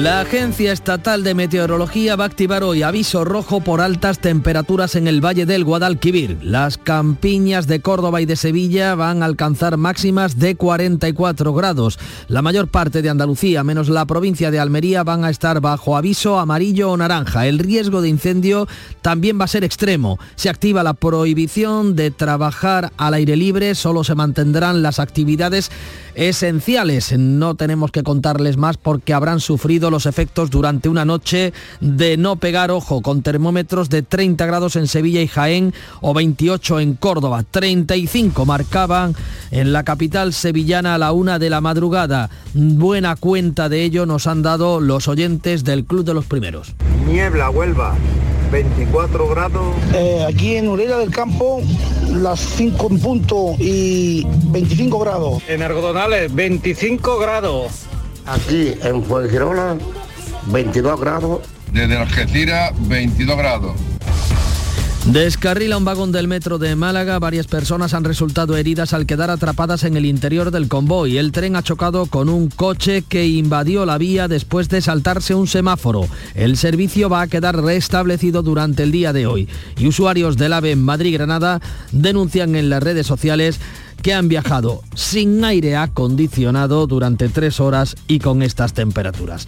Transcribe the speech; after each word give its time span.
La 0.00 0.22
Agencia 0.22 0.72
Estatal 0.72 1.22
de 1.22 1.34
Meteorología 1.34 2.16
va 2.16 2.24
a 2.24 2.26
activar 2.26 2.62
hoy 2.64 2.82
aviso 2.82 3.22
rojo 3.22 3.60
por 3.60 3.82
altas 3.82 4.18
temperaturas 4.18 4.94
en 4.94 5.06
el 5.06 5.22
Valle 5.22 5.44
del 5.44 5.62
Guadalquivir. 5.62 6.38
Las 6.40 6.78
campiñas 6.78 7.66
de 7.66 7.82
Córdoba 7.82 8.22
y 8.22 8.24
de 8.24 8.36
Sevilla 8.36 8.94
van 8.94 9.22
a 9.22 9.26
alcanzar 9.26 9.76
máximas 9.76 10.38
de 10.38 10.54
44 10.54 11.52
grados. 11.52 11.98
La 12.28 12.40
mayor 12.40 12.68
parte 12.68 13.02
de 13.02 13.10
Andalucía, 13.10 13.62
menos 13.62 13.90
la 13.90 14.06
provincia 14.06 14.50
de 14.50 14.58
Almería, 14.58 15.04
van 15.04 15.22
a 15.22 15.28
estar 15.28 15.60
bajo 15.60 15.98
aviso 15.98 16.38
amarillo 16.38 16.92
o 16.92 16.96
naranja. 16.96 17.46
El 17.46 17.58
riesgo 17.58 18.00
de 18.00 18.08
incendio 18.08 18.68
también 19.02 19.38
va 19.38 19.44
a 19.44 19.48
ser 19.48 19.64
extremo. 19.64 20.18
Se 20.34 20.48
activa 20.48 20.82
la 20.82 20.94
prohibición 20.94 21.94
de 21.94 22.10
trabajar 22.10 22.90
al 22.96 23.12
aire 23.12 23.36
libre, 23.36 23.74
solo 23.74 24.02
se 24.02 24.14
mantendrán 24.14 24.82
las 24.82 24.98
actividades 24.98 25.70
esenciales. 26.14 27.16
No 27.18 27.54
tenemos 27.54 27.90
que 27.90 28.02
contarles 28.02 28.56
más 28.56 28.76
porque 28.76 29.14
habrán 29.14 29.40
sufrido 29.40 29.90
los 29.90 30.06
efectos 30.06 30.50
durante 30.50 30.88
una 30.88 31.04
noche 31.04 31.52
de 31.80 32.16
no 32.16 32.36
pegar 32.36 32.70
ojo 32.70 33.02
con 33.02 33.22
termómetros 33.22 33.90
de 33.90 34.02
30 34.02 34.46
grados 34.46 34.76
en 34.76 34.86
Sevilla 34.86 35.20
y 35.20 35.28
Jaén 35.28 35.74
o 36.00 36.14
28 36.14 36.80
en 36.80 36.94
Córdoba. 36.94 37.44
35 37.50 38.44
marcaban 38.46 39.14
en 39.50 39.72
la 39.72 39.84
capital 39.84 40.32
sevillana 40.32 40.94
a 40.94 40.98
la 40.98 41.12
una 41.12 41.38
de 41.38 41.50
la 41.50 41.60
madrugada. 41.60 42.30
Buena 42.54 43.16
cuenta 43.16 43.68
de 43.68 43.82
ello 43.82 44.06
nos 44.06 44.26
han 44.26 44.42
dado 44.42 44.80
los 44.80 45.08
oyentes 45.08 45.64
del 45.64 45.84
Club 45.84 46.04
de 46.04 46.14
los 46.14 46.26
Primeros. 46.26 46.74
Niebla, 47.06 47.50
Huelva. 47.50 47.96
24 48.50 49.28
grados. 49.28 49.76
Eh, 49.94 50.26
aquí 50.28 50.56
en 50.56 50.68
Urera 50.68 50.98
del 50.98 51.10
Campo, 51.10 51.62
las 52.08 52.40
5 52.40 52.88
en 52.90 52.98
punto 52.98 53.54
y 53.58 54.26
25 54.26 54.98
grados. 54.98 55.42
En 55.46 55.62
Argodonales, 56.00 56.34
25 56.34 57.18
grados. 57.18 57.72
Aquí 58.24 58.72
en 58.82 59.04
Fuengirola, 59.04 59.76
22 60.46 60.98
grados. 60.98 61.40
Desde 61.72 61.96
Algeciras, 61.96 62.72
22 62.88 63.36
grados. 63.36 63.72
Descarrila 65.06 65.76
un 65.76 65.84
vagón 65.84 66.12
del 66.12 66.28
metro 66.28 66.58
de 66.58 66.76
Málaga. 66.76 67.18
Varias 67.18 67.46
personas 67.46 67.94
han 67.94 68.04
resultado 68.04 68.56
heridas 68.56 68.92
al 68.92 69.06
quedar 69.06 69.30
atrapadas 69.30 69.82
en 69.84 69.96
el 69.96 70.06
interior 70.06 70.50
del 70.50 70.68
convoy. 70.68 71.18
El 71.18 71.32
tren 71.32 71.56
ha 71.56 71.62
chocado 71.62 72.06
con 72.06 72.28
un 72.28 72.48
coche 72.48 73.02
que 73.02 73.26
invadió 73.26 73.84
la 73.84 73.98
vía 73.98 74.28
después 74.28 74.68
de 74.68 74.80
saltarse 74.80 75.34
un 75.34 75.46
semáforo. 75.46 76.06
El 76.34 76.56
servicio 76.56 77.08
va 77.08 77.22
a 77.22 77.28
quedar 77.28 77.56
restablecido 77.62 78.42
durante 78.42 78.82
el 78.84 78.92
día 78.92 79.12
de 79.12 79.26
hoy. 79.26 79.48
Y 79.78 79.86
usuarios 79.86 80.36
del 80.36 80.52
AVE 80.52 80.72
en 80.72 80.82
Madrid-Granada 80.82 81.60
denuncian 81.92 82.54
en 82.54 82.70
las 82.70 82.82
redes 82.82 83.06
sociales 83.06 83.58
que 84.00 84.14
han 84.14 84.28
viajado 84.28 84.82
sin 84.94 85.44
aire 85.44 85.76
acondicionado 85.76 86.86
durante 86.86 87.28
tres 87.28 87.60
horas 87.60 87.96
y 88.08 88.18
con 88.18 88.42
estas 88.42 88.72
temperaturas. 88.72 89.46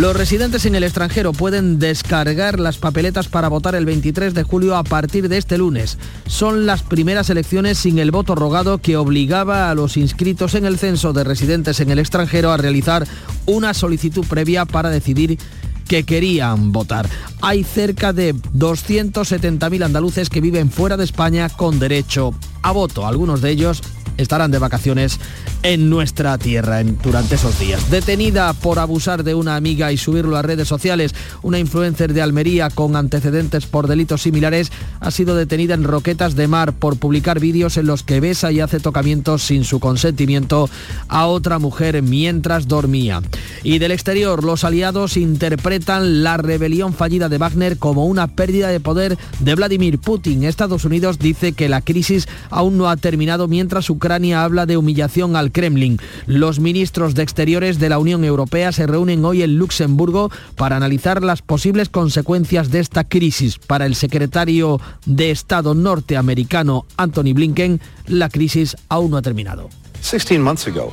Los 0.00 0.14
residentes 0.14 0.66
en 0.66 0.74
el 0.74 0.84
extranjero 0.84 1.32
pueden 1.32 1.78
descargar 1.78 2.60
las 2.60 2.78
papeletas 2.78 3.28
para 3.28 3.48
votar 3.48 3.74
el 3.74 3.86
23 3.86 4.34
de 4.34 4.42
julio 4.42 4.76
a 4.76 4.84
partir 4.84 5.28
de 5.28 5.38
este 5.38 5.56
lunes. 5.58 5.98
Son 6.26 6.66
las 6.66 6.82
primeras 6.82 7.30
elecciones 7.30 7.78
sin 7.78 7.98
el 7.98 8.10
voto 8.10 8.34
rogado 8.34 8.78
que 8.78 8.96
obligaba 8.96 9.70
a 9.70 9.74
los 9.74 9.96
inscritos 9.96 10.54
en 10.54 10.66
el 10.66 10.78
censo 10.78 11.12
de 11.12 11.24
residentes 11.24 11.80
en 11.80 11.90
el 11.90 11.98
extranjero 11.98 12.52
a 12.52 12.56
realizar 12.56 13.06
una 13.46 13.72
solicitud 13.72 14.26
previa 14.26 14.64
para 14.66 14.90
decidir 14.90 15.38
que 15.86 16.04
querían 16.04 16.72
votar. 16.72 17.08
Hay 17.40 17.64
cerca 17.64 18.12
de 18.12 18.34
270.000 18.34 19.84
andaluces 19.84 20.28
que 20.28 20.40
viven 20.40 20.70
fuera 20.70 20.96
de 20.96 21.04
España 21.04 21.48
con 21.48 21.78
derecho 21.78 22.34
a 22.62 22.72
voto. 22.72 23.06
Algunos 23.06 23.40
de 23.40 23.50
ellos 23.50 23.82
estarán 24.16 24.50
de 24.50 24.58
vacaciones 24.58 25.18
en 25.62 25.90
nuestra 25.90 26.38
tierra 26.38 26.82
durante 26.82 27.34
esos 27.34 27.58
días. 27.58 27.90
Detenida 27.90 28.52
por 28.52 28.78
abusar 28.78 29.24
de 29.24 29.34
una 29.34 29.56
amiga 29.56 29.92
y 29.92 29.96
subirlo 29.96 30.36
a 30.36 30.42
redes 30.42 30.68
sociales, 30.68 31.14
una 31.42 31.58
influencer 31.58 32.12
de 32.12 32.22
Almería 32.22 32.70
con 32.70 32.96
antecedentes 32.96 33.66
por 33.66 33.86
delitos 33.86 34.22
similares 34.22 34.72
ha 35.00 35.10
sido 35.10 35.36
detenida 35.36 35.74
en 35.74 35.84
Roquetas 35.84 36.34
de 36.34 36.48
Mar 36.48 36.72
por 36.72 36.98
publicar 36.98 37.40
vídeos 37.40 37.76
en 37.76 37.86
los 37.86 38.02
que 38.02 38.20
besa 38.20 38.52
y 38.52 38.60
hace 38.60 38.80
tocamientos 38.80 39.42
sin 39.42 39.64
su 39.64 39.80
consentimiento 39.80 40.70
a 41.08 41.26
otra 41.26 41.58
mujer 41.58 42.02
mientras 42.02 42.68
dormía. 42.68 43.22
Y 43.62 43.78
del 43.78 43.92
exterior, 43.92 44.44
los 44.44 44.64
aliados 44.64 45.16
interpretan 45.16 46.22
la 46.22 46.36
rebelión 46.36 46.94
fallida 46.94 47.28
de 47.28 47.38
Wagner 47.38 47.78
como 47.78 48.06
una 48.06 48.28
pérdida 48.28 48.68
de 48.68 48.80
poder 48.80 49.18
de 49.40 49.54
Vladimir 49.54 49.98
Putin. 49.98 50.44
Estados 50.44 50.84
Unidos 50.84 51.18
dice 51.18 51.52
que 51.52 51.68
la 51.68 51.80
crisis 51.80 52.28
aún 52.50 52.78
no 52.78 52.88
ha 52.88 52.96
terminado 52.96 53.48
mientras 53.48 53.90
Ucrania 53.90 54.05
habla 54.34 54.66
de 54.66 54.76
humillación 54.76 55.36
al 55.36 55.52
Kremlin. 55.52 55.98
Los 56.26 56.60
ministros 56.60 57.14
de 57.14 57.22
Exteriores 57.22 57.78
de 57.78 57.88
la 57.88 57.98
Unión 57.98 58.24
Europea 58.24 58.72
se 58.72 58.86
reúnen 58.86 59.24
hoy 59.24 59.42
en 59.42 59.58
Luxemburgo 59.58 60.30
para 60.56 60.76
analizar 60.76 61.22
las 61.22 61.42
posibles 61.42 61.88
consecuencias 61.88 62.70
de 62.70 62.80
esta 62.80 63.04
crisis. 63.04 63.58
Para 63.58 63.86
el 63.86 63.94
secretario 63.94 64.80
de 65.04 65.30
Estado 65.30 65.74
norteamericano 65.74 66.86
Anthony 66.96 67.34
Blinken, 67.34 67.80
la 68.06 68.28
crisis 68.28 68.76
aún 68.88 69.10
no 69.10 69.16
ha 69.16 69.22
terminado. 69.22 69.68
16 69.94 70.40
months 70.40 70.66
ago, 70.68 70.92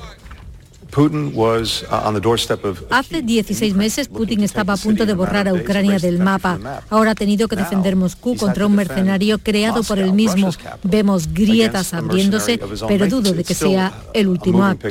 Hace 2.91 3.21
16 3.23 3.73
meses 3.75 4.07
Putin 4.07 4.43
estaba 4.43 4.73
a 4.73 4.77
punto 4.77 5.05
de 5.05 5.13
borrar 5.13 5.47
a 5.47 5.53
Ucrania 5.53 5.97
del 5.97 6.19
mapa. 6.19 6.83
Ahora 6.89 7.11
ha 7.11 7.15
tenido 7.15 7.47
que 7.47 7.55
defender 7.55 7.95
Moscú 7.95 8.35
contra 8.35 8.67
un 8.67 8.75
mercenario 8.75 9.39
creado 9.39 9.83
por 9.83 9.97
él 9.97 10.13
mismo. 10.13 10.51
Vemos 10.83 11.33
grietas 11.33 11.93
abriéndose, 11.93 12.59
pero 12.87 13.07
dudo 13.07 13.33
de 13.33 13.43
que 13.43 13.55
sea 13.55 13.91
el 14.13 14.27
último 14.27 14.63
acto. 14.63 14.89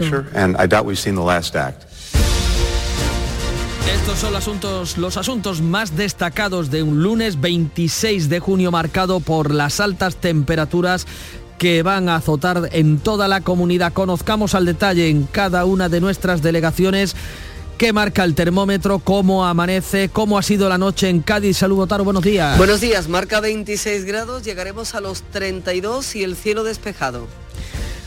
Estos 3.88 4.19
son 4.19 4.32
los 4.32 4.42
asuntos, 4.42 4.98
los 4.98 5.16
asuntos 5.16 5.60
más 5.60 5.96
destacados 5.96 6.70
de 6.70 6.82
un 6.82 7.02
lunes 7.02 7.40
26 7.40 8.28
de 8.28 8.40
junio 8.40 8.70
marcado 8.70 9.20
por 9.20 9.52
las 9.52 9.80
altas 9.80 10.16
temperaturas 10.16 11.06
que 11.58 11.82
van 11.82 12.08
a 12.08 12.16
azotar 12.16 12.68
en 12.72 12.98
toda 12.98 13.28
la 13.28 13.40
comunidad. 13.40 13.92
Conozcamos 13.92 14.54
al 14.54 14.64
detalle 14.64 15.08
en 15.08 15.24
cada 15.24 15.64
una 15.64 15.88
de 15.88 16.00
nuestras 16.00 16.42
delegaciones 16.42 17.14
qué 17.82 17.92
marca 17.92 18.22
el 18.22 18.36
termómetro, 18.36 19.00
cómo 19.00 19.44
amanece, 19.44 20.08
cómo 20.08 20.38
ha 20.38 20.42
sido 20.42 20.68
la 20.68 20.78
noche 20.78 21.08
en 21.08 21.20
Cádiz. 21.20 21.56
Saludos, 21.56 21.88
Taro, 21.88 22.04
buenos 22.04 22.22
días. 22.22 22.56
Buenos 22.56 22.80
días, 22.80 23.08
marca 23.08 23.40
26 23.40 24.04
grados, 24.04 24.44
llegaremos 24.44 24.94
a 24.94 25.00
los 25.00 25.22
32 25.22 26.14
y 26.14 26.22
el 26.22 26.36
cielo 26.36 26.62
despejado. 26.62 27.26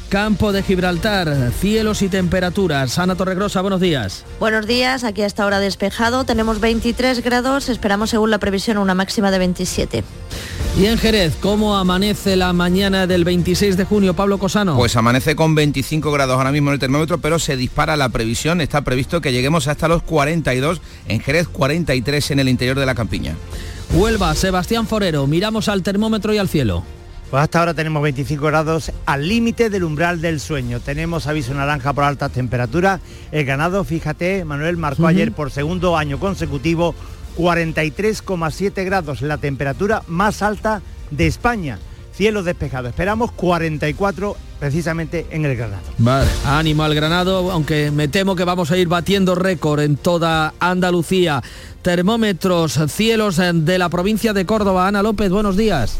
Campo 0.07 0.53
de 0.53 0.63
Gibraltar, 0.63 1.51
cielos 1.59 2.01
y 2.03 2.07
temperaturas. 2.07 2.97
Ana 2.99 3.15
Torregrosa, 3.15 3.59
buenos 3.59 3.81
días. 3.81 4.23
Buenos 4.39 4.65
días, 4.65 5.03
aquí 5.03 5.23
a 5.23 5.25
esta 5.25 5.45
hora 5.45 5.59
despejado. 5.59 6.23
Tenemos 6.23 6.61
23 6.61 7.21
grados, 7.21 7.67
esperamos 7.67 8.11
según 8.11 8.31
la 8.31 8.37
previsión 8.37 8.77
una 8.77 8.93
máxima 8.93 9.29
de 9.29 9.39
27. 9.39 10.03
Y 10.77 10.87
en 10.87 10.97
Jerez, 10.97 11.37
¿cómo 11.39 11.77
amanece 11.77 12.35
la 12.35 12.51
mañana 12.51 13.07
del 13.07 13.23
26 13.23 13.77
de 13.77 13.85
junio, 13.85 14.13
Pablo 14.13 14.37
Cosano? 14.37 14.75
Pues 14.75 14.97
amanece 14.97 15.33
con 15.33 15.55
25 15.55 16.11
grados 16.11 16.35
ahora 16.35 16.51
mismo 16.51 16.69
en 16.69 16.73
el 16.73 16.79
termómetro, 16.79 17.17
pero 17.19 17.39
se 17.39 17.55
dispara 17.55 17.95
la 17.95 18.09
previsión. 18.09 18.59
Está 18.59 18.81
previsto 18.81 19.21
que 19.21 19.31
lleguemos 19.31 19.69
hasta 19.69 19.87
los 19.87 20.03
42, 20.03 20.81
en 21.07 21.21
Jerez 21.21 21.47
43 21.47 22.31
en 22.31 22.39
el 22.39 22.49
interior 22.49 22.77
de 22.77 22.85
la 22.85 22.93
campiña. 22.93 23.35
Huelva, 23.93 24.35
Sebastián 24.35 24.85
Forero, 24.85 25.25
miramos 25.27 25.69
al 25.69 25.81
termómetro 25.81 26.33
y 26.33 26.39
al 26.39 26.49
cielo. 26.49 26.83
Pues 27.31 27.41
hasta 27.41 27.59
ahora 27.59 27.73
tenemos 27.73 28.03
25 28.03 28.45
grados 28.45 28.91
al 29.05 29.27
límite 29.27 29.69
del 29.69 29.85
umbral 29.85 30.21
del 30.21 30.39
sueño. 30.39 30.81
Tenemos 30.81 31.25
aviso 31.25 31.53
naranja 31.53 31.93
por 31.93 32.03
altas 32.03 32.31
temperaturas. 32.31 32.99
El 33.31 33.45
ganado, 33.45 33.83
fíjate, 33.83 34.45
Manuel 34.45 34.77
marcó 34.77 35.07
ayer 35.07 35.31
por 35.31 35.51
segundo 35.51 35.97
año 35.97 36.19
consecutivo 36.19 36.93
43,7 37.37 38.85
grados, 38.85 39.21
la 39.21 39.37
temperatura 39.37 40.03
más 40.07 40.41
alta 40.41 40.81
de 41.11 41.27
España. 41.27 41.79
Cielo 42.13 42.43
despejado. 42.43 42.87
Esperamos 42.87 43.31
44 43.33 44.37
precisamente 44.59 45.25
en 45.31 45.43
el 45.43 45.57
Granado. 45.57 45.83
Vale, 45.97 46.29
ánimo 46.45 46.83
al 46.83 46.95
Granado, 46.95 47.51
aunque 47.51 47.91
me 47.91 48.07
temo 48.07 48.35
que 48.35 48.45
vamos 48.45 48.71
a 48.71 48.77
ir 48.77 48.87
batiendo 48.87 49.35
récord 49.35 49.81
en 49.81 49.97
toda 49.97 50.53
Andalucía. 50.59 51.43
Termómetros, 51.81 52.79
cielos 52.87 53.41
de 53.53 53.77
la 53.77 53.89
provincia 53.89 54.31
de 54.31 54.45
Córdoba. 54.45 54.87
Ana 54.87 55.03
López, 55.03 55.29
buenos 55.29 55.57
días. 55.57 55.97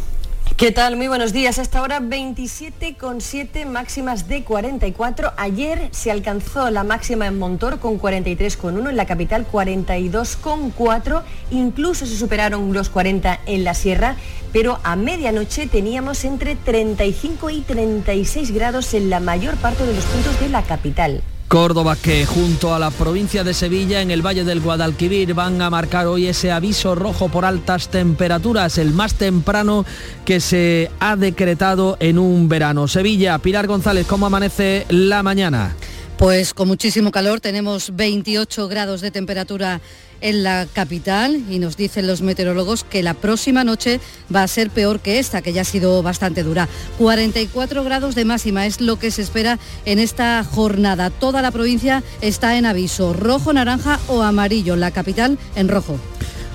¿Qué 0.57 0.71
tal? 0.71 0.95
Muy 0.95 1.09
buenos 1.09 1.33
días. 1.33 1.59
Hasta 1.59 1.79
ahora 1.79 1.99
27,7 1.99 3.65
máximas 3.65 4.29
de 4.29 4.45
44. 4.45 5.33
Ayer 5.35 5.89
se 5.91 6.11
alcanzó 6.11 6.71
la 6.71 6.85
máxima 6.85 7.27
en 7.27 7.37
Montor 7.37 7.79
con 7.79 7.99
43,1, 7.99 8.89
en 8.89 8.95
la 8.95 9.05
capital 9.05 9.45
42,4. 9.51 11.23
Incluso 11.51 12.05
se 12.05 12.15
superaron 12.15 12.71
los 12.71 12.87
40 12.87 13.41
en 13.45 13.65
la 13.65 13.73
sierra, 13.73 14.15
pero 14.53 14.79
a 14.85 14.95
medianoche 14.95 15.67
teníamos 15.67 16.23
entre 16.23 16.55
35 16.55 17.49
y 17.49 17.59
36 17.59 18.51
grados 18.51 18.93
en 18.93 19.09
la 19.09 19.19
mayor 19.19 19.57
parte 19.57 19.85
de 19.85 19.93
los 19.93 20.05
puntos 20.05 20.39
de 20.39 20.47
la 20.47 20.63
capital. 20.63 21.21
Córdoba 21.47 21.95
que 21.95 22.25
junto 22.25 22.73
a 22.73 22.79
la 22.79 22.89
provincia 22.89 23.43
de 23.43 23.53
Sevilla 23.53 24.01
en 24.01 24.09
el 24.09 24.25
Valle 24.25 24.43
del 24.43 24.61
Guadalquivir 24.61 25.33
van 25.33 25.61
a 25.61 25.69
marcar 25.69 26.07
hoy 26.07 26.27
ese 26.27 26.51
aviso 26.51 26.95
rojo 26.95 27.29
por 27.29 27.45
altas 27.45 27.89
temperaturas, 27.89 28.77
el 28.77 28.91
más 28.91 29.13
temprano 29.13 29.85
que 30.25 30.39
se 30.39 30.89
ha 30.99 31.15
decretado 31.15 31.97
en 31.99 32.17
un 32.17 32.49
verano. 32.49 32.87
Sevilla, 32.87 33.37
Pilar 33.37 33.67
González, 33.67 34.07
¿cómo 34.07 34.25
amanece 34.25 34.85
la 34.89 35.21
mañana? 35.21 35.75
Pues 36.17 36.53
con 36.53 36.67
muchísimo 36.67 37.11
calor, 37.11 37.41
tenemos 37.41 37.95
28 37.95 38.67
grados 38.67 39.01
de 39.01 39.11
temperatura 39.11 39.81
en 40.25 40.41
la 40.43 40.65
capital 40.71 41.43
y 41.51 41.59
nos 41.59 41.77
dicen 41.77 42.07
los 42.07 42.23
meteorólogos 42.23 42.83
que 42.83 43.03
la 43.03 43.13
próxima 43.13 43.63
noche 43.63 43.99
va 44.35 44.41
a 44.41 44.47
ser 44.47 44.71
peor 44.71 44.99
que 44.99 45.19
esta, 45.19 45.43
que 45.43 45.53
ya 45.53 45.61
ha 45.61 45.65
sido 45.65 46.01
bastante 46.01 46.41
dura. 46.41 46.67
44 46.97 47.83
grados 47.83 48.15
de 48.15 48.25
máxima 48.25 48.65
es 48.65 48.81
lo 48.81 48.97
que 48.97 49.11
se 49.11 49.21
espera 49.21 49.59
en 49.85 49.99
esta 49.99 50.43
jornada. 50.43 51.11
Toda 51.11 51.43
la 51.43 51.51
provincia 51.51 52.01
está 52.21 52.57
en 52.57 52.65
aviso 52.65 53.13
rojo, 53.13 53.53
naranja 53.53 53.99
o 54.07 54.23
amarillo, 54.23 54.75
la 54.75 54.89
capital 54.89 55.37
en 55.55 55.67
rojo. 55.67 55.99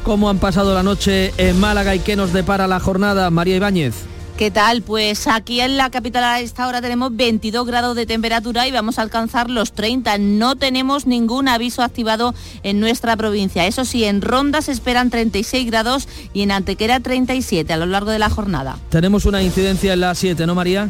¿Cómo 0.03 0.29
han 0.29 0.39
pasado 0.39 0.75
la 0.75 0.83
noche 0.83 1.33
en 1.37 1.61
Málaga 1.61 1.95
y 1.95 2.01
qué 2.01 2.17
nos 2.17 2.33
depara 2.33 2.67
la 2.67 2.81
jornada, 2.81 3.31
María 3.31 3.55
Ibáñez? 3.55 3.95
¿Qué 4.41 4.51
tal? 4.51 4.81
Pues 4.81 5.27
aquí 5.27 5.61
en 5.61 5.77
la 5.77 5.91
capital 5.91 6.25
a 6.25 6.41
esta 6.41 6.67
hora 6.67 6.81
tenemos 6.81 7.15
22 7.15 7.67
grados 7.67 7.95
de 7.95 8.07
temperatura 8.07 8.67
y 8.67 8.73
vamos 8.73 8.99
a 8.99 9.03
alcanzar 9.03 9.51
los 9.51 9.73
30. 9.73 10.17
No 10.17 10.57
tenemos 10.57 11.07
ningún 11.07 11.47
aviso 11.47 11.83
activado 11.83 12.35
en 12.63 12.81
nuestra 12.81 13.15
provincia. 13.19 13.67
Eso 13.67 13.85
sí, 13.85 14.05
en 14.05 14.23
Ronda 14.23 14.63
se 14.63 14.73
esperan 14.73 15.11
36 15.11 15.67
grados 15.67 16.09
y 16.33 16.41
en 16.41 16.53
Antequera 16.53 17.01
37 17.01 17.71
a 17.71 17.77
lo 17.77 17.85
largo 17.85 18.13
de 18.13 18.19
la 18.19 18.31
jornada. 18.31 18.79
Tenemos 18.89 19.27
una 19.27 19.43
incidencia 19.43 19.93
en 19.93 20.01
la 20.01 20.15
7, 20.15 20.47
¿no, 20.47 20.55
María? 20.55 20.89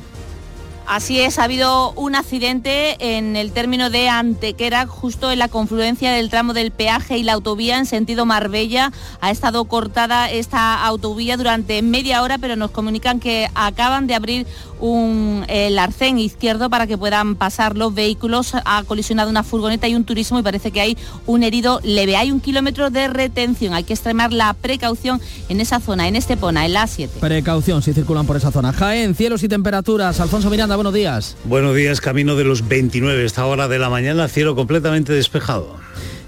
Así 0.90 1.20
es, 1.20 1.38
ha 1.38 1.44
habido 1.44 1.92
un 1.92 2.16
accidente 2.16 3.16
en 3.16 3.36
el 3.36 3.52
término 3.52 3.90
de 3.90 4.08
Antequera, 4.08 4.88
justo 4.88 5.30
en 5.30 5.38
la 5.38 5.46
confluencia 5.46 6.10
del 6.10 6.30
tramo 6.30 6.52
del 6.52 6.72
peaje 6.72 7.16
y 7.16 7.22
la 7.22 7.34
autovía 7.34 7.78
en 7.78 7.86
sentido 7.86 8.26
Marbella. 8.26 8.90
Ha 9.20 9.30
estado 9.30 9.66
cortada 9.66 10.28
esta 10.28 10.84
autovía 10.84 11.36
durante 11.36 11.80
media 11.82 12.24
hora, 12.24 12.38
pero 12.38 12.56
nos 12.56 12.72
comunican 12.72 13.20
que 13.20 13.48
acaban 13.54 14.08
de 14.08 14.16
abrir 14.16 14.48
un, 14.80 15.44
el 15.48 15.78
arcén 15.78 16.18
izquierdo 16.18 16.70
para 16.70 16.86
que 16.86 16.98
puedan 16.98 17.36
pasar 17.36 17.76
los 17.76 17.94
vehículos. 17.94 18.52
Ha 18.64 18.82
colisionado 18.84 19.30
una 19.30 19.42
furgoneta 19.42 19.88
y 19.88 19.94
un 19.94 20.04
turismo 20.04 20.38
y 20.38 20.42
parece 20.42 20.70
que 20.70 20.80
hay 20.80 20.98
un 21.26 21.42
herido 21.42 21.80
leve. 21.82 22.16
Hay 22.16 22.32
un 22.32 22.40
kilómetro 22.40 22.90
de 22.90 23.08
retención. 23.08 23.74
Hay 23.74 23.84
que 23.84 23.92
extremar 23.92 24.32
la 24.32 24.52
precaución 24.54 25.20
en 25.48 25.60
esa 25.60 25.80
zona, 25.80 26.08
en 26.08 26.16
Estepona, 26.16 26.66
en 26.66 26.72
la 26.72 26.84
A7. 26.84 27.08
Precaución 27.20 27.82
si 27.82 27.92
circulan 27.92 28.26
por 28.26 28.36
esa 28.36 28.50
zona. 28.50 28.72
Jaén, 28.72 29.14
cielos 29.14 29.42
y 29.42 29.48
temperaturas. 29.48 30.20
Alfonso 30.20 30.50
Miranda, 30.50 30.76
buenos 30.76 30.94
días. 30.94 31.36
Buenos 31.44 31.74
días, 31.76 32.00
camino 32.00 32.36
de 32.36 32.44
los 32.44 32.66
29. 32.66 33.24
Esta 33.24 33.46
hora 33.46 33.68
de 33.68 33.78
la 33.78 33.90
mañana, 33.90 34.28
cielo 34.28 34.54
completamente 34.54 35.12
despejado. 35.12 35.76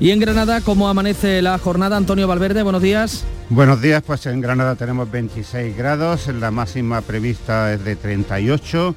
Y 0.02 0.10
en 0.10 0.19
Granada, 0.19 0.60
¿cómo 0.62 0.88
amanece 0.88 1.40
la 1.43 1.56
jornada? 1.58 1.96
Antonio 1.96 2.26
Valverde, 2.26 2.64
buenos 2.64 2.82
días. 2.82 3.22
Buenos 3.50 3.81
días, 3.81 4.02
pues 4.04 4.26
en 4.26 4.40
Granada 4.40 4.75
tenemos 4.75 5.08
26 5.08 5.76
grados, 5.76 6.26
la 6.26 6.50
máxima 6.50 7.02
prevista 7.02 7.72
es 7.72 7.84
de 7.84 7.94
38, 7.94 8.96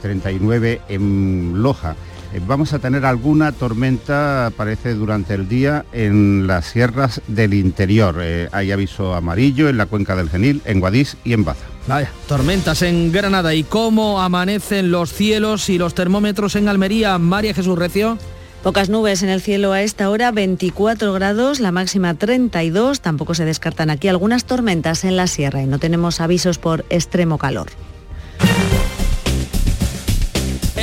39 0.00 0.72
eh, 0.72 0.80
en 0.94 1.60
Loja. 1.60 1.96
Eh, 2.32 2.40
vamos 2.46 2.72
a 2.72 2.78
tener 2.78 3.04
alguna 3.04 3.50
tormenta, 3.50 4.52
parece, 4.56 4.94
durante 4.94 5.34
el 5.34 5.48
día 5.48 5.84
en 5.92 6.46
las 6.46 6.66
sierras 6.66 7.20
del 7.26 7.52
interior. 7.52 8.18
Eh, 8.20 8.48
hay 8.52 8.70
aviso 8.70 9.14
amarillo 9.16 9.68
en 9.68 9.76
la 9.76 9.86
cuenca 9.86 10.14
del 10.14 10.30
Genil, 10.30 10.62
en 10.66 10.78
Guadix 10.78 11.16
y 11.24 11.32
en 11.32 11.44
Baza. 11.44 11.66
Vaya, 11.88 12.12
tormentas 12.28 12.82
en 12.82 13.10
Granada. 13.10 13.54
¿Y 13.54 13.64
cómo 13.64 14.22
amanecen 14.22 14.92
los 14.92 15.12
cielos 15.12 15.68
y 15.68 15.78
los 15.78 15.94
termómetros 15.94 16.54
en 16.54 16.68
Almería? 16.68 17.18
María 17.18 17.54
Jesús 17.54 17.76
Recio. 17.76 18.18
Pocas 18.62 18.90
nubes 18.90 19.22
en 19.22 19.30
el 19.30 19.40
cielo 19.40 19.72
a 19.72 19.80
esta 19.80 20.10
hora, 20.10 20.32
24 20.32 21.14
grados, 21.14 21.60
la 21.60 21.72
máxima 21.72 22.12
32. 22.12 23.00
Tampoco 23.00 23.34
se 23.34 23.46
descartan 23.46 23.88
aquí 23.88 24.08
algunas 24.08 24.44
tormentas 24.44 25.04
en 25.04 25.16
la 25.16 25.28
sierra 25.28 25.62
y 25.62 25.66
no 25.66 25.78
tenemos 25.78 26.20
avisos 26.20 26.58
por 26.58 26.84
extremo 26.90 27.38
calor. 27.38 27.68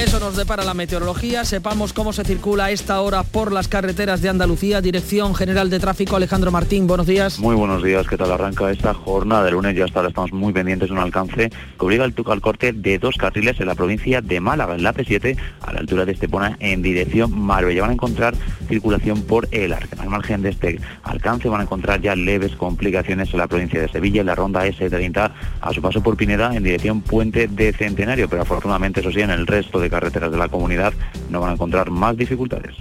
Eso 0.08 0.22
nos 0.22 0.38
depara 0.38 0.64
la 0.64 0.74
meteorología. 0.74 1.44
Sepamos 1.44 1.92
cómo 1.92 2.14
se 2.14 2.24
circula 2.24 2.72
esta 2.72 3.02
hora 3.02 3.24
por 3.24 3.52
las 3.52 3.68
carreteras 3.68 4.22
de 4.22 4.30
Andalucía. 4.30 4.80
Dirección 4.80 5.36
General 5.36 5.70
de 5.70 5.82
Tráfico, 5.82 6.16
Alejandro 6.16 6.50
Martín. 6.50 6.88
Buenos 6.88 7.08
días. 7.08 7.40
Muy 7.40 7.56
buenos 7.56 7.84
días. 7.84 8.08
¿Qué 8.08 8.16
tal 8.16 8.32
arranca 8.32 8.72
esta 8.72 8.94
jornada 8.94 9.44
de 9.44 9.52
lunes? 9.52 9.76
Ya 9.76 9.84
hasta 9.84 10.00
ahora 10.00 10.08
estamos 10.08 10.32
muy 10.32 10.54
pendientes 10.54 10.88
de 10.88 10.94
un 10.94 11.02
alcance 11.02 11.50
que 11.50 11.86
obliga 11.86 12.06
el 12.06 12.14
al 12.26 12.40
corte 12.40 12.72
de 12.72 13.00
dos 13.00 13.18
carriles 13.18 13.60
en 13.60 13.68
la 13.68 13.76
provincia 13.76 14.22
de 14.22 14.40
Málaga, 14.40 14.76
en 14.76 14.84
la 14.84 14.94
P7, 14.94 15.38
a 15.62 15.74
la 15.74 15.80
altura 15.80 16.06
de 16.06 16.14
Estepona, 16.14 16.56
en 16.62 16.82
dirección 16.82 17.38
Marbella. 17.38 17.82
Van 17.82 17.90
a 17.90 17.94
encontrar 17.94 18.34
circulación 18.70 19.24
por 19.24 19.50
el 19.52 19.74
arque. 19.74 19.98
Al 20.00 20.08
margen 20.08 20.42
de 20.42 20.52
este 20.52 20.80
alcance 21.04 21.50
van 21.50 21.60
a 21.60 21.64
encontrar 21.64 22.00
ya 22.00 22.16
leves 22.16 22.56
complicaciones 22.56 23.34
en 23.34 23.40
la 23.40 23.48
provincia 23.48 23.82
de 23.82 23.90
Sevilla, 23.90 24.22
en 24.22 24.28
la 24.28 24.36
ronda 24.36 24.66
S30, 24.66 25.32
a 25.60 25.74
su 25.74 25.82
paso 25.82 26.02
por 26.02 26.16
Pineda, 26.16 26.56
en 26.56 26.64
dirección 26.64 27.02
Puente 27.02 27.50
de 27.50 27.74
Centenario. 27.74 28.30
Pero 28.30 28.44
afortunadamente, 28.44 29.02
eso 29.02 29.12
sí, 29.12 29.20
en 29.20 29.32
el 29.32 29.46
resto 29.46 29.82
de 29.82 29.97
carreteras 29.98 30.32
de 30.32 30.38
la 30.38 30.48
comunidad 30.48 30.94
no 31.32 31.42
van 31.42 31.50
a 31.50 31.54
encontrar 31.54 31.90
más 31.90 32.16
dificultades. 32.16 32.76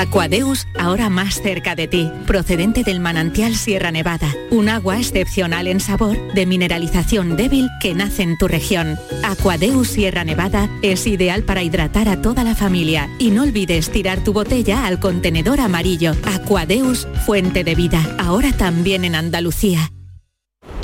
Aquadeus, 0.00 0.66
ahora 0.78 1.10
más 1.10 1.42
cerca 1.42 1.74
de 1.74 1.86
ti, 1.86 2.10
procedente 2.26 2.84
del 2.84 3.00
manantial 3.00 3.54
Sierra 3.54 3.90
Nevada, 3.90 4.32
un 4.50 4.70
agua 4.70 4.96
excepcional 4.96 5.66
en 5.66 5.78
sabor, 5.78 6.16
de 6.32 6.46
mineralización 6.46 7.36
débil 7.36 7.68
que 7.82 7.92
nace 7.92 8.22
en 8.22 8.38
tu 8.38 8.48
región. 8.48 8.98
Aquadeus 9.22 9.88
Sierra 9.88 10.24
Nevada 10.24 10.70
es 10.80 11.06
ideal 11.06 11.42
para 11.42 11.62
hidratar 11.62 12.08
a 12.08 12.22
toda 12.22 12.44
la 12.44 12.54
familia 12.54 13.10
y 13.18 13.30
no 13.30 13.42
olvides 13.42 13.90
tirar 13.90 14.24
tu 14.24 14.32
botella 14.32 14.86
al 14.86 15.00
contenedor 15.00 15.60
amarillo. 15.60 16.14
Aquadeus, 16.24 17.06
fuente 17.26 17.62
de 17.62 17.74
vida, 17.74 18.16
ahora 18.18 18.52
también 18.52 19.04
en 19.04 19.14
Andalucía. 19.14 19.92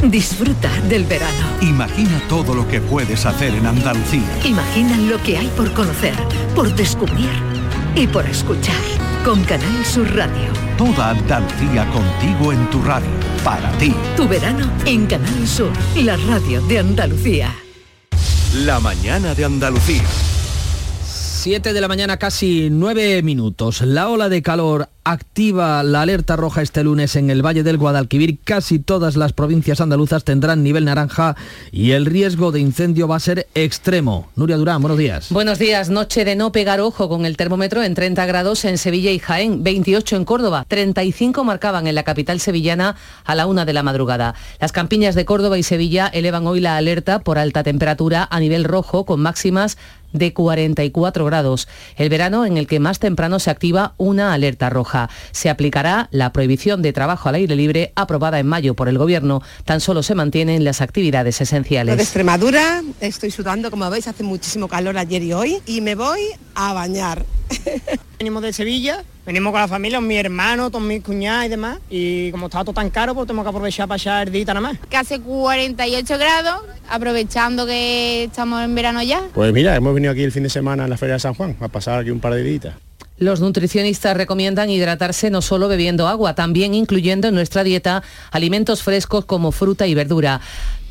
Disfruta 0.04 0.70
del 0.90 1.04
verano. 1.04 1.46
Imagina 1.62 2.20
todo 2.28 2.54
lo 2.54 2.68
que 2.68 2.82
puedes 2.82 3.24
hacer 3.24 3.54
en 3.54 3.64
Andalucía. 3.64 4.28
Imagina 4.44 4.98
lo 4.98 5.22
que 5.22 5.38
hay 5.38 5.46
por 5.56 5.72
conocer, 5.72 6.14
por 6.54 6.74
descubrir 6.74 7.30
y 7.94 8.06
por 8.06 8.26
escuchar 8.26 8.95
con 9.26 9.42
Canal 9.42 9.84
Sur 9.84 10.06
Radio. 10.14 10.52
Toda 10.78 11.10
Andalucía 11.10 11.84
contigo 11.90 12.52
en 12.52 12.70
tu 12.70 12.80
radio, 12.80 13.10
para 13.42 13.72
ti. 13.72 13.92
Tu 14.16 14.28
verano 14.28 14.70
en 14.84 15.04
Canal 15.06 15.48
Sur, 15.48 15.72
la 15.96 16.16
radio 16.16 16.62
de 16.68 16.78
Andalucía. 16.78 17.52
La 18.54 18.78
mañana 18.78 19.34
de 19.34 19.44
Andalucía. 19.44 20.04
7 21.04 21.72
de 21.72 21.80
la 21.80 21.88
mañana, 21.88 22.18
casi 22.18 22.68
9 22.70 23.24
minutos. 23.24 23.80
La 23.80 24.08
ola 24.10 24.28
de 24.28 24.42
calor 24.42 24.90
activa 25.06 25.84
la 25.84 26.02
alerta 26.02 26.34
roja 26.34 26.62
este 26.62 26.82
lunes 26.82 27.14
en 27.14 27.30
el 27.30 27.40
Valle 27.40 27.62
del 27.62 27.78
Guadalquivir. 27.78 28.40
Casi 28.42 28.80
todas 28.80 29.14
las 29.14 29.32
provincias 29.32 29.80
andaluzas 29.80 30.24
tendrán 30.24 30.64
nivel 30.64 30.84
naranja 30.84 31.36
y 31.70 31.92
el 31.92 32.06
riesgo 32.06 32.50
de 32.50 32.58
incendio 32.58 33.06
va 33.06 33.14
a 33.14 33.20
ser 33.20 33.46
extremo. 33.54 34.28
Nuria 34.34 34.56
Durán, 34.56 34.82
buenos 34.82 34.98
días. 34.98 35.30
Buenos 35.30 35.60
días. 35.60 35.90
Noche 35.90 36.24
de 36.24 36.34
no 36.34 36.50
pegar 36.50 36.80
ojo 36.80 37.08
con 37.08 37.24
el 37.24 37.36
termómetro 37.36 37.84
en 37.84 37.94
30 37.94 38.26
grados 38.26 38.64
en 38.64 38.78
Sevilla 38.78 39.12
y 39.12 39.20
Jaén, 39.20 39.62
28 39.62 40.16
en 40.16 40.24
Córdoba, 40.24 40.64
35 40.66 41.44
marcaban 41.44 41.86
en 41.86 41.94
la 41.94 42.02
capital 42.02 42.40
sevillana 42.40 42.96
a 43.24 43.36
la 43.36 43.46
una 43.46 43.64
de 43.64 43.74
la 43.74 43.84
madrugada. 43.84 44.34
Las 44.60 44.72
campiñas 44.72 45.14
de 45.14 45.24
Córdoba 45.24 45.56
y 45.56 45.62
Sevilla 45.62 46.08
elevan 46.08 46.48
hoy 46.48 46.58
la 46.58 46.76
alerta 46.76 47.20
por 47.20 47.38
alta 47.38 47.62
temperatura 47.62 48.26
a 48.28 48.40
nivel 48.40 48.64
rojo 48.64 49.04
con 49.04 49.20
máximas 49.20 49.78
de 50.12 50.32
44 50.32 51.24
grados. 51.24 51.68
El 51.96 52.08
verano 52.08 52.44
en 52.44 52.56
el 52.56 52.66
que 52.66 52.80
más 52.80 52.98
temprano 52.98 53.38
se 53.38 53.50
activa 53.50 53.94
una 53.96 54.32
alerta 54.32 54.70
roja. 54.70 54.95
Se 55.32 55.50
aplicará 55.50 56.08
la 56.10 56.32
prohibición 56.32 56.82
de 56.82 56.92
trabajo 56.92 57.28
al 57.28 57.36
aire 57.36 57.56
libre 57.56 57.92
aprobada 57.96 58.38
en 58.38 58.46
mayo 58.46 58.74
por 58.74 58.88
el 58.88 58.98
Gobierno. 58.98 59.42
Tan 59.64 59.80
solo 59.80 60.02
se 60.02 60.14
mantienen 60.14 60.64
las 60.64 60.80
actividades 60.80 61.40
esenciales. 61.40 61.96
De 61.96 62.02
Extremadura, 62.02 62.82
estoy 63.00 63.30
sudando, 63.30 63.70
como 63.70 63.88
veis, 63.90 64.08
hace 64.08 64.22
muchísimo 64.22 64.68
calor 64.68 64.96
ayer 64.98 65.22
y 65.22 65.32
hoy 65.32 65.58
y 65.66 65.80
me 65.80 65.94
voy 65.94 66.20
a 66.54 66.72
bañar. 66.72 67.24
Venimos 68.18 68.42
de 68.42 68.52
Sevilla, 68.52 69.04
venimos 69.26 69.52
con 69.52 69.60
la 69.60 69.68
familia, 69.68 70.00
mi 70.00 70.16
hermano, 70.16 70.70
todos 70.70 70.82
mis 70.82 71.02
cuñadas 71.02 71.46
y 71.46 71.48
demás, 71.50 71.78
y 71.90 72.30
como 72.30 72.46
estaba 72.46 72.64
todo 72.64 72.74
tan 72.74 72.88
caro, 72.88 73.14
pues 73.14 73.26
tenemos 73.26 73.44
que 73.44 73.50
aprovechar 73.50 73.86
para 73.86 73.98
echar 73.98 74.26
el 74.26 74.32
día 74.32 74.46
nada 74.46 74.60
más. 74.62 74.78
Que 74.88 74.96
hace 74.96 75.20
48 75.20 76.18
grados, 76.18 76.62
aprovechando 76.88 77.66
que 77.66 78.24
estamos 78.24 78.64
en 78.64 78.74
verano 78.74 79.02
ya. 79.02 79.22
Pues 79.34 79.52
mira, 79.52 79.76
hemos 79.76 79.94
venido 79.94 80.12
aquí 80.12 80.22
el 80.22 80.32
fin 80.32 80.44
de 80.44 80.48
semana 80.48 80.84
en 80.84 80.90
la 80.90 80.96
Feria 80.96 81.14
de 81.14 81.20
San 81.20 81.34
Juan, 81.34 81.56
a 81.60 81.68
pasar 81.68 82.00
aquí 82.00 82.10
un 82.10 82.20
par 82.20 82.32
de 82.32 82.42
días. 82.42 82.74
Los 83.18 83.40
nutricionistas 83.40 84.14
recomiendan 84.14 84.68
hidratarse 84.68 85.30
no 85.30 85.40
solo 85.40 85.68
bebiendo 85.68 86.06
agua, 86.06 86.34
también 86.34 86.74
incluyendo 86.74 87.28
en 87.28 87.34
nuestra 87.34 87.64
dieta 87.64 88.02
alimentos 88.30 88.82
frescos 88.82 89.24
como 89.24 89.52
fruta 89.52 89.86
y 89.86 89.94
verdura. 89.94 90.42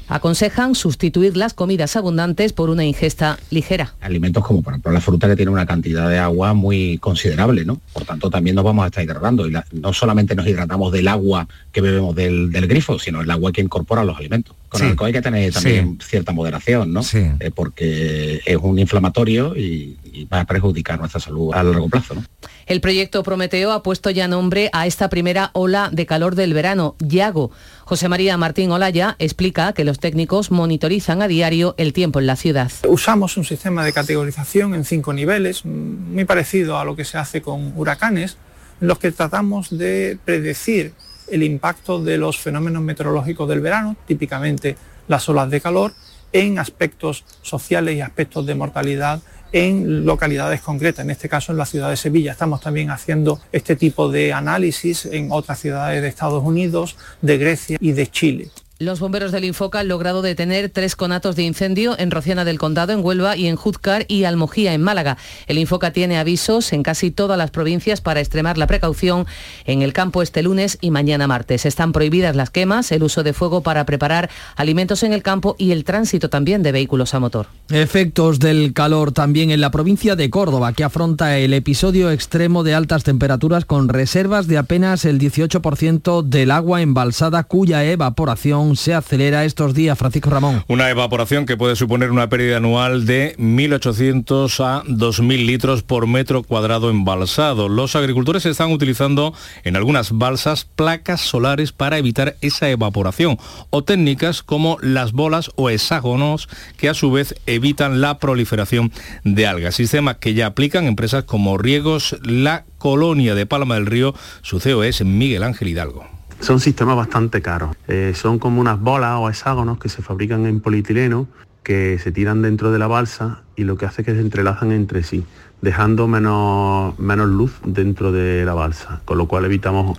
Aconsejan 0.08 0.76
sustituir 0.76 1.36
las 1.38 1.54
comidas 1.54 1.96
abundantes 1.96 2.54
por 2.54 2.70
una 2.70 2.84
ingesta 2.84 3.40
ligera. 3.50 3.94
Alimentos 4.02 4.44
como 4.44 4.62
por 4.62 4.74
ejemplo 4.74 4.92
la 4.92 5.02
fruta 5.02 5.28
que 5.28 5.36
tiene 5.36 5.52
una 5.52 5.66
cantidad 5.66 6.10
de 6.10 6.20
agua 6.20 6.54
muy 6.54 7.00
considerable, 7.00 7.66
¿no? 7.66 7.80
Por 7.94 8.06
tanto 8.06 8.30
también 8.30 8.56
nos 8.56 8.66
vamos 8.66 8.84
a 8.84 8.88
estar 8.88 9.04
hidratando 9.04 9.48
y 9.48 9.54
no 9.72 9.94
solamente 9.94 10.36
nos 10.36 10.48
hidratamos 10.48 10.92
del 10.92 11.08
agua 11.08 11.48
que 11.72 11.82
bebemos 11.82 12.16
del, 12.16 12.50
grifo, 12.68 13.00
sino 13.00 13.22
el 13.22 13.32
agua 13.32 13.52
que 13.52 13.62
incorpora 13.62 14.04
los 14.04 14.18
alimentos. 14.18 14.56
Con 14.80 14.86
el 14.86 14.92
alcohol 14.92 15.08
hay 15.08 15.14
que 15.14 15.22
tener 15.22 15.54
también 15.54 16.00
cierta 16.02 16.32
moderación, 16.32 16.94
¿no? 16.94 17.02
Eh, 17.14 17.52
porque 17.54 18.42
es 18.46 18.58
un 18.58 18.80
inflamatorio 18.80 19.56
y, 19.56 19.98
y, 20.04 20.26
va 20.26 20.42
a 20.42 20.46
perjudicar 20.46 21.00
nuestra 21.00 21.20
salud 21.20 21.54
a 21.54 21.64
largo 21.64 21.90
plazo, 21.90 22.16
¿no? 22.16 22.24
El 22.66 22.82
proyecto 22.82 23.22
Prometeo 23.22 23.72
ha 23.72 23.84
puesto 23.84 24.10
ya 24.10 24.28
nombre 24.28 24.70
a 24.74 24.88
esta 24.88 25.08
primera 25.08 25.52
ola 25.54 25.90
de 25.92 26.06
calor 26.08 26.36
del 26.36 26.54
verano, 26.54 26.96
Yago. 27.00 27.52
José 27.84 28.10
María 28.10 28.38
Martín 28.38 28.72
Olaya 28.72 29.16
explica 29.20 29.74
que 29.74 29.84
los 29.84 30.00
técnicos 30.00 30.50
monitorizan 30.50 31.22
a 31.22 31.28
diario 31.28 31.76
el 31.78 31.94
tiempo 31.94 32.20
en 32.20 32.26
la 32.26 32.36
ciudad. 32.36 32.72
Usamos 32.88 33.38
un 33.38 33.46
sistema 33.46 33.86
de 33.86 33.94
categorización 33.94 34.74
en 34.74 34.84
cinco 34.84 35.14
niveles, 35.14 35.64
muy 35.64 36.26
parecido 36.26 36.80
a 36.80 36.86
lo 36.86 36.96
que 36.96 37.06
se 37.06 37.20
hace 37.20 37.44
con 37.44 37.74
huracanes, 37.76 38.38
en 38.82 38.88
los 38.88 38.98
que 38.98 39.12
tratamos 39.12 39.70
de 39.78 40.18
predecir 40.26 40.94
el 41.28 41.44
impacto 41.44 42.02
de 42.02 42.18
los 42.18 42.38
fenómenos 42.38 42.82
meteorológicos 42.84 43.48
del 43.50 43.62
verano, 43.62 43.96
típicamente 44.08 44.76
las 45.08 45.28
olas 45.30 45.50
de 45.50 45.62
calor, 45.62 45.94
en 46.32 46.60
aspectos 46.60 47.24
sociales 47.42 47.96
y 47.96 48.02
aspectos 48.02 48.46
de 48.46 48.56
mortalidad 48.56 49.22
en 49.52 50.06
localidades 50.06 50.62
concretas, 50.62 51.06
en 51.06 51.12
este 51.12 51.30
caso 51.30 51.54
en 51.54 51.58
la 51.58 51.66
ciudad 51.66 51.90
de 51.90 51.96
Sevilla. 51.96 52.34
Estamos 52.34 52.60
también 52.60 52.90
haciendo 52.90 53.40
este 53.54 53.76
tipo 53.78 54.12
de 54.12 54.34
análisis 54.34 55.06
en 55.06 55.32
otras 55.32 55.60
ciudades 55.60 56.02
de 56.02 56.10
Estados 56.10 56.44
Unidos, 56.44 56.98
de 57.22 57.38
Grecia 57.38 57.78
y 57.80 57.94
de 57.94 58.08
Chile. 58.08 58.50
Los 58.78 59.00
bomberos 59.00 59.32
del 59.32 59.46
Infoca 59.46 59.80
han 59.80 59.88
logrado 59.88 60.22
detener 60.22 60.70
tres 60.70 60.98
conatos 60.98 61.38
de 61.38 61.44
incendio 61.44 61.98
en 61.98 62.12
Rociana 62.12 62.44
del 62.44 62.60
Condado, 62.60 62.92
en 62.92 63.06
Huelva 63.06 63.38
y 63.38 63.48
en 63.48 63.56
Júzcar 63.56 64.04
y 64.10 64.26
Almojía, 64.26 64.74
en 64.74 64.82
Málaga. 64.82 65.16
El 65.48 65.60
Infoca 65.60 65.94
tiene 65.94 66.18
avisos 66.18 66.74
en 66.74 66.84
casi 66.84 67.10
todas 67.10 67.38
las 67.38 67.52
provincias 67.52 68.02
para 68.02 68.20
extremar 68.20 68.58
la 68.58 68.68
precaución 68.68 69.28
en 69.64 69.82
el 69.82 69.94
campo 69.94 70.22
este 70.22 70.44
lunes 70.44 70.78
y 70.82 70.92
mañana 70.92 71.26
martes. 71.26 71.66
Están 71.66 71.94
prohibidas 71.94 72.36
las 72.36 72.50
quemas, 72.50 72.92
el 72.92 73.04
uso 73.04 73.24
de 73.24 73.32
fuego 73.32 73.62
para 73.62 73.86
preparar 73.86 74.30
alimentos 74.58 75.04
en 75.04 75.14
el 75.14 75.24
campo 75.24 75.56
y 75.58 75.72
el 75.72 75.86
tránsito 75.86 76.30
también 76.30 76.62
de 76.62 76.74
vehículos 76.74 77.14
a 77.14 77.22
motor. 77.22 77.48
Efectos 77.70 78.40
del 78.40 78.74
calor 78.74 79.14
también 79.14 79.52
en 79.52 79.62
la 79.62 79.72
provincia 79.72 80.18
de 80.18 80.30
Córdoba, 80.30 80.74
que 80.74 80.84
afronta 80.84 81.38
el 81.38 81.54
episodio 81.54 82.12
extremo 82.12 82.66
de 82.66 82.74
altas 82.74 83.06
temperaturas 83.06 83.64
con 83.64 83.88
reservas 83.88 84.48
de 84.48 84.58
apenas 84.58 85.06
el 85.06 85.18
18% 85.18 86.24
del 86.24 86.52
agua 86.52 86.82
embalsada 86.82 87.46
cuya 87.46 87.86
evaporación 87.86 88.65
se 88.74 88.94
acelera 88.94 89.46
estos 89.46 89.74
días, 89.74 89.98
Francisco 89.98 90.30
Ramón. 90.30 90.64
Una 90.68 90.90
evaporación 90.90 91.46
que 91.46 91.58
puede 91.58 91.76
suponer 91.76 92.10
una 92.10 92.30
pérdida 92.30 92.58
anual 92.58 93.06
de 93.06 93.36
1.800 93.38 94.66
a 94.66 94.84
2.000 94.86 95.46
litros 95.46 95.84
por 95.84 96.08
metro 96.08 96.42
cuadrado 96.42 96.90
embalsado. 96.90 97.70
Los 97.70 97.96
agricultores 97.96 98.46
están 98.46 98.72
utilizando 98.72 99.34
en 99.64 99.76
algunas 99.76 100.12
balsas 100.12 100.66
placas 100.66 101.22
solares 101.22 101.72
para 101.72 101.98
evitar 101.98 102.38
esa 102.42 102.70
evaporación 102.70 103.38
o 103.70 103.84
técnicas 103.84 104.42
como 104.42 104.78
las 104.82 105.12
bolas 105.12 105.52
o 105.56 105.70
hexágonos 105.70 106.50
que 106.78 106.90
a 106.90 106.94
su 106.94 107.12
vez 107.12 107.36
evitan 107.46 108.02
la 108.02 108.18
proliferación 108.20 108.92
de 109.24 109.48
algas. 109.48 109.76
Sistemas 109.76 110.18
que 110.18 110.34
ya 110.34 110.48
aplican 110.48 110.86
empresas 110.86 111.26
como 111.26 111.58
Riegos 111.58 112.18
La 112.24 112.66
Colonia 112.78 113.36
de 113.36 113.46
Palma 113.46 113.76
del 113.76 113.86
Río. 113.86 114.16
Su 114.42 114.60
CEO 114.60 114.84
es 114.84 115.04
Miguel 115.04 115.44
Ángel 115.44 115.68
Hidalgo. 115.68 116.15
Son 116.46 116.60
sistemas 116.60 116.96
bastante 116.96 117.42
caros. 117.42 117.76
Eh, 117.88 118.12
son 118.14 118.38
como 118.38 118.62
unas 118.62 118.80
bolas 118.80 119.18
o 119.18 119.32
hexágonos 119.32 119.80
que 119.80 119.90
se 119.90 120.04
fabrican 120.04 120.46
en 120.46 120.60
polietileno 120.60 121.28
que 121.64 121.98
se 121.98 122.12
tiran 122.12 122.44
dentro 122.44 122.72
de 122.72 122.78
la 122.78 122.86
balsa 122.86 123.42
y 123.56 123.64
lo 123.64 123.78
que 123.78 123.88
hace 123.88 124.04
es 124.04 124.06
que 124.06 124.14
se 124.14 124.20
entrelazan 124.20 124.72
entre 124.72 125.02
sí, 125.02 125.26
dejando 125.64 126.08
menos, 126.08 127.00
menos 127.00 127.30
luz 127.30 127.54
dentro 127.66 128.12
de 128.12 128.46
la 128.46 128.54
balsa, 128.54 129.02
con 129.06 129.18
lo 129.18 129.28
cual 129.28 129.46
evitamos 129.46 129.98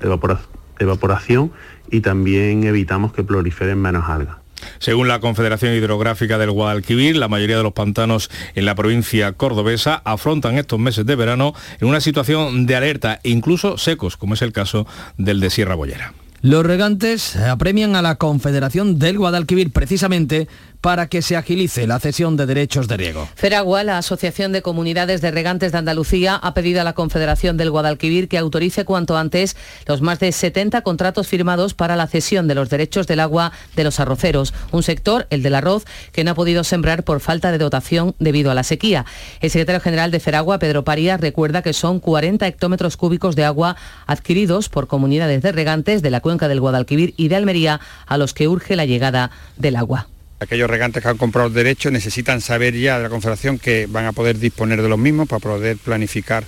evaporación 0.78 1.50
y 1.90 1.98
también 1.98 2.62
evitamos 2.62 3.12
que 3.12 3.24
proliferen 3.24 3.82
menos 3.82 4.08
algas. 4.08 4.36
Según 4.78 5.08
la 5.08 5.18
Confederación 5.18 5.74
Hidrográfica 5.74 6.38
del 6.38 6.52
Guadalquivir, 6.52 7.16
la 7.16 7.26
mayoría 7.26 7.56
de 7.56 7.64
los 7.64 7.72
pantanos 7.72 8.30
en 8.54 8.66
la 8.66 8.76
provincia 8.76 9.32
cordobesa 9.32 10.00
afrontan 10.04 10.58
estos 10.58 10.78
meses 10.78 11.04
de 11.04 11.16
verano 11.16 11.54
en 11.80 11.88
una 11.88 12.00
situación 12.00 12.66
de 12.66 12.76
alerta, 12.76 13.18
incluso 13.24 13.78
secos, 13.78 14.16
como 14.16 14.34
es 14.34 14.42
el 14.42 14.52
caso 14.52 14.86
del 15.18 15.40
de 15.40 15.50
Sierra 15.50 15.74
Bollera. 15.74 16.12
Los 16.42 16.66
regantes 16.66 17.36
apremian 17.36 17.96
a 17.96 18.02
la 18.02 18.16
Confederación 18.16 18.98
del 18.98 19.18
Guadalquivir 19.18 19.72
precisamente 19.72 20.48
para 20.86 21.08
que 21.08 21.20
se 21.20 21.34
agilice 21.34 21.88
la 21.88 21.98
cesión 21.98 22.36
de 22.36 22.46
derechos 22.46 22.86
de 22.86 22.96
riego. 22.96 23.28
Feragua, 23.34 23.82
la 23.82 23.98
Asociación 23.98 24.52
de 24.52 24.62
Comunidades 24.62 25.20
de 25.20 25.32
Regantes 25.32 25.72
de 25.72 25.78
Andalucía, 25.78 26.36
ha 26.36 26.54
pedido 26.54 26.80
a 26.80 26.84
la 26.84 26.92
Confederación 26.92 27.56
del 27.56 27.72
Guadalquivir 27.72 28.28
que 28.28 28.38
autorice 28.38 28.84
cuanto 28.84 29.16
antes 29.16 29.56
los 29.86 30.00
más 30.00 30.20
de 30.20 30.30
70 30.30 30.82
contratos 30.82 31.26
firmados 31.26 31.74
para 31.74 31.96
la 31.96 32.06
cesión 32.06 32.46
de 32.46 32.54
los 32.54 32.70
derechos 32.70 33.08
del 33.08 33.18
agua 33.18 33.50
de 33.74 33.82
los 33.82 33.98
arroceros, 33.98 34.54
un 34.70 34.84
sector, 34.84 35.26
el 35.30 35.42
del 35.42 35.56
arroz, 35.56 35.86
que 36.12 36.22
no 36.22 36.30
ha 36.30 36.34
podido 36.36 36.62
sembrar 36.62 37.02
por 37.02 37.18
falta 37.18 37.50
de 37.50 37.58
dotación 37.58 38.14
debido 38.20 38.52
a 38.52 38.54
la 38.54 38.62
sequía. 38.62 39.06
El 39.40 39.50
secretario 39.50 39.80
general 39.80 40.12
de 40.12 40.20
Feragua, 40.20 40.60
Pedro 40.60 40.84
Parías, 40.84 41.20
recuerda 41.20 41.62
que 41.62 41.72
son 41.72 41.98
40 41.98 42.46
hectómetros 42.46 42.96
cúbicos 42.96 43.34
de 43.34 43.44
agua 43.44 43.74
adquiridos 44.06 44.68
por 44.68 44.86
comunidades 44.86 45.42
de 45.42 45.50
regantes 45.50 46.00
de 46.00 46.10
la 46.10 46.20
cuenca 46.20 46.46
del 46.46 46.60
Guadalquivir 46.60 47.12
y 47.16 47.26
de 47.26 47.34
Almería 47.34 47.80
a 48.06 48.18
los 48.18 48.34
que 48.34 48.46
urge 48.46 48.76
la 48.76 48.84
llegada 48.84 49.32
del 49.56 49.74
agua. 49.74 50.06
Aquellos 50.38 50.68
regantes 50.68 51.02
que 51.02 51.08
han 51.08 51.16
comprado 51.16 51.48
derechos 51.48 51.90
necesitan 51.92 52.42
saber 52.42 52.76
ya 52.76 52.98
de 52.98 53.04
la 53.04 53.08
Confederación 53.08 53.58
que 53.58 53.86
van 53.86 54.04
a 54.04 54.12
poder 54.12 54.38
disponer 54.38 54.82
de 54.82 54.88
los 54.88 54.98
mismos 54.98 55.28
para 55.28 55.40
poder 55.40 55.78
planificar 55.78 56.44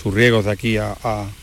sus 0.00 0.14
riegos 0.14 0.44
de 0.44 0.52
aquí 0.52 0.76
a, 0.76 0.94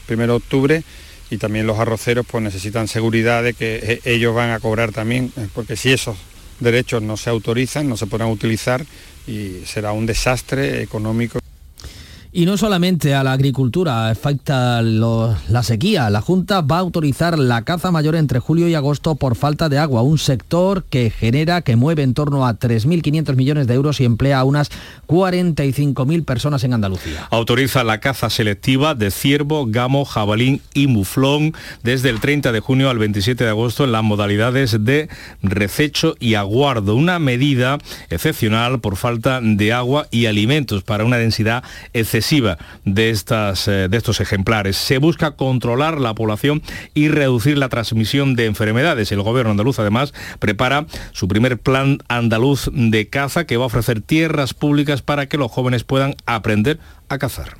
1 0.09 0.27
de 0.27 0.31
octubre 0.31 0.83
y 1.29 1.37
también 1.37 1.67
los 1.67 1.79
arroceros 1.79 2.25
pues 2.25 2.43
necesitan 2.43 2.87
seguridad 2.87 3.43
de 3.43 3.53
que 3.53 3.79
eh, 3.83 4.01
ellos 4.05 4.33
van 4.33 4.51
a 4.51 4.59
cobrar 4.61 4.93
también, 4.93 5.33
eh, 5.35 5.47
porque 5.53 5.75
si 5.75 5.91
esos 5.91 6.17
derechos 6.61 7.01
no 7.01 7.17
se 7.17 7.29
autorizan, 7.29 7.89
no 7.89 7.97
se 7.97 8.07
podrán 8.07 8.29
utilizar 8.29 8.85
y 9.27 9.63
será 9.65 9.91
un 9.91 10.05
desastre 10.05 10.81
económico. 10.81 11.40
Y 12.33 12.45
no 12.45 12.55
solamente 12.55 13.13
a 13.13 13.25
la 13.25 13.33
agricultura 13.33 14.07
afecta 14.07 14.81
la 14.81 15.63
sequía. 15.63 16.09
La 16.09 16.21
Junta 16.21 16.61
va 16.61 16.77
a 16.77 16.79
autorizar 16.79 17.37
la 17.37 17.63
caza 17.63 17.91
mayor 17.91 18.15
entre 18.15 18.39
julio 18.39 18.69
y 18.69 18.73
agosto 18.73 19.15
por 19.15 19.35
falta 19.35 19.67
de 19.67 19.77
agua, 19.77 20.01
un 20.01 20.17
sector 20.17 20.85
que 20.85 21.09
genera, 21.09 21.61
que 21.61 21.75
mueve 21.75 22.03
en 22.03 22.13
torno 22.13 22.47
a 22.47 22.57
3.500 22.57 23.35
millones 23.35 23.67
de 23.67 23.73
euros 23.73 23.99
y 23.99 24.05
emplea 24.05 24.39
a 24.39 24.45
unas 24.45 24.71
45.000 25.07 26.23
personas 26.23 26.63
en 26.63 26.73
Andalucía. 26.73 27.27
Autoriza 27.31 27.83
la 27.83 27.99
caza 27.99 28.29
selectiva 28.29 28.95
de 28.95 29.11
ciervo, 29.11 29.65
gamo, 29.67 30.05
jabalín 30.05 30.61
y 30.73 30.87
muflón 30.87 31.53
desde 31.83 32.09
el 32.09 32.21
30 32.21 32.53
de 32.53 32.61
junio 32.61 32.89
al 32.89 32.97
27 32.97 33.43
de 33.43 33.49
agosto 33.49 33.83
en 33.83 33.91
las 33.91 34.03
modalidades 34.03 34.85
de 34.85 35.09
rececho 35.43 36.15
y 36.17 36.35
aguardo, 36.35 36.95
una 36.95 37.19
medida 37.19 37.77
excepcional 38.09 38.79
por 38.79 38.95
falta 38.95 39.41
de 39.43 39.73
agua 39.73 40.07
y 40.11 40.27
alimentos 40.27 40.83
para 40.83 41.03
una 41.03 41.17
densidad 41.17 41.65
excesiva 41.91 42.20
de, 42.85 43.09
estas, 43.09 43.67
eh, 43.67 43.87
de 43.89 43.97
estos 43.97 44.21
ejemplares. 44.21 44.77
Se 44.77 44.97
busca 44.97 45.31
controlar 45.31 45.99
la 45.99 46.13
población 46.13 46.61
y 46.93 47.09
reducir 47.09 47.57
la 47.57 47.69
transmisión 47.69 48.35
de 48.35 48.45
enfermedades. 48.45 49.11
El 49.11 49.21
gobierno 49.21 49.51
andaluz 49.51 49.79
además 49.79 50.13
prepara 50.39 50.85
su 51.11 51.27
primer 51.27 51.57
plan 51.57 51.99
andaluz 52.07 52.69
de 52.73 53.09
caza 53.09 53.45
que 53.45 53.57
va 53.57 53.63
a 53.63 53.67
ofrecer 53.67 54.01
tierras 54.01 54.53
públicas 54.53 55.01
para 55.01 55.25
que 55.27 55.37
los 55.37 55.51
jóvenes 55.51 55.83
puedan 55.83 56.15
aprender 56.25 56.79
a 57.09 57.17
cazar 57.17 57.57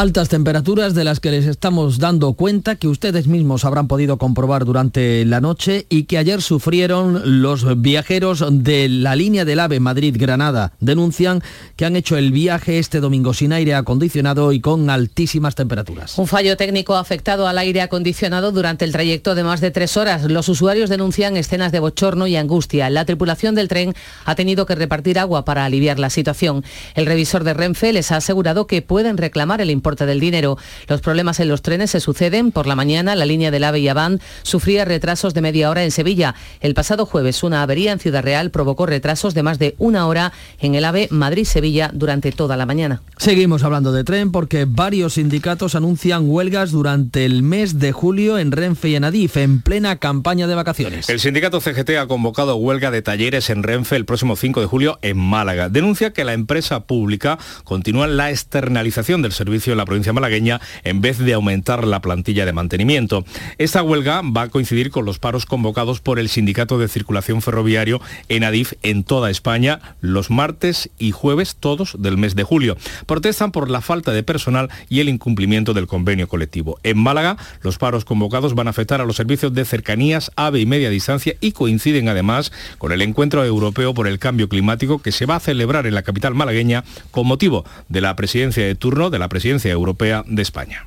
altas 0.00 0.30
temperaturas 0.30 0.94
de 0.94 1.04
las 1.04 1.20
que 1.20 1.30
les 1.30 1.44
estamos 1.44 1.98
dando 1.98 2.32
cuenta, 2.32 2.76
que 2.76 2.88
ustedes 2.88 3.26
mismos 3.26 3.66
habrán 3.66 3.86
podido 3.86 4.16
comprobar 4.16 4.64
durante 4.64 5.26
la 5.26 5.42
noche 5.42 5.84
y 5.90 6.04
que 6.04 6.16
ayer 6.16 6.40
sufrieron 6.40 7.42
los 7.42 7.82
viajeros 7.82 8.42
de 8.50 8.88
la 8.88 9.14
línea 9.14 9.44
del 9.44 9.60
AVE 9.60 9.78
Madrid-Granada. 9.78 10.72
Denuncian 10.80 11.42
que 11.76 11.84
han 11.84 11.96
hecho 11.96 12.16
el 12.16 12.32
viaje 12.32 12.78
este 12.78 13.00
domingo 13.00 13.34
sin 13.34 13.52
aire 13.52 13.74
acondicionado 13.74 14.52
y 14.52 14.60
con 14.60 14.88
altísimas 14.88 15.54
temperaturas. 15.54 16.16
Un 16.16 16.26
fallo 16.26 16.56
técnico 16.56 16.94
ha 16.94 17.00
afectado 17.00 17.46
al 17.46 17.58
aire 17.58 17.82
acondicionado 17.82 18.52
durante 18.52 18.86
el 18.86 18.92
trayecto 18.92 19.34
de 19.34 19.44
más 19.44 19.60
de 19.60 19.70
tres 19.70 19.98
horas. 19.98 20.24
Los 20.24 20.48
usuarios 20.48 20.88
denuncian 20.88 21.36
escenas 21.36 21.72
de 21.72 21.80
bochorno 21.80 22.26
y 22.26 22.36
angustia. 22.36 22.88
La 22.88 23.04
tripulación 23.04 23.54
del 23.54 23.68
tren 23.68 23.92
ha 24.24 24.34
tenido 24.34 24.64
que 24.64 24.76
repartir 24.76 25.18
agua 25.18 25.44
para 25.44 25.66
aliviar 25.66 25.98
la 25.98 26.08
situación. 26.08 26.64
El 26.94 27.04
revisor 27.04 27.44
de 27.44 27.52
Renfe 27.52 27.92
les 27.92 28.10
ha 28.12 28.16
asegurado 28.16 28.66
que 28.66 28.80
pueden 28.80 29.18
reclamar 29.18 29.60
el 29.60 29.68
importe 29.68 29.89
transporte 29.90 30.06
del 30.06 30.20
dinero. 30.20 30.56
Los 30.88 31.00
problemas 31.00 31.40
en 31.40 31.48
los 31.48 31.62
trenes 31.62 31.90
se 31.90 32.00
suceden. 32.00 32.52
Por 32.52 32.66
la 32.66 32.76
mañana, 32.76 33.16
la 33.16 33.26
línea 33.26 33.50
del 33.50 33.64
AVE 33.64 33.80
y 33.80 33.88
Avant 33.88 34.22
sufría 34.42 34.84
retrasos 34.84 35.34
de 35.34 35.40
media 35.40 35.70
hora 35.70 35.84
en 35.84 35.90
Sevilla. 35.90 36.34
El 36.60 36.74
pasado 36.74 37.06
jueves, 37.06 37.42
una 37.42 37.62
avería 37.62 37.92
en 37.92 37.98
Ciudad 37.98 38.22
Real 38.22 38.50
provocó 38.50 38.86
retrasos 38.86 39.34
de 39.34 39.42
más 39.42 39.58
de 39.58 39.74
una 39.78 40.06
hora 40.06 40.32
en 40.60 40.74
el 40.74 40.84
AVE 40.84 41.08
Madrid-Sevilla 41.10 41.90
durante 41.92 42.32
toda 42.32 42.56
la 42.56 42.66
mañana. 42.66 43.02
Seguimos 43.16 43.62
hablando 43.64 43.92
de 43.92 44.04
tren 44.04 44.32
porque 44.32 44.66
varios 44.66 45.14
sindicatos 45.14 45.74
anuncian 45.74 46.28
huelgas 46.28 46.70
durante 46.70 47.24
el 47.24 47.42
mes 47.42 47.78
de 47.78 47.92
julio 47.92 48.38
en 48.38 48.52
Renfe 48.52 48.90
y 48.90 48.94
en 48.94 49.04
Adif, 49.04 49.36
en 49.36 49.60
plena 49.60 49.96
campaña 49.96 50.46
de 50.46 50.54
vacaciones. 50.54 51.08
El 51.08 51.20
sindicato 51.20 51.60
CGT 51.60 51.90
ha 51.98 52.06
convocado 52.06 52.56
huelga 52.56 52.90
de 52.90 53.02
talleres 53.02 53.50
en 53.50 53.62
Renfe 53.62 53.96
el 53.96 54.04
próximo 54.04 54.36
5 54.36 54.60
de 54.60 54.66
julio 54.66 54.98
en 55.02 55.18
Málaga. 55.18 55.68
Denuncia 55.68 56.12
que 56.12 56.24
la 56.24 56.32
empresa 56.32 56.80
pública 56.84 57.38
continúa 57.64 58.06
la 58.06 58.30
externalización 58.30 59.22
del 59.22 59.32
servicio 59.32 59.69
en 59.72 59.78
la 59.78 59.84
provincia 59.84 60.12
malagueña 60.12 60.60
en 60.84 61.00
vez 61.00 61.18
de 61.18 61.34
aumentar 61.34 61.86
la 61.86 62.00
plantilla 62.00 62.46
de 62.46 62.52
mantenimiento. 62.52 63.24
Esta 63.58 63.82
huelga 63.82 64.22
va 64.22 64.42
a 64.42 64.48
coincidir 64.48 64.90
con 64.90 65.04
los 65.04 65.18
paros 65.18 65.46
convocados 65.46 66.00
por 66.00 66.18
el 66.18 66.28
Sindicato 66.28 66.78
de 66.78 66.88
Circulación 66.88 67.42
Ferroviario 67.42 68.00
en 68.28 68.44
Adif 68.44 68.72
en 68.82 69.04
toda 69.04 69.30
España 69.30 69.80
los 70.00 70.30
martes 70.30 70.90
y 70.98 71.10
jueves 71.10 71.56
todos 71.56 71.96
del 71.98 72.16
mes 72.16 72.34
de 72.34 72.44
julio. 72.44 72.76
Protestan 73.06 73.52
por 73.52 73.70
la 73.70 73.80
falta 73.80 74.12
de 74.12 74.22
personal 74.22 74.70
y 74.88 75.00
el 75.00 75.08
incumplimiento 75.08 75.74
del 75.74 75.86
convenio 75.86 76.28
colectivo. 76.28 76.78
En 76.82 76.98
Málaga, 76.98 77.36
los 77.62 77.78
paros 77.78 78.04
convocados 78.04 78.54
van 78.54 78.66
a 78.66 78.70
afectar 78.70 79.00
a 79.00 79.04
los 79.04 79.16
servicios 79.16 79.52
de 79.54 79.64
cercanías, 79.64 80.30
ave 80.36 80.60
y 80.60 80.66
media 80.66 80.90
distancia 80.90 81.34
y 81.40 81.52
coinciden 81.52 82.08
además 82.08 82.52
con 82.78 82.92
el 82.92 83.02
encuentro 83.02 83.44
europeo 83.44 83.94
por 83.94 84.06
el 84.06 84.18
cambio 84.18 84.48
climático 84.48 85.00
que 85.00 85.12
se 85.12 85.26
va 85.26 85.36
a 85.36 85.40
celebrar 85.40 85.86
en 85.86 85.94
la 85.94 86.02
capital 86.02 86.34
malagueña 86.34 86.84
con 87.10 87.26
motivo 87.26 87.64
de 87.88 88.00
la 88.00 88.16
presidencia 88.16 88.64
de 88.64 88.74
turno 88.74 89.10
de 89.10 89.18
la 89.18 89.28
presidencia 89.28 89.59
europea 89.68 90.24
de 90.26 90.42
España. 90.42 90.86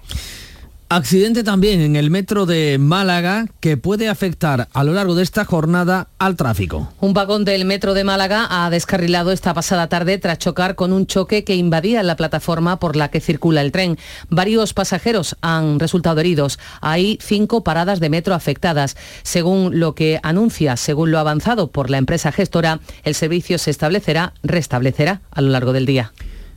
Accidente 0.95 1.43
también 1.43 1.81
en 1.81 1.95
el 1.95 2.11
metro 2.11 2.45
de 2.45 2.77
Málaga 2.77 3.47
que 3.59 3.77
puede 3.77 4.09
afectar 4.09 4.67
a 4.71 4.83
lo 4.83 4.93
largo 4.93 5.15
de 5.15 5.23
esta 5.23 5.43
jornada 5.43 6.09
al 6.19 6.35
tráfico. 6.35 6.93
Un 6.99 7.15
vagón 7.15 7.45
del 7.45 7.65
metro 7.65 7.95
de 7.95 8.03
Málaga 8.03 8.45
ha 8.47 8.69
descarrilado 8.69 9.31
esta 9.31 9.55
pasada 9.55 9.89
tarde 9.89 10.19
tras 10.19 10.37
chocar 10.37 10.75
con 10.75 10.93
un 10.93 11.07
choque 11.07 11.43
que 11.43 11.55
invadía 11.55 12.03
la 12.03 12.15
plataforma 12.15 12.77
por 12.77 12.95
la 12.95 13.09
que 13.09 13.21
circula 13.21 13.61
el 13.61 13.71
tren. 13.71 13.97
Varios 14.29 14.75
pasajeros 14.75 15.35
han 15.41 15.79
resultado 15.79 16.19
heridos. 16.19 16.59
Hay 16.79 17.17
cinco 17.23 17.63
paradas 17.63 17.99
de 17.99 18.11
metro 18.11 18.35
afectadas. 18.35 18.95
Según 19.23 19.79
lo 19.79 19.95
que 19.95 20.19
anuncia, 20.21 20.77
según 20.77 21.09
lo 21.09 21.17
avanzado 21.17 21.71
por 21.71 21.89
la 21.89 21.97
empresa 21.97 22.31
gestora, 22.31 22.81
el 23.03 23.15
servicio 23.15 23.57
se 23.57 23.71
establecerá, 23.71 24.33
restablecerá 24.43 25.21
a 25.31 25.41
lo 25.41 25.49
largo 25.49 25.73
del 25.73 25.87
día. 25.87 26.13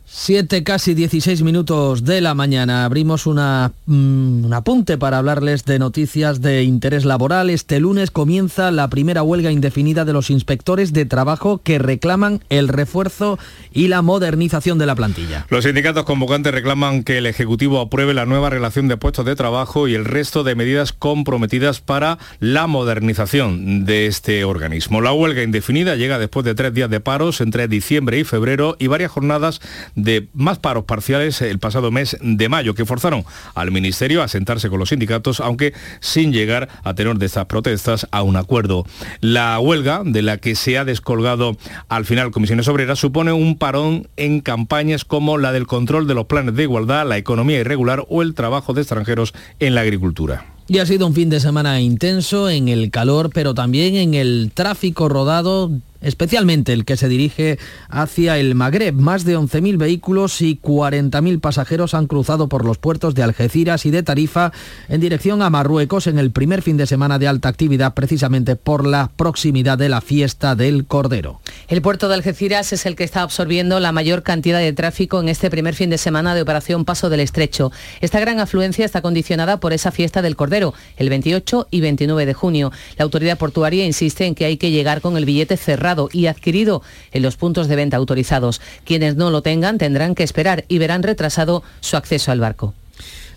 7 0.09 0.63
casi 0.63 0.95
16 0.95 1.43
minutos 1.43 2.05
de 2.05 2.21
la 2.21 2.35
mañana. 2.35 2.85
Abrimos 2.85 3.27
una, 3.27 3.73
mm, 3.87 4.45
un 4.45 4.55
apunte 4.55 4.99
para 4.99 5.19
hablarles 5.19 5.65
de 5.65 5.81
noticias 5.81 6.41
de 6.41 6.63
interés 6.63 7.05
laboral. 7.05 7.51
Este 7.51 7.81
lunes 7.81 8.13
comienza 8.13 8.71
la 8.71 8.89
primera 8.89 9.25
huelga 9.25 9.51
indefinida 9.51 10.05
de 10.05 10.13
los 10.13 10.31
inspectores 10.31 10.93
de 10.93 11.07
trabajo 11.07 11.59
que 11.59 11.81
reclaman 11.81 12.41
el 12.51 12.69
refuerzo 12.69 13.37
y 13.73 13.89
la 13.89 14.01
modernización 14.01 14.79
de 14.79 14.87
la 14.87 14.95
plantilla. 14.95 15.47
Los 15.51 15.65
sindicatos 15.65 16.05
convocantes 16.05 16.55
reclaman 16.55 17.03
que 17.03 17.19
el 17.19 17.27
Ejecutivo 17.27 17.81
apruebe 17.81 18.15
la 18.15 18.27
nueva 18.27 18.49
relación 18.49 18.87
de 18.87 18.97
puestos 18.97 19.27
de 19.27 19.35
trabajo 19.35 19.89
y 19.89 19.95
el 19.95 20.05
resto 20.05 20.45
de 20.45 20.55
medidas 20.55 20.93
comprometidas 20.93 21.81
para 21.81 22.19
la 22.39 22.69
modernización 22.69 23.85
de 23.85 24.07
este 24.07 24.45
organismo. 24.45 25.01
La 25.01 25.13
huelga 25.13 25.43
indefinida 25.43 25.97
llega 25.97 26.21
después 26.21 26.45
de 26.45 26.55
tres 26.55 26.73
días 26.73 26.91
de 26.91 27.01
paros 27.01 27.41
entre 27.41 27.67
diciembre 27.67 28.21
y 28.21 28.25
febrero 28.25 28.77
y 28.79 28.87
varias 28.87 29.11
jornadas 29.11 29.61
de 29.97 30.29
más 30.33 30.59
paros 30.59 30.85
parciales 30.85 31.43
el 31.43 31.59
pasado 31.59 31.91
mes 31.91 32.17
de 32.21 32.49
mayo, 32.49 32.75
que 32.75 32.85
forzaron 32.85 33.25
al 33.55 33.73
Ministerio 33.73 34.23
a 34.23 34.29
sentarse 34.29 34.69
con 34.69 34.79
los 34.79 34.91
sindicatos, 34.91 35.41
aunque 35.41 35.75
sin 36.01 36.33
llegar 36.33 36.69
a 36.85 36.95
tener 36.95 37.17
de 37.17 37.27
estas 37.27 37.47
protestas 37.47 38.07
a 38.13 38.23
un 38.23 38.37
acuerdo. 38.37 38.85
La 39.21 39.59
huelga, 39.59 40.03
de 40.05 40.23
la 40.23 40.37
que 40.37 40.55
se 40.55 40.79
ha 40.79 40.85
descolgado 40.85 41.57
al 41.89 42.05
final 42.05 42.31
Comisiones 42.31 42.69
Obreras, 42.69 42.99
supone 42.99 43.33
un 43.33 43.59
parón 43.59 44.09
en 44.17 44.41
campañas 44.41 45.05
como 45.05 45.39
la 45.39 45.53
del 45.53 45.67
control 45.67 46.07
de 46.07 46.15
los 46.15 46.27
planes 46.27 46.55
de 46.55 46.63
igualdad, 46.63 47.09
la 47.09 47.17
economía 47.17 47.59
irregular 47.59 48.05
o 48.09 48.23
el 48.23 48.35
trabajo 48.35 48.75
de 48.75 48.83
extranjeros 48.83 49.35
en 49.59 49.75
la 49.75 49.81
agricultura. 49.81 50.45
Y 50.69 50.79
ha 50.79 50.87
sido 50.87 51.07
un 51.07 51.15
fin 51.15 51.31
de 51.31 51.39
semana 51.39 51.81
intenso 51.81 52.51
en 52.51 52.69
el 52.69 52.91
calor, 52.91 53.31
pero 53.33 53.55
también 53.55 53.95
en 53.95 54.15
el 54.15 54.51
tráfico 54.53 55.09
rodado 55.09 55.71
especialmente 56.01 56.73
el 56.73 56.85
que 56.85 56.97
se 56.97 57.09
dirige 57.09 57.59
hacia 57.89 58.39
el 58.39 58.55
Magreb. 58.55 58.95
Más 58.95 59.25
de 59.25 59.39
11.000 59.39 59.79
vehículos 59.79 60.43
y 60.43 60.59
40.000 60.61 61.41
pasajeros 61.41 61.95
han 61.95 62.07
cruzado 62.07 62.49
por 62.49 62.65
los 62.65 62.79
puertos 62.79 63.15
de 63.15 63.23
Algeciras 63.23 63.87
y 63.87 63.91
de 63.91 64.03
Tarifa 64.03 64.53
en 64.89 65.01
dirección 65.01 65.43
a 65.43 65.51
Marruecos 65.51 66.07
en 66.07 66.19
el 66.19 66.31
primer 66.31 66.63
fin 66.63 66.77
de 66.77 66.87
semana 66.87 67.19
de 67.19 67.29
alta 67.29 67.49
actividad, 67.49 67.95
precisamente 67.95 68.57
por 68.57 68.87
la 68.87 69.11
proximidad 69.17 69.79
de 69.79 69.89
la 69.89 70.01
fiesta 70.01 70.55
del 70.55 70.87
Cordero. 70.87 71.41
El 71.69 71.83
puerto 71.83 72.09
de 72.09 72.15
Algeciras 72.15 72.73
es 72.73 72.85
el 72.87 72.97
que 72.97 73.05
está 73.05 73.23
absorbiendo 73.23 73.81
la 73.81 73.93
mayor 73.93 74.23
cantidad 74.23 74.59
de 74.59 74.73
tráfico 74.73 75.21
en 75.21 75.29
este 75.29 75.51
primer 75.51 75.75
fin 75.75 75.91
de 75.91 75.99
semana 75.99 76.35
de 76.35 76.43
Operación 76.43 76.85
Paso 76.85 77.09
del 77.09 77.21
Estrecho. 77.21 77.73
Esta 78.01 78.21
gran 78.21 78.41
afluencia 78.41 78.85
está 78.85 79.03
condicionada 79.03 79.61
por 79.61 79.73
esa 79.73 79.91
fiesta 79.91 80.23
del 80.23 80.37
Cordero, 80.37 80.75
el 80.97 81.09
28 81.09 81.69
y 81.71 81.81
29 81.81 82.27
de 82.27 82.35
junio. 82.35 82.73
La 82.99 83.05
autoridad 83.05 83.39
portuaria 83.39 83.87
insiste 83.87 84.27
en 84.27 84.35
que 84.35 84.45
hay 84.45 84.57
que 84.57 84.71
llegar 84.71 85.01
con 85.01 85.17
el 85.17 85.25
billete 85.25 85.57
cerrado 85.57 85.86
y 86.13 86.27
adquirido 86.27 86.83
en 87.13 87.23
los 87.23 87.37
puntos 87.37 87.69
de 87.69 87.77
venta 87.77 87.97
autorizados. 87.97 88.61
Quienes 88.85 89.17
no 89.17 89.31
lo 89.31 89.43
tengan 89.43 89.79
tendrán 89.79 90.15
que 90.15 90.25
esperar 90.25 90.65
y 90.69 90.79
verán 90.79 91.03
retrasado 91.03 91.63
su 91.81 91.97
acceso 91.97 92.33
al 92.33 92.41
barco. 92.41 92.75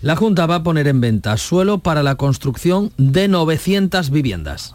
La 0.02 0.16
Junta 0.16 0.46
va 0.46 0.56
a 0.56 0.62
poner 0.62 0.88
en 0.88 1.00
venta 1.00 1.36
suelo 1.36 1.78
para 1.78 2.02
la 2.02 2.14
construcción 2.14 2.90
de 2.96 3.28
900 3.28 4.10
viviendas. 4.10 4.74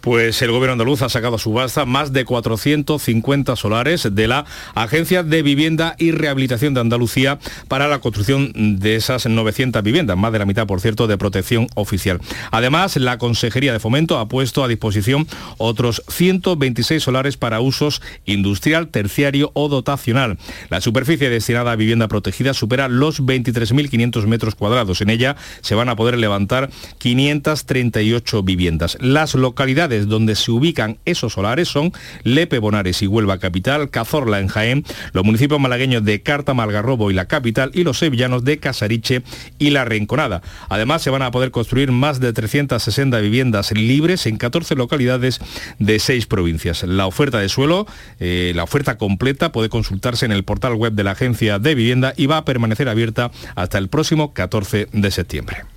Pues 0.00 0.40
el 0.42 0.50
gobierno 0.50 0.72
andaluz 0.72 1.02
ha 1.02 1.08
sacado 1.08 1.36
a 1.36 1.38
subasta 1.38 1.84
más 1.84 2.12
de 2.12 2.24
450 2.24 3.56
solares 3.56 4.08
de 4.10 4.28
la 4.28 4.44
Agencia 4.74 5.22
de 5.22 5.42
Vivienda 5.42 5.94
y 5.98 6.12
Rehabilitación 6.12 6.74
de 6.74 6.80
Andalucía 6.80 7.38
para 7.68 7.88
la 7.88 8.00
construcción 8.00 8.52
de 8.54 8.96
esas 8.96 9.26
900 9.26 9.82
viviendas, 9.82 10.16
más 10.16 10.32
de 10.32 10.38
la 10.38 10.46
mitad, 10.46 10.66
por 10.66 10.80
cierto, 10.80 11.06
de 11.06 11.18
protección 11.18 11.66
oficial. 11.74 12.20
Además, 12.50 12.96
la 12.96 13.18
Consejería 13.18 13.72
de 13.72 13.80
Fomento 13.80 14.18
ha 14.18 14.28
puesto 14.28 14.64
a 14.64 14.68
disposición 14.68 15.26
otros 15.58 16.02
126 16.08 17.02
solares 17.02 17.36
para 17.36 17.60
usos 17.60 18.02
industrial, 18.24 18.88
terciario 18.88 19.50
o 19.54 19.68
dotacional. 19.68 20.38
La 20.70 20.80
superficie 20.80 21.30
destinada 21.30 21.72
a 21.72 21.76
vivienda 21.76 22.08
protegida 22.08 22.54
supera 22.54 22.88
los 22.88 23.22
23.500 23.22 24.26
metros 24.26 24.54
cuadrados. 24.54 25.00
En 25.00 25.10
ella 25.10 25.36
se 25.60 25.74
van 25.74 25.88
a 25.88 25.96
poder 25.96 26.18
levantar 26.18 26.70
538 26.98 28.42
viviendas. 28.42 28.96
Las 29.00 29.34
localidades 29.54 30.08
donde 30.08 30.34
se 30.34 30.50
ubican 30.50 30.98
esos 31.04 31.34
solares 31.34 31.68
son 31.68 31.92
Lepe 32.24 32.58
Bonares 32.58 33.02
y 33.02 33.06
Huelva 33.06 33.38
Capital, 33.38 33.88
Cazorla 33.88 34.40
en 34.40 34.48
Jaén, 34.48 34.84
los 35.12 35.24
municipios 35.24 35.60
malagueños 35.60 36.04
de 36.04 36.22
Carta, 36.22 36.54
Malgarrobo 36.54 37.12
y 37.12 37.14
la 37.14 37.26
capital 37.26 37.70
y 37.72 37.84
los 37.84 37.98
sevillanos 37.98 38.42
de 38.42 38.58
Casariche 38.58 39.22
y 39.60 39.70
La 39.70 39.84
Rinconada. 39.84 40.42
Además 40.68 41.02
se 41.02 41.10
van 41.10 41.22
a 41.22 41.30
poder 41.30 41.52
construir 41.52 41.92
más 41.92 42.18
de 42.18 42.32
360 42.32 43.20
viviendas 43.20 43.70
libres 43.70 44.26
en 44.26 44.38
14 44.38 44.74
localidades 44.74 45.40
de 45.78 46.00
6 46.00 46.26
provincias. 46.26 46.82
La 46.82 47.06
oferta 47.06 47.38
de 47.38 47.48
suelo, 47.48 47.86
eh, 48.18 48.50
la 48.56 48.64
oferta 48.64 48.98
completa 48.98 49.52
puede 49.52 49.68
consultarse 49.68 50.26
en 50.26 50.32
el 50.32 50.42
portal 50.42 50.74
web 50.74 50.94
de 50.94 51.04
la 51.04 51.12
Agencia 51.12 51.60
de 51.60 51.76
Vivienda 51.76 52.12
y 52.16 52.26
va 52.26 52.38
a 52.38 52.44
permanecer 52.44 52.88
abierta 52.88 53.30
hasta 53.54 53.78
el 53.78 53.86
próximo 53.86 54.34
14 54.34 54.88
de 54.90 55.10
septiembre. 55.12 55.73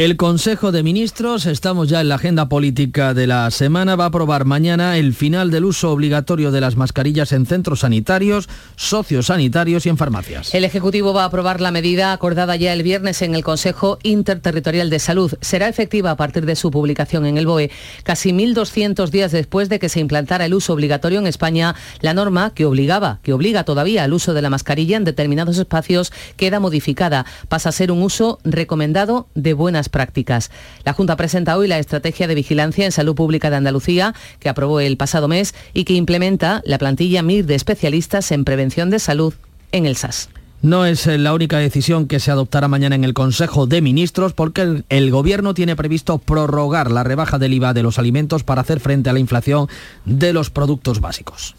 El 0.00 0.16
Consejo 0.16 0.72
de 0.72 0.82
Ministros, 0.82 1.44
estamos 1.44 1.90
ya 1.90 2.00
en 2.00 2.08
la 2.08 2.14
agenda 2.14 2.48
política 2.48 3.12
de 3.12 3.26
la 3.26 3.50
semana, 3.50 3.96
va 3.96 4.04
a 4.04 4.06
aprobar 4.06 4.46
mañana 4.46 4.96
el 4.96 5.12
final 5.12 5.50
del 5.50 5.66
uso 5.66 5.92
obligatorio 5.92 6.50
de 6.50 6.62
las 6.62 6.74
mascarillas 6.74 7.32
en 7.32 7.44
centros 7.44 7.80
sanitarios, 7.80 8.48
sociosanitarios 8.76 9.84
y 9.84 9.90
en 9.90 9.98
farmacias. 9.98 10.54
El 10.54 10.64
Ejecutivo 10.64 11.12
va 11.12 11.24
a 11.24 11.26
aprobar 11.26 11.60
la 11.60 11.70
medida 11.70 12.14
acordada 12.14 12.56
ya 12.56 12.72
el 12.72 12.82
viernes 12.82 13.20
en 13.20 13.34
el 13.34 13.44
Consejo 13.44 13.98
Interterritorial 14.02 14.88
de 14.88 15.00
Salud. 15.00 15.34
Será 15.42 15.68
efectiva 15.68 16.12
a 16.12 16.16
partir 16.16 16.46
de 16.46 16.56
su 16.56 16.70
publicación 16.70 17.26
en 17.26 17.36
el 17.36 17.46
BOE. 17.46 17.70
Casi 18.02 18.32
1.200 18.32 19.10
días 19.10 19.32
después 19.32 19.68
de 19.68 19.78
que 19.78 19.90
se 19.90 20.00
implantara 20.00 20.46
el 20.46 20.54
uso 20.54 20.72
obligatorio 20.72 21.18
en 21.18 21.26
España, 21.26 21.74
la 22.00 22.14
norma 22.14 22.54
que 22.54 22.64
obligaba, 22.64 23.18
que 23.22 23.34
obliga 23.34 23.64
todavía 23.64 24.04
al 24.04 24.14
uso 24.14 24.32
de 24.32 24.40
la 24.40 24.48
mascarilla 24.48 24.96
en 24.96 25.04
determinados 25.04 25.58
espacios, 25.58 26.10
queda 26.38 26.58
modificada. 26.58 27.26
Pasa 27.50 27.68
a 27.68 27.72
ser 27.72 27.92
un 27.92 28.00
uso 28.00 28.38
recomendado 28.44 29.28
de 29.34 29.52
buenas 29.52 29.89
prácticas. 29.90 30.50
La 30.84 30.92
Junta 30.92 31.16
presenta 31.16 31.56
hoy 31.56 31.68
la 31.68 31.78
Estrategia 31.78 32.26
de 32.26 32.34
Vigilancia 32.34 32.84
en 32.84 32.92
Salud 32.92 33.14
Pública 33.14 33.50
de 33.50 33.56
Andalucía, 33.56 34.14
que 34.38 34.48
aprobó 34.48 34.80
el 34.80 34.96
pasado 34.96 35.28
mes 35.28 35.54
y 35.74 35.84
que 35.84 35.94
implementa 35.94 36.62
la 36.64 36.78
plantilla 36.78 37.22
MIR 37.22 37.46
de 37.46 37.54
especialistas 37.54 38.32
en 38.32 38.44
prevención 38.44 38.90
de 38.90 38.98
salud 38.98 39.34
en 39.72 39.86
el 39.86 39.96
SAS. 39.96 40.28
No 40.62 40.84
es 40.84 41.06
eh, 41.06 41.16
la 41.16 41.32
única 41.32 41.58
decisión 41.58 42.06
que 42.06 42.20
se 42.20 42.30
adoptará 42.30 42.68
mañana 42.68 42.94
en 42.94 43.04
el 43.04 43.14
Consejo 43.14 43.66
de 43.66 43.80
Ministros 43.80 44.34
porque 44.34 44.60
el, 44.60 44.84
el, 44.90 45.10
Gobierno 45.10 45.54
tiene 45.54 45.74
previsto 45.74 46.18
prorrogar 46.18 46.90
la 46.90 47.02
rebaja 47.02 47.38
del 47.38 47.54
IVA 47.54 47.72
de 47.72 47.82
los 47.82 47.98
alimentos 47.98 48.44
para 48.44 48.60
hacer 48.60 48.78
frente 48.78 49.08
a 49.08 49.14
la 49.14 49.20
inflación 49.20 49.68
de 50.04 50.34
los 50.34 50.50
productos 50.50 51.00
básicos. 51.00 51.54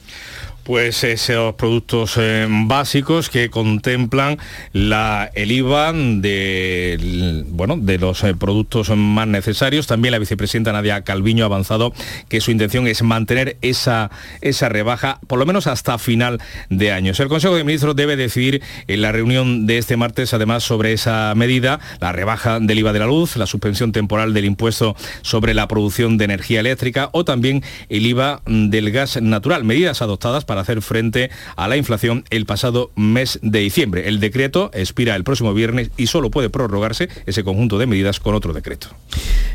Pues 0.64 1.04
esos 1.04 1.56
productos 1.56 2.18
eh, 2.18 2.48
básicos 2.50 3.30
que 3.30 3.50
contemplan 3.50 4.38
la, 4.74 5.30
el 5.34 5.52
IVA 5.52 5.94
de, 5.94 7.44
bueno, 7.48 7.78
de 7.78 7.98
los 7.98 8.24
eh, 8.24 8.36
productos 8.36 8.90
más 8.96 9.28
necesarios. 9.28 9.88
También 9.88 10.12
la 10.12 10.20
vicepresidenta 10.20 10.72
Nadia 10.72 11.02
Calviño 11.04 11.44
ha 11.44 11.48
avanzado 11.48 11.94
que 12.30 12.42
su 12.42 12.52
intención 12.52 12.88
es 12.88 13.02
mantener 13.04 13.58
esa, 13.62 14.12
esa 14.42 14.70
rebaja 14.70 15.20
por 15.28 15.40
lo 15.40 15.46
menos 15.46 15.68
hasta 15.68 15.98
final 15.98 16.40
de 16.70 16.92
años. 16.92 17.20
El 17.20 17.28
Consejo 17.28 17.56
de 17.56 17.64
Ministros 17.64 17.96
debe 17.96 18.16
decidir 18.16 18.62
en 18.88 19.02
la 19.02 19.12
reunión 19.12 19.66
de 19.66 19.78
este 19.78 19.98
martes 19.98 20.34
además 20.34 20.64
sobre 20.64 20.94
esa 20.94 21.34
medida, 21.36 21.80
la 22.00 22.12
rebaja 22.12 22.60
del 22.60 22.80
IVA 22.80 22.94
de 22.94 23.00
la 23.00 23.08
luz, 23.08 23.36
la 23.38 23.48
suspensión 23.48 23.92
temporal 23.92 24.34
del 24.34 24.46
impuesto 24.46 24.96
sobre 25.22 25.54
la 25.54 25.68
producción 25.68 26.18
de 26.18 26.26
energía 26.26 26.60
eléctrica 26.60 27.10
o 27.14 27.26
también 27.26 27.64
el 27.90 28.06
IVA 28.06 28.42
del 28.46 28.92
gas 28.92 29.22
natural, 29.22 29.64
medidas 29.64 30.02
adoptadas 30.02 30.46
hacer 30.60 30.82
frente 30.82 31.30
a 31.56 31.70
la 31.70 31.78
inflación 31.78 32.26
el 32.30 32.46
pasado 32.46 32.92
mes 32.98 33.40
de 33.42 33.60
diciembre. 33.60 34.10
El 34.10 34.20
decreto 34.20 34.72
expira 34.74 35.16
el 35.16 35.24
próximo 35.24 35.54
viernes 35.54 35.92
y 35.96 36.08
solo 36.08 36.30
puede 36.32 36.50
prorrogarse 36.50 37.08
ese 37.26 37.46
conjunto 37.46 37.78
de 37.78 37.88
medidas 37.88 38.20
con 38.20 38.36
otro 38.36 38.52
decreto. 38.52 38.88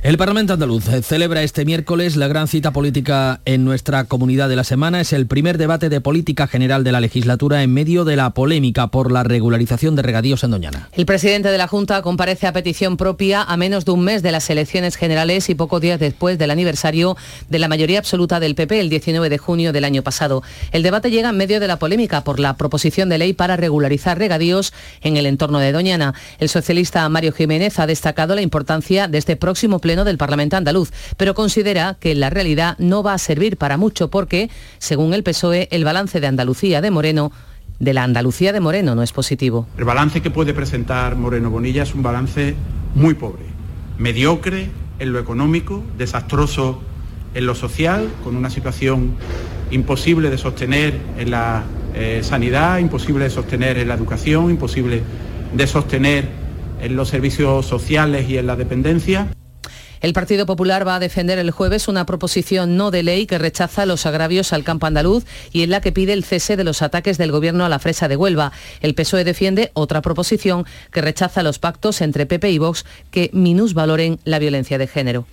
El 0.02 0.16
Parlamento 0.16 0.52
andaluz 0.52 0.84
celebra 1.02 1.42
este 1.42 1.64
miércoles 1.64 2.16
la 2.16 2.28
gran 2.28 2.48
cita 2.48 2.70
política 2.70 3.40
en 3.44 3.64
nuestra 3.64 4.04
comunidad 4.04 4.48
de 4.48 4.56
la 4.56 4.64
semana. 4.64 5.00
Es 5.00 5.12
el 5.12 5.26
primer 5.26 5.58
debate 5.58 5.88
de 5.88 6.00
política 6.00 6.46
general 6.46 6.84
de 6.84 6.92
la 6.92 7.00
legislatura 7.00 7.62
en 7.62 7.72
medio 7.72 8.04
de 8.04 8.16
la 8.16 8.30
polémica 8.30 8.86
por 8.88 9.10
la 9.10 9.24
regularización 9.24 9.96
de 9.96 10.02
regadíos 10.02 10.44
en 10.44 10.52
Doñana. 10.52 10.88
El 10.92 11.06
presidente 11.06 11.48
de 11.48 11.58
la 11.58 11.66
Junta 11.66 12.02
comparece 12.02 12.46
a 12.46 12.52
petición 12.52 12.96
propia 12.96 13.42
a 13.42 13.56
menos 13.56 13.84
de 13.84 13.90
un 13.90 14.04
mes 14.04 14.22
de 14.22 14.32
las 14.32 14.48
elecciones 14.48 14.96
generales 14.96 15.48
y 15.48 15.54
pocos 15.54 15.80
días 15.80 15.98
después 15.98 16.38
del 16.38 16.50
aniversario 16.50 17.16
de 17.48 17.58
la 17.58 17.68
mayoría 17.68 17.98
absoluta 17.98 18.38
del 18.38 18.54
PP 18.54 18.78
el 18.78 18.90
19 18.90 19.28
de 19.28 19.38
junio 19.38 19.72
del 19.72 19.84
año 19.84 20.02
pasado. 20.02 20.42
El 20.72 20.82
debate 20.86 21.10
llega 21.10 21.30
en 21.30 21.36
medio 21.36 21.58
de 21.58 21.66
la 21.66 21.80
polémica 21.80 22.22
por 22.22 22.38
la 22.38 22.56
proposición 22.56 23.08
de 23.08 23.18
ley 23.18 23.32
para 23.32 23.56
regularizar 23.56 24.18
regadíos 24.18 24.72
en 25.00 25.16
el 25.16 25.26
entorno 25.26 25.58
de 25.58 25.72
Doñana. 25.72 26.14
El 26.38 26.48
socialista 26.48 27.08
Mario 27.08 27.32
Jiménez 27.32 27.80
ha 27.80 27.88
destacado 27.88 28.36
la 28.36 28.42
importancia 28.42 29.08
de 29.08 29.18
este 29.18 29.34
próximo 29.34 29.80
pleno 29.80 30.04
del 30.04 30.16
Parlamento 30.16 30.56
andaluz, 30.56 30.92
pero 31.16 31.34
considera 31.34 31.96
que 31.98 32.14
la 32.14 32.30
realidad 32.30 32.78
no 32.78 33.02
va 33.02 33.14
a 33.14 33.18
servir 33.18 33.56
para 33.56 33.78
mucho 33.78 34.10
porque, 34.10 34.48
según 34.78 35.12
el 35.12 35.24
PSOE, 35.24 35.66
el 35.72 35.84
balance 35.84 36.20
de 36.20 36.28
Andalucía 36.28 36.80
de 36.80 36.92
Moreno 36.92 37.32
de 37.80 37.92
la 37.92 38.04
Andalucía 38.04 38.52
de 38.52 38.60
Moreno 38.60 38.94
no 38.94 39.02
es 39.02 39.10
positivo. 39.10 39.66
El 39.76 39.86
balance 39.86 40.22
que 40.22 40.30
puede 40.30 40.54
presentar 40.54 41.16
Moreno 41.16 41.50
Bonilla 41.50 41.82
es 41.82 41.94
un 41.94 42.04
balance 42.04 42.54
muy 42.94 43.14
pobre, 43.14 43.42
mediocre 43.98 44.70
en 45.00 45.12
lo 45.12 45.18
económico, 45.18 45.82
desastroso 45.98 46.80
en 47.34 47.44
lo 47.44 47.56
social, 47.56 48.08
con 48.22 48.36
una 48.36 48.50
situación 48.50 49.16
imposible 49.70 50.30
de 50.30 50.38
sostener 50.38 50.98
en 51.18 51.30
la 51.30 51.64
eh, 51.94 52.20
sanidad, 52.22 52.78
imposible 52.78 53.24
de 53.24 53.30
sostener 53.30 53.78
en 53.78 53.88
la 53.88 53.94
educación, 53.94 54.50
imposible 54.50 55.02
de 55.54 55.66
sostener 55.66 56.28
en 56.80 56.96
los 56.96 57.08
servicios 57.08 57.66
sociales 57.66 58.28
y 58.28 58.38
en 58.38 58.46
la 58.46 58.56
dependencia. 58.56 59.28
El 60.02 60.12
Partido 60.12 60.44
Popular 60.44 60.86
va 60.86 60.96
a 60.96 61.00
defender 61.00 61.38
el 61.38 61.50
jueves 61.50 61.88
una 61.88 62.04
proposición 62.04 62.76
no 62.76 62.90
de 62.90 63.02
ley 63.02 63.26
que 63.26 63.38
rechaza 63.38 63.86
los 63.86 64.04
agravios 64.04 64.52
al 64.52 64.62
campo 64.62 64.86
andaluz 64.86 65.24
y 65.52 65.62
en 65.62 65.70
la 65.70 65.80
que 65.80 65.90
pide 65.90 66.12
el 66.12 66.22
cese 66.22 66.56
de 66.56 66.64
los 66.64 66.82
ataques 66.82 67.16
del 67.16 67.32
gobierno 67.32 67.64
a 67.64 67.68
la 67.68 67.78
fresa 67.78 68.06
de 68.06 68.16
Huelva. 68.16 68.52
El 68.82 68.94
PSOE 68.94 69.24
defiende 69.24 69.70
otra 69.72 70.02
proposición 70.02 70.66
que 70.92 71.00
rechaza 71.00 71.42
los 71.42 71.58
pactos 71.58 72.02
entre 72.02 72.26
PP 72.26 72.50
y 72.50 72.58
Vox 72.58 72.84
que 73.10 73.30
minusvaloren 73.32 74.20
la 74.24 74.38
violencia 74.38 74.76
de 74.76 74.86
género. 74.86 75.26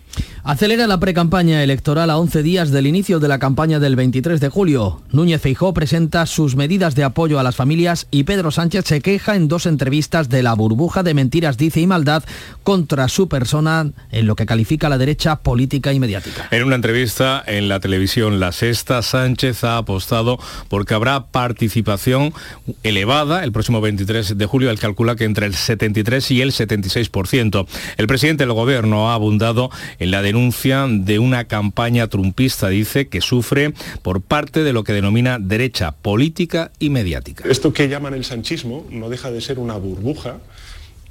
Acelera 0.46 0.88
la 0.88 1.00
precampaña 1.00 1.64
electoral 1.64 2.10
a 2.10 2.18
11 2.18 2.44
días 2.44 2.70
del 2.70 2.86
inicio 2.86 3.22
de 3.22 3.30
la 3.30 3.40
campaña 3.40 3.80
del 3.80 3.96
23 3.96 4.42
de 4.42 4.50
julio. 4.50 5.02
Núñez 5.10 5.42
Feijó 5.42 5.74
presenta 5.74 6.26
sus 6.26 6.58
medidas 6.58 6.96
de 6.96 7.06
apoyo 7.06 7.40
a 7.40 7.44
las 7.44 7.56
familias 7.56 8.08
y 8.12 8.26
Pedro 8.26 8.52
Sánchez 8.52 8.84
se 8.84 9.00
queja 9.00 9.38
en 9.38 9.48
dos 9.48 9.66
entrevistas 9.66 10.28
de 10.28 10.44
la 10.44 10.54
burbuja 10.54 11.02
de 11.02 11.14
mentiras, 11.14 11.58
dice 11.58 11.80
y 11.80 11.88
maldad 11.88 12.24
contra 12.64 13.08
su 13.08 13.30
persona 13.30 13.92
en 14.12 14.28
lo 14.28 14.36
que 14.36 14.46
califica 14.46 14.90
la 14.90 14.98
derecha 14.98 15.38
política 15.38 15.94
y 15.94 16.02
mediática. 16.02 16.50
En 16.52 16.66
una 16.66 16.76
entrevista 16.76 17.42
en 17.48 17.70
la 17.70 17.80
televisión 17.80 18.42
La 18.42 18.52
Sexta, 18.52 19.02
Sánchez 19.02 19.64
ha 19.64 19.78
apostado 19.78 20.40
porque 20.68 20.94
habrá 20.94 21.28
participación 21.28 22.34
elevada 22.84 23.46
el 23.46 23.54
próximo 23.54 23.80
23 23.80 24.38
de 24.38 24.46
julio. 24.46 24.70
Él 24.72 24.80
calcula 24.80 25.16
que 25.16 25.24
entre 25.24 25.46
el 25.46 25.56
73 25.56 26.32
y 26.32 26.42
el 26.42 26.52
76%. 26.52 27.66
El 27.96 28.08
presidente 28.08 28.44
del 28.44 28.54
gobierno 28.54 29.10
ha 29.10 29.14
abundado 29.14 29.70
en 30.00 30.03
la 30.12 30.22
denuncia 30.22 30.86
de 30.90 31.20
una 31.20 31.46
campaña 31.46 32.08
trumpista, 32.08 32.70
dice, 32.70 33.08
que 33.08 33.22
sufre 33.22 33.74
por 34.02 34.22
parte 34.22 34.64
de 34.64 34.74
lo 34.74 34.84
que 34.84 34.94
denomina 34.94 35.40
derecha 35.40 35.92
política 35.92 36.72
y 36.80 36.90
mediática. 36.90 37.44
Esto 37.50 37.74
que 37.74 37.88
llaman 37.88 38.14
el 38.14 38.26
sanchismo 38.26 38.86
no 38.90 39.10
deja 39.10 39.32
de 39.32 39.42
ser 39.42 39.60
una 39.60 39.78
burbuja 39.78 40.40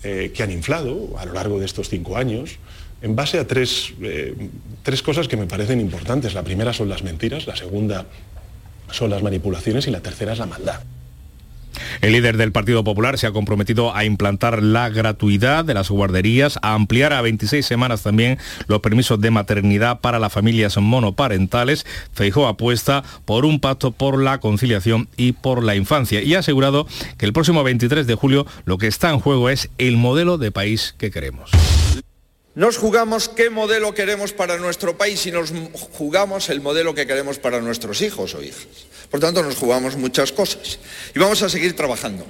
eh, 0.02 0.32
que 0.34 0.42
han 0.42 0.50
inflado 0.50 1.16
a 1.18 1.24
lo 1.24 1.32
largo 1.32 1.58
de 1.58 1.66
estos 1.66 1.88
cinco 1.88 2.16
años 2.16 2.58
en 3.02 3.16
base 3.16 3.38
a 3.38 3.46
tres, 3.46 3.94
eh, 4.00 4.34
tres 4.82 5.02
cosas 5.02 5.28
que 5.28 5.36
me 5.36 5.46
parecen 5.46 5.80
importantes. 5.80 6.34
La 6.34 6.44
primera 6.44 6.72
son 6.72 6.88
las 6.88 7.02
mentiras, 7.02 7.46
la 7.46 7.56
segunda 7.56 8.06
son 8.90 9.10
las 9.10 9.22
manipulaciones 9.22 9.86
y 9.88 9.90
la 9.90 10.00
tercera 10.00 10.32
es 10.32 10.38
la 10.38 10.46
maldad. 10.46 10.80
El 12.00 12.12
líder 12.12 12.36
del 12.36 12.52
Partido 12.52 12.84
Popular 12.84 13.18
se 13.18 13.26
ha 13.26 13.32
comprometido 13.32 13.94
a 13.94 14.04
implantar 14.04 14.62
la 14.62 14.88
gratuidad 14.88 15.64
de 15.64 15.74
las 15.74 15.90
guarderías, 15.90 16.58
a 16.62 16.74
ampliar 16.74 17.12
a 17.12 17.22
26 17.22 17.64
semanas 17.64 18.02
también 18.02 18.38
los 18.66 18.80
permisos 18.80 19.20
de 19.20 19.30
maternidad 19.30 20.00
para 20.00 20.18
las 20.18 20.32
familias 20.32 20.76
monoparentales. 20.76 21.86
Feijó 22.12 22.46
apuesta 22.46 23.02
por 23.24 23.44
un 23.44 23.60
pacto 23.60 23.92
por 23.92 24.20
la 24.20 24.38
conciliación 24.38 25.08
y 25.16 25.32
por 25.32 25.62
la 25.62 25.76
infancia 25.76 26.22
y 26.22 26.34
ha 26.34 26.40
asegurado 26.40 26.86
que 27.18 27.26
el 27.26 27.32
próximo 27.32 27.62
23 27.64 28.06
de 28.06 28.14
julio 28.14 28.46
lo 28.64 28.78
que 28.78 28.86
está 28.86 29.10
en 29.10 29.20
juego 29.20 29.48
es 29.48 29.70
el 29.78 29.96
modelo 29.96 30.38
de 30.38 30.50
país 30.50 30.94
que 30.98 31.10
queremos. 31.10 31.50
Nos 32.54 32.76
jugamos 32.76 33.30
qué 33.30 33.48
modelo 33.48 33.94
queremos 33.94 34.34
para 34.34 34.58
nuestro 34.58 34.98
país 34.98 35.24
y 35.24 35.30
nos 35.30 35.54
jugamos 35.92 36.50
el 36.50 36.60
modelo 36.60 36.94
que 36.94 37.06
queremos 37.06 37.38
para 37.38 37.62
nuestros 37.62 38.02
hijos 38.02 38.34
o 38.34 38.42
hijas. 38.42 38.66
Por 39.10 39.20
tanto, 39.20 39.42
nos 39.42 39.56
jugamos 39.56 39.96
muchas 39.96 40.32
cosas 40.32 40.78
y 41.14 41.18
vamos 41.18 41.40
a 41.40 41.48
seguir 41.48 41.74
trabajando. 41.74 42.26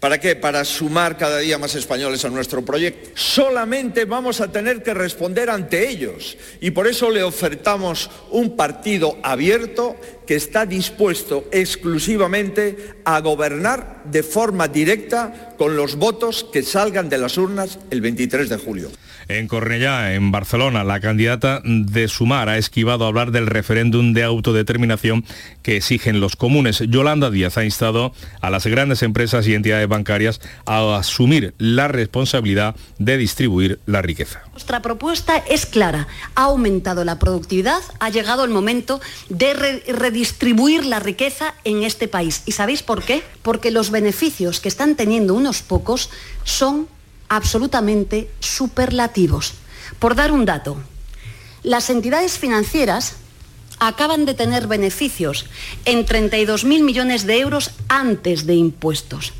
¿Para 0.00 0.18
qué? 0.18 0.34
Para 0.34 0.64
sumar 0.64 1.16
cada 1.16 1.38
día 1.38 1.58
más 1.58 1.76
españoles 1.76 2.24
a 2.24 2.28
nuestro 2.28 2.64
proyecto. 2.64 3.10
Solamente 3.14 4.04
vamos 4.04 4.40
a 4.40 4.50
tener 4.50 4.82
que 4.82 4.94
responder 4.94 5.48
ante 5.48 5.88
ellos 5.88 6.36
y 6.60 6.72
por 6.72 6.88
eso 6.88 7.08
le 7.08 7.22
ofertamos 7.22 8.10
un 8.32 8.56
partido 8.56 9.16
abierto 9.22 9.94
que 10.26 10.34
está 10.34 10.66
dispuesto 10.66 11.44
exclusivamente 11.52 12.96
a 13.04 13.20
gobernar 13.20 14.02
de 14.06 14.24
forma 14.24 14.66
directa 14.66 15.54
con 15.56 15.76
los 15.76 15.94
votos 15.94 16.48
que 16.52 16.64
salgan 16.64 17.08
de 17.08 17.18
las 17.18 17.38
urnas 17.38 17.78
el 17.90 18.00
23 18.00 18.48
de 18.48 18.56
julio. 18.56 18.90
En 19.28 19.48
Cornellá, 19.48 20.14
en 20.14 20.30
Barcelona, 20.32 20.84
la 20.84 21.00
candidata 21.00 21.60
de 21.64 22.08
Sumar 22.08 22.48
ha 22.48 22.58
esquivado 22.58 23.06
hablar 23.06 23.30
del 23.30 23.46
referéndum 23.46 24.12
de 24.12 24.24
autodeterminación 24.24 25.24
que 25.62 25.76
exigen 25.76 26.20
los 26.20 26.36
comunes. 26.36 26.82
Yolanda 26.88 27.30
Díaz 27.30 27.58
ha 27.58 27.64
instado 27.64 28.12
a 28.40 28.50
las 28.50 28.66
grandes 28.66 29.02
empresas 29.02 29.46
y 29.46 29.54
entidades 29.54 29.88
bancarias 29.88 30.40
a 30.66 30.96
asumir 30.96 31.54
la 31.58 31.88
responsabilidad 31.88 32.74
de 32.98 33.16
distribuir 33.16 33.80
la 33.86 34.02
riqueza. 34.02 34.42
Nuestra 34.52 34.82
propuesta 34.82 35.36
es 35.48 35.66
clara. 35.66 36.08
Ha 36.34 36.44
aumentado 36.44 37.04
la 37.04 37.18
productividad, 37.18 37.80
ha 38.00 38.10
llegado 38.10 38.44
el 38.44 38.50
momento 38.50 39.00
de 39.28 39.54
redistribuir 39.54 40.84
la 40.84 41.00
riqueza 41.00 41.54
en 41.64 41.82
este 41.82 42.08
país. 42.08 42.42
¿Y 42.46 42.52
sabéis 42.52 42.82
por 42.82 43.02
qué? 43.02 43.22
Porque 43.42 43.70
los 43.70 43.90
beneficios 43.90 44.60
que 44.60 44.68
están 44.68 44.96
teniendo 44.96 45.34
unos 45.34 45.62
pocos 45.62 46.10
son 46.44 46.86
absolutamente 47.32 48.28
superlativos. 48.40 49.54
Por 49.98 50.14
dar 50.14 50.32
un 50.32 50.44
dato, 50.44 50.76
las 51.62 51.88
entidades 51.88 52.38
financieras 52.38 53.16
acaban 53.78 54.26
de 54.26 54.34
tener 54.34 54.66
beneficios 54.66 55.46
en 55.86 56.04
32.000 56.04 56.84
millones 56.84 57.26
de 57.26 57.40
euros 57.40 57.70
antes 57.88 58.44
de 58.46 58.54
impuestos. 58.54 59.32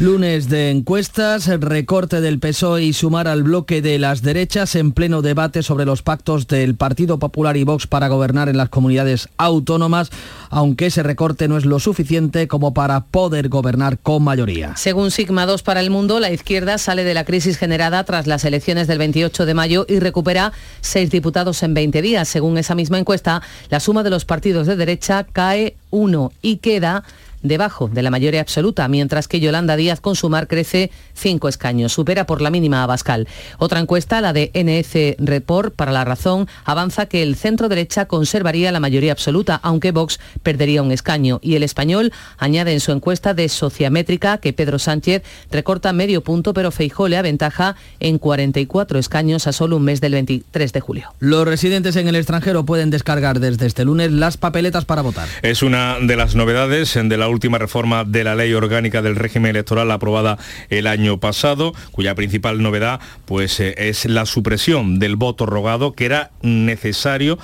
Lunes 0.00 0.48
de 0.48 0.70
encuestas, 0.70 1.48
recorte 1.48 2.20
del 2.20 2.38
PSOE 2.38 2.84
y 2.84 2.92
sumar 2.92 3.26
al 3.26 3.42
bloque 3.42 3.82
de 3.82 3.98
las 3.98 4.22
derechas 4.22 4.76
en 4.76 4.92
pleno 4.92 5.22
debate 5.22 5.64
sobre 5.64 5.84
los 5.84 6.02
pactos 6.02 6.46
del 6.46 6.76
Partido 6.76 7.18
Popular 7.18 7.56
y 7.56 7.64
Vox 7.64 7.88
para 7.88 8.06
gobernar 8.06 8.48
en 8.48 8.56
las 8.56 8.68
comunidades 8.68 9.28
autónomas, 9.38 10.10
aunque 10.50 10.86
ese 10.86 11.02
recorte 11.02 11.48
no 11.48 11.58
es 11.58 11.64
lo 11.64 11.80
suficiente 11.80 12.46
como 12.46 12.74
para 12.74 13.06
poder 13.06 13.48
gobernar 13.48 13.98
con 13.98 14.22
mayoría. 14.22 14.76
Según 14.76 15.10
Sigma 15.10 15.46
2 15.46 15.64
para 15.64 15.80
el 15.80 15.90
mundo, 15.90 16.20
la 16.20 16.30
izquierda 16.30 16.78
sale 16.78 17.02
de 17.02 17.14
la 17.14 17.24
crisis 17.24 17.56
generada 17.56 18.04
tras 18.04 18.28
las 18.28 18.44
elecciones 18.44 18.86
del 18.86 18.98
28 18.98 19.46
de 19.46 19.54
mayo 19.54 19.84
y 19.88 19.98
recupera 19.98 20.52
seis 20.80 21.10
diputados 21.10 21.62
en 21.64 21.74
20 21.74 22.02
días. 22.02 22.28
Según 22.28 22.56
esa 22.56 22.76
misma 22.76 22.98
encuesta, 22.98 23.42
la 23.68 23.80
suma 23.80 24.04
de 24.04 24.10
los 24.10 24.24
partidos 24.24 24.68
de 24.68 24.76
derecha 24.76 25.24
cae 25.24 25.76
uno 25.90 26.32
y 26.40 26.56
queda 26.58 27.04
debajo 27.42 27.88
de 27.88 28.02
la 28.02 28.10
mayoría 28.10 28.40
absoluta, 28.40 28.88
mientras 28.88 29.28
que 29.28 29.40
Yolanda 29.40 29.76
Díaz 29.76 30.00
con 30.00 30.16
Sumar 30.16 30.48
crece 30.48 30.90
cinco 31.14 31.48
escaños, 31.48 31.92
supera 31.92 32.26
por 32.26 32.40
la 32.40 32.50
mínima 32.50 32.82
a 32.82 32.86
Bascal. 32.86 33.28
Otra 33.58 33.80
encuesta, 33.80 34.20
la 34.20 34.32
de 34.32 34.50
NF 34.54 35.20
Report 35.24 35.74
para 35.74 35.92
la 35.92 36.04
razón, 36.04 36.48
avanza 36.64 37.06
que 37.06 37.22
el 37.22 37.36
centro 37.36 37.68
derecha 37.68 38.06
conservaría 38.06 38.72
la 38.72 38.80
mayoría 38.80 39.12
absoluta, 39.12 39.60
aunque 39.62 39.92
Vox 39.92 40.20
perdería 40.42 40.82
un 40.82 40.92
escaño. 40.92 41.38
Y 41.42 41.54
el 41.54 41.62
español 41.62 42.12
añade 42.38 42.72
en 42.72 42.80
su 42.80 42.92
encuesta 42.92 43.34
de 43.34 43.48
sociométrica 43.48 44.38
que 44.38 44.52
Pedro 44.52 44.78
Sánchez 44.78 45.22
recorta 45.50 45.92
medio 45.92 46.22
punto, 46.22 46.54
pero 46.54 46.70
Feijó 46.70 47.08
le 47.08 47.16
aventaja 47.16 47.76
en 48.00 48.18
44 48.18 48.98
escaños 48.98 49.46
a 49.46 49.52
solo 49.52 49.76
un 49.76 49.84
mes 49.84 50.00
del 50.00 50.12
23 50.12 50.72
de 50.72 50.80
julio. 50.80 51.14
Los 51.18 51.46
residentes 51.46 51.96
en 51.96 52.08
el 52.08 52.16
extranjero 52.16 52.64
pueden 52.64 52.90
descargar 52.90 53.40
desde 53.40 53.66
este 53.66 53.84
lunes 53.84 54.12
las 54.12 54.36
papeletas 54.36 54.84
para 54.84 55.02
votar. 55.02 55.28
Es 55.42 55.62
una 55.62 55.98
de 56.00 56.16
las 56.16 56.34
novedades 56.34 56.94
de 56.94 57.16
la 57.16 57.27
última 57.28 57.58
reforma 57.58 58.04
de 58.04 58.24
la 58.24 58.34
ley 58.34 58.52
orgánica 58.52 59.02
del 59.02 59.16
régimen 59.16 59.50
electoral 59.50 59.90
aprobada 59.90 60.38
el 60.70 60.86
año 60.86 61.18
pasado, 61.18 61.72
cuya 61.92 62.14
principal 62.14 62.62
novedad 62.62 63.00
pues, 63.24 63.60
eh, 63.60 63.74
es 63.76 64.04
la 64.06 64.26
supresión 64.26 64.98
del 64.98 65.16
voto 65.16 65.46
rogado 65.46 65.92
que 65.92 66.06
era 66.06 66.30
necesario 66.42 67.38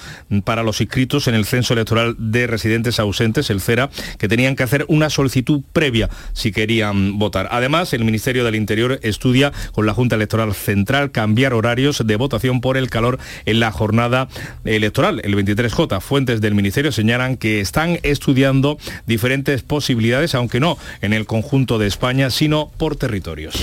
para 0.44 0.62
los 0.62 0.80
inscritos 0.80 1.28
en 1.28 1.34
el 1.34 1.44
censo 1.44 1.74
electoral 1.74 2.16
de 2.18 2.46
residentes 2.46 2.98
ausentes, 2.98 3.50
el 3.50 3.60
CERA, 3.60 3.90
que 4.18 4.28
tenían 4.28 4.56
que 4.56 4.62
hacer 4.62 4.84
una 4.88 5.10
solicitud 5.10 5.62
previa 5.72 6.08
si 6.32 6.52
querían 6.52 7.18
votar. 7.18 7.48
Además, 7.50 7.92
el 7.92 8.04
Ministerio 8.04 8.44
del 8.44 8.54
Interior 8.54 8.98
estudia 9.02 9.52
con 9.72 9.86
la 9.86 9.94
Junta 9.94 10.16
Electoral 10.16 10.54
Central 10.54 11.10
cambiar 11.10 11.54
horarios 11.54 12.06
de 12.06 12.16
votación 12.16 12.60
por 12.60 12.76
el 12.76 12.90
calor 12.90 13.18
en 13.44 13.60
la 13.60 13.70
jornada 13.70 14.28
electoral, 14.64 15.20
el 15.24 15.34
23J. 15.36 16.00
Fuentes 16.00 16.40
del 16.40 16.54
Ministerio 16.54 16.92
señalan 16.92 17.36
que 17.36 17.60
están 17.60 17.98
estudiando 18.02 18.78
diferentes 19.06 19.62
posibilidades, 19.74 20.36
aunque 20.36 20.60
no 20.60 20.78
en 21.02 21.12
el 21.12 21.26
conjunto 21.26 21.78
de 21.78 21.88
España, 21.88 22.30
sino 22.30 22.70
por 22.78 22.94
territorios. 22.94 23.56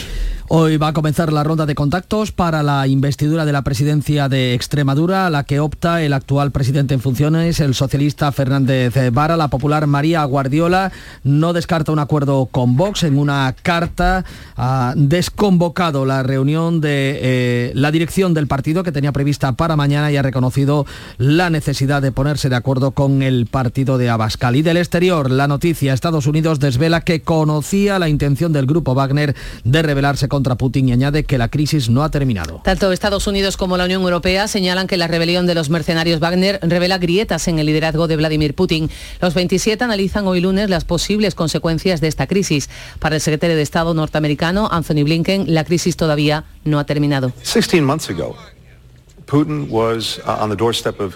Hoy 0.53 0.75
va 0.75 0.89
a 0.89 0.93
comenzar 0.93 1.31
la 1.31 1.45
ronda 1.45 1.65
de 1.65 1.75
contactos 1.75 2.33
para 2.33 2.61
la 2.61 2.85
investidura 2.85 3.45
de 3.45 3.53
la 3.53 3.61
presidencia 3.61 4.27
de 4.27 4.53
Extremadura, 4.53 5.25
a 5.25 5.29
la 5.29 5.45
que 5.45 5.61
opta 5.61 6.03
el 6.03 6.11
actual 6.11 6.51
presidente 6.51 6.93
en 6.93 6.99
funciones, 6.99 7.61
el 7.61 7.73
socialista 7.73 8.29
Fernández 8.33 8.93
Vara. 9.13 9.37
La 9.37 9.47
popular 9.47 9.87
María 9.87 10.25
Guardiola 10.25 10.91
no 11.23 11.53
descarta 11.53 11.93
un 11.93 11.99
acuerdo 11.99 12.47
con 12.47 12.75
Vox. 12.75 13.03
En 13.03 13.17
una 13.17 13.55
carta 13.63 14.25
ha 14.57 14.93
desconvocado 14.97 16.05
la 16.05 16.21
reunión 16.21 16.81
de 16.81 17.19
eh, 17.21 17.71
la 17.73 17.89
dirección 17.89 18.33
del 18.33 18.47
partido 18.47 18.83
que 18.83 18.91
tenía 18.91 19.13
prevista 19.13 19.53
para 19.53 19.77
mañana 19.77 20.11
y 20.11 20.17
ha 20.17 20.21
reconocido 20.21 20.85
la 21.17 21.49
necesidad 21.49 22.01
de 22.01 22.11
ponerse 22.11 22.49
de 22.49 22.57
acuerdo 22.57 22.91
con 22.91 23.21
el 23.21 23.45
partido 23.45 23.97
de 23.97 24.09
Abascal. 24.09 24.57
Y 24.57 24.63
del 24.63 24.75
exterior, 24.75 25.31
la 25.31 25.47
noticia, 25.47 25.93
Estados 25.93 26.27
Unidos 26.27 26.59
desvela 26.59 26.99
que 26.99 27.21
conocía 27.21 27.99
la 27.99 28.09
intención 28.09 28.51
del 28.51 28.65
grupo 28.65 28.93
Wagner 28.93 29.33
de 29.63 29.81
rebelarse 29.81 30.27
contra 30.27 30.40
contra 30.41 30.55
Putin 30.55 30.89
y 30.89 30.91
añade 30.91 31.23
que 31.23 31.37
la 31.37 31.49
crisis 31.49 31.87
no 31.87 32.03
ha 32.03 32.09
terminado. 32.09 32.61
Tanto 32.63 32.91
Estados 32.91 33.27
Unidos 33.27 33.57
como 33.57 33.77
la 33.77 33.85
Unión 33.85 34.01
Europea 34.01 34.47
señalan 34.47 34.87
que 34.87 34.97
la 34.97 35.05
rebelión 35.05 35.45
de 35.45 35.53
los 35.53 35.69
mercenarios 35.69 36.19
Wagner 36.19 36.59
revela 36.63 36.97
grietas 36.97 37.47
en 37.47 37.59
el 37.59 37.67
liderazgo 37.67 38.07
de 38.07 38.15
Vladimir 38.15 38.55
Putin. 38.55 38.89
Los 39.21 39.35
27 39.35 39.83
analizan 39.83 40.25
hoy 40.25 40.41
lunes 40.41 40.67
las 40.67 40.83
posibles 40.83 41.35
consecuencias 41.35 42.01
de 42.01 42.07
esta 42.07 42.25
crisis. 42.25 42.71
Para 42.97 43.17
el 43.17 43.21
secretario 43.21 43.55
de 43.55 43.61
Estado 43.61 43.93
norteamericano, 43.93 44.67
Anthony 44.71 45.03
Blinken, 45.03 45.53
la 45.53 45.63
crisis 45.63 45.95
todavía 45.95 46.45
no 46.63 46.79
ha 46.79 46.85
terminado. 46.85 47.31
16 47.43 47.83
months 47.83 48.09
ago, 48.09 48.35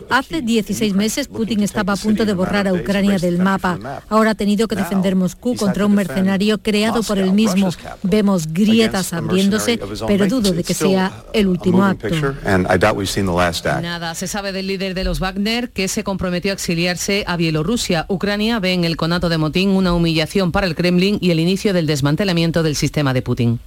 Hace 0.10 0.41
16 0.41 0.93
meses 0.93 1.28
Putin 1.28 1.63
estaba 1.63 1.93
a 1.93 1.95
punto 1.97 2.25
de 2.25 2.34
borrar 2.34 2.65
a 2.65 2.73
Ucrania 2.73 3.17
del 3.17 3.39
mapa. 3.39 4.01
Ahora 4.08 4.32
ha 4.32 4.36
tenido 4.36 4.69
que 4.69 4.75
defender 4.78 5.17
Moscú 5.17 5.56
contra 5.58 5.86
un 5.86 5.95
mercenario 5.95 6.58
creado 6.58 7.04
por 7.04 7.19
él 7.19 7.34
mismo. 7.34 7.69
Vemos 8.04 8.47
grietas 8.54 9.12
abriéndose, 9.12 9.80
pero 10.08 10.28
dudo 10.28 10.54
de 10.54 10.63
que 10.63 10.73
sea 10.73 11.25
el 11.34 11.47
último 11.47 11.84
acto. 11.84 12.08
Nada 13.82 14.15
se 14.15 14.28
sabe 14.28 14.54
del 14.54 14.67
líder 14.67 14.93
de 14.93 15.04
los 15.04 15.19
Wagner 15.19 15.71
que 15.71 15.89
se 15.89 16.06
comprometió 16.06 16.51
a 16.51 16.54
exiliarse 16.54 17.25
a 17.28 17.36
Bielorrusia. 17.36 18.06
Ucrania 18.08 18.60
ve 18.60 18.71
en 18.71 18.86
el 18.86 18.95
conato 18.95 19.28
de 19.28 19.38
Motín 19.38 19.71
una 19.71 19.93
humillación 19.93 20.54
para 20.54 20.67
el 20.67 20.75
Kremlin 20.75 21.17
y 21.19 21.32
el 21.32 21.39
inicio 21.41 21.73
del 21.73 21.86
desmantelamiento 21.86 22.63
del 22.63 22.78
sistema 22.78 23.13
de 23.13 23.21
Putin. 23.21 23.60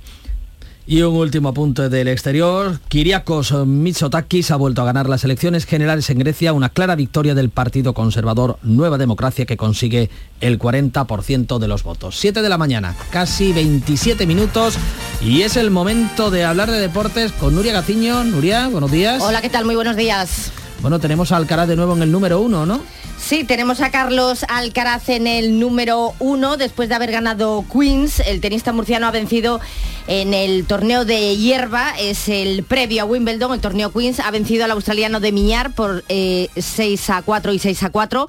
Y 0.90 1.03
un 1.03 1.16
último 1.16 1.51
apunte 1.51 1.90
del 1.90 2.09
exterior. 2.09 2.81
Kiriakos 2.88 3.53
Mitsotakis 3.66 4.51
ha 4.51 4.57
vuelto 4.57 4.81
a 4.81 4.87
ganar 4.87 5.07
las 5.07 5.22
elecciones 5.22 5.66
generales 5.66 6.09
en 6.09 6.18
Grecia, 6.18 6.55
una 6.55 6.70
clara 6.70 6.96
victoria 6.96 7.35
del 7.35 7.51
Partido 7.51 7.92
Conservador 7.92 8.59
Nueva 8.62 8.96
Democracia 8.96 9.44
que 9.44 9.59
consigue 9.59 10.09
el 10.40 10.59
40% 10.59 11.59
de 11.59 11.68
los 11.68 11.83
votos. 11.83 12.16
7 12.18 12.40
de 12.40 12.48
la 12.48 12.57
mañana, 12.57 12.96
casi 13.11 13.53
27 13.53 14.27
minutos 14.27 14.79
y 15.20 15.42
es 15.42 15.59
el 15.59 15.70
momento 15.70 16.31
de 16.31 16.44
hablar 16.44 16.70
de 16.70 16.81
deportes 16.81 17.33
con 17.33 17.55
Nuria 17.55 17.74
Gaciño. 17.74 18.24
Nuria, 18.24 18.68
buenos 18.68 18.90
días. 18.90 19.22
Hola, 19.22 19.42
¿qué 19.42 19.51
tal? 19.51 19.66
Muy 19.66 19.74
buenos 19.74 19.94
días. 19.94 20.53
Bueno, 20.81 20.98
tenemos 20.98 21.33
a 21.33 21.37
Alcaraz 21.37 21.68
de 21.68 21.77
nuevo 21.77 21.96
en 21.96 22.03
el 22.03 22.11
número 22.11 22.40
uno, 22.40 22.64
¿no? 22.64 22.81
Sí, 23.29 23.45
tenemos 23.45 23.83
a 23.83 23.91
Carlos 23.91 24.47
Alcaraz 24.49 25.11
en 25.11 25.27
el 25.27 25.61
número 25.61 26.14
uno 26.19 26.57
después 26.57 26.88
de 26.88 26.95
haber 26.95 27.12
ganado 27.12 27.62
Queens. 27.71 28.21
El 28.21 28.41
tenista 28.41 28.73
murciano 28.73 29.07
ha 29.07 29.11
vencido 29.11 29.61
en 30.07 30.33
el 30.33 30.64
torneo 30.64 31.05
de 31.05 31.37
hierba, 31.37 31.93
es 31.99 32.31
el 32.31 32.62
previo 32.62 33.03
a 33.03 33.05
Wimbledon, 33.05 33.53
el 33.53 33.61
torneo 33.61 33.93
Queens, 33.93 34.21
ha 34.21 34.31
vencido 34.31 34.64
al 34.64 34.71
australiano 34.71 35.21
de 35.21 35.33
Miñar 35.33 35.75
por 35.75 36.05
6 36.09 36.09
eh, 36.09 37.12
a 37.12 37.21
4 37.21 37.53
y 37.53 37.59
6 37.59 37.83
a 37.83 37.91
4. 37.91 38.29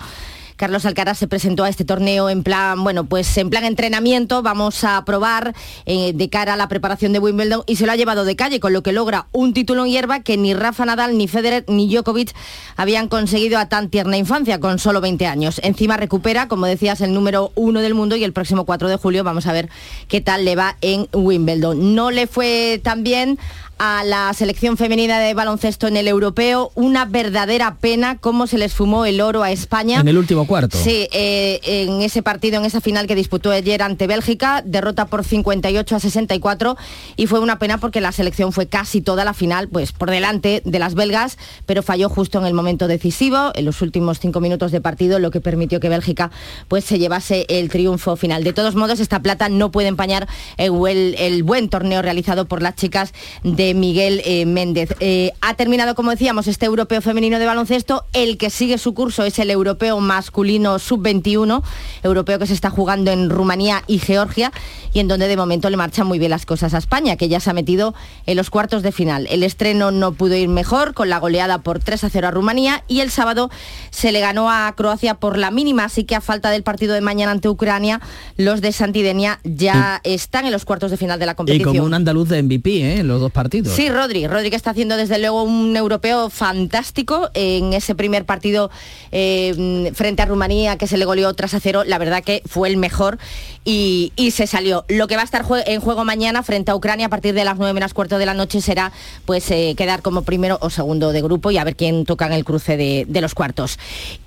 Carlos 0.60 0.86
Alcaraz 0.86 1.18
se 1.18 1.30
presentó 1.30 1.64
a 1.64 1.70
este 1.70 1.86
torneo 1.86 2.30
en 2.30 2.44
plan, 2.44 2.84
bueno, 2.84 3.06
pues 3.06 3.38
en 3.38 3.50
plan 3.50 3.64
entrenamiento, 3.64 4.42
vamos 4.42 4.84
a 4.84 5.06
probar 5.06 5.56
eh, 5.86 6.12
de 6.14 6.30
cara 6.30 6.56
a 6.56 6.58
la 6.58 6.68
preparación 6.68 7.14
de 7.14 7.20
Wimbledon 7.20 7.64
y 7.66 7.78
se 7.78 7.86
lo 7.86 7.94
ha 7.94 7.96
llevado 7.96 8.26
de 8.26 8.36
calle, 8.36 8.60
con 8.60 8.74
lo 8.74 8.84
que 8.84 8.92
logra 8.92 9.28
un 9.32 9.54
título 9.54 9.86
en 9.86 9.92
hierba 9.92 10.20
que 10.20 10.36
ni 10.36 10.54
Rafa 10.54 10.84
Nadal, 10.84 11.18
ni 11.18 11.30
Federer, 11.30 11.64
ni 11.70 11.88
Djokovic 11.88 12.36
habían 12.76 13.08
conseguido 13.08 13.58
a 13.58 13.70
tan 13.70 13.90
tierna 13.90 14.18
infancia, 14.18 14.60
con 14.60 14.80
solo 14.80 15.00
20 15.00 15.28
años. 15.28 15.62
Encima 15.64 15.96
recupera, 15.96 16.50
como 16.50 16.66
decías, 16.66 17.00
el 17.00 17.14
número 17.14 17.54
uno 17.56 17.80
del 17.80 17.94
mundo 17.94 18.18
y 18.18 18.26
el 18.26 18.34
próximo 18.34 18.66
4 18.66 18.90
de 18.90 18.98
julio 18.98 19.24
vamos 19.24 19.48
a 19.48 19.54
ver 19.54 19.70
qué 20.10 20.20
tal 20.20 20.44
le 20.44 20.58
va 20.58 20.76
en 20.82 21.08
Wimbledon. 21.14 21.96
No 21.96 22.12
le 22.12 22.28
fue 22.28 22.82
tan 22.84 23.06
bien 23.06 23.40
a 23.80 24.04
la 24.04 24.34
selección 24.34 24.76
femenina 24.76 25.20
de 25.20 25.34
baloncesto 25.34 25.88
en 25.88 25.96
el 25.96 26.08
europeo. 26.08 26.72
Una 26.76 27.06
verdadera 27.06 27.78
pena 27.80 28.18
cómo 28.18 28.46
se 28.46 28.58
les 28.58 28.74
fumó 28.74 29.06
el 29.06 29.22
oro 29.22 29.42
a 29.42 29.52
España. 29.52 30.02
En 30.02 30.08
el 30.10 30.18
último 30.18 30.46
cuarto. 30.46 30.78
Sí, 30.78 31.08
eh, 31.14 31.62
en 31.64 32.02
ese 32.02 32.22
partido, 32.22 32.60
en 32.60 32.66
esa 32.66 32.82
final 32.82 33.08
que 33.08 33.16
disputó 33.16 33.52
ayer 33.52 33.82
ante 33.82 34.06
Bélgica, 34.06 34.62
derrota 34.66 35.06
por 35.06 35.24
58 35.24 35.96
a 35.96 36.00
64 36.00 36.78
y 37.16 37.28
fue 37.28 37.40
una 37.40 37.58
pena 37.58 37.78
porque 37.78 38.02
la 38.02 38.12
selección 38.12 38.52
fue 38.52 38.68
casi 38.68 39.00
toda 39.00 39.24
la 39.24 39.34
final, 39.34 39.70
pues 39.70 39.94
por 39.94 40.12
delante 40.12 40.62
de 40.66 40.80
las 40.80 40.94
belgas, 40.94 41.38
pero 41.66 41.82
falló 41.82 42.10
justo 42.10 42.38
en 42.38 42.46
el 42.46 42.54
momento 42.54 42.88
decisivo, 42.88 43.52
en 43.56 43.64
los 43.64 43.82
últimos 43.82 44.20
cinco 44.20 44.42
minutos 44.42 44.74
de 44.74 44.82
partido, 44.82 45.20
lo 45.20 45.32
que 45.32 45.40
permitió 45.40 45.80
que 45.80 45.88
Bélgica 45.88 46.32
pues 46.68 46.84
se 46.84 47.00
llevase 47.00 47.46
el 47.48 47.70
triunfo 47.70 48.18
final. 48.18 48.44
De 48.44 48.52
todos 48.52 48.76
modos, 48.76 49.00
esta 49.00 49.22
plata 49.22 49.48
no 49.48 49.72
puede 49.72 49.88
empañar 49.88 50.28
el, 50.58 51.16
el 51.18 51.44
buen 51.44 51.70
torneo 51.70 52.02
realizado 52.02 52.46
por 52.46 52.62
las 52.62 52.76
chicas 52.76 53.14
de 53.44 53.69
Miguel 53.74 54.22
eh, 54.26 54.46
Méndez. 54.46 54.96
Eh, 55.00 55.32
ha 55.42 55.54
terminado, 55.56 55.96
como 55.96 56.12
decíamos, 56.12 56.48
este 56.48 56.66
europeo 56.66 57.02
femenino 57.02 57.40
de 57.40 57.46
baloncesto. 57.46 58.06
El 58.14 58.38
que 58.38 58.50
sigue 58.50 58.78
su 58.78 58.94
curso 58.94 59.24
es 59.24 59.40
el 59.40 59.52
europeo 59.52 60.00
masculino 60.00 60.80
sub-21, 60.80 61.62
europeo 62.04 62.40
que 62.40 62.48
se 62.48 62.54
está 62.54 62.70
jugando 62.70 63.12
en 63.12 63.30
Rumanía 63.30 63.84
y 63.88 64.00
Georgia 64.00 64.52
y 64.94 65.00
en 65.00 65.08
donde 65.08 65.28
de 65.28 65.38
momento 65.38 65.70
le 65.70 65.78
marchan 65.78 66.08
muy 66.08 66.20
bien 66.20 66.32
las 66.32 66.46
cosas 66.46 66.74
a 66.74 66.78
España, 66.78 67.16
que 67.16 67.30
ya 67.30 67.40
se 67.40 67.50
ha 67.50 67.54
metido 67.54 67.94
en 68.26 68.38
los 68.38 68.50
cuartos 68.50 68.84
de 68.84 68.92
final. 68.92 69.28
El 69.30 69.44
estreno 69.44 69.92
no 69.92 70.14
pudo 70.14 70.36
ir 70.36 70.50
mejor 70.50 70.94
con 70.94 71.10
la 71.10 71.20
goleada 71.20 71.60
por 71.60 71.80
3 71.80 72.04
a 72.04 72.10
0 72.10 72.28
a 72.28 72.32
Rumanía 72.32 72.84
y 72.88 73.02
el 73.02 73.12
sábado 73.12 73.50
se 73.92 74.12
le 74.12 74.20
ganó 74.20 74.50
a 74.50 74.74
Croacia 74.76 75.16
por 75.16 75.38
la 75.38 75.52
mínima, 75.52 75.86
así 75.86 76.04
que 76.04 76.16
a 76.16 76.22
falta 76.22 76.50
del 76.50 76.64
partido 76.64 76.94
de 76.94 77.02
mañana 77.02 77.32
ante 77.32 77.50
Ucrania, 77.50 78.02
los 78.38 78.62
de 78.62 78.72
Santidenia 78.72 79.40
ya 79.44 80.02
están 80.04 80.46
en 80.46 80.52
los 80.52 80.66
cuartos 80.66 80.92
de 80.92 80.98
final 80.98 81.20
de 81.20 81.26
la 81.26 81.36
competición. 81.36 81.76
Y 81.76 81.78
como 81.78 81.88
un 81.88 81.94
andaluz 81.94 82.30
de 82.30 82.42
MVP, 82.42 83.00
¿eh? 83.00 83.04
los 83.04 83.22
dos 83.22 83.32
partidos. 83.32 83.59
Sí, 83.66 83.90
Rodri. 83.90 84.28
Rodri 84.28 84.50
que 84.50 84.56
está 84.56 84.72
haciendo 84.72 84.98
desde 84.98 85.20
luego 85.20 85.44
un 85.44 85.76
europeo 85.76 86.30
fantástico 86.30 87.30
en 87.34 87.74
ese 87.74 87.96
primer 87.96 88.26
partido 88.26 88.70
eh, 89.12 89.92
frente 89.94 90.22
a 90.22 90.26
Rumanía 90.26 90.78
que 90.78 90.88
se 90.88 90.98
le 90.98 91.06
goleó 91.06 91.34
tras 91.34 91.54
a 91.54 91.60
cero. 91.60 91.84
La 91.86 91.98
verdad 91.98 92.24
que 92.24 92.42
fue 92.46 92.70
el 92.70 92.78
mejor 92.78 93.18
y, 93.66 94.12
se 94.32 94.48
salió. 94.48 94.86
Lo 94.88 95.08
que 95.08 95.16
va 95.16 95.22
a 95.22 95.26
estar 95.26 95.46
en 95.66 95.82
juego 95.82 96.06
mañana 96.06 96.44
frente 96.44 96.72
a 96.72 96.76
Ucrania 96.76 97.08
a 97.08 97.10
partir 97.10 97.34
de 97.34 97.44
las 97.44 97.58
9 97.58 97.74
menos 97.74 97.94
cuarto 97.94 98.18
de 98.18 98.26
la 98.26 98.34
noche 98.34 98.62
será 98.62 98.92
pues 99.26 99.50
eh, 99.52 99.74
quedar 99.78 100.02
como 100.02 100.22
primero 100.22 100.58
o 100.62 100.70
segundo 100.70 101.12
de 101.12 101.22
grupo 101.22 101.52
y 101.52 101.58
a 101.58 101.64
ver 101.64 101.76
quién 101.76 102.06
toca 102.06 102.28
en 102.28 102.34
el 102.34 102.46
cruce 102.46 102.78
de, 102.78 103.22
los 103.22 103.34
cuartos. 103.34 103.78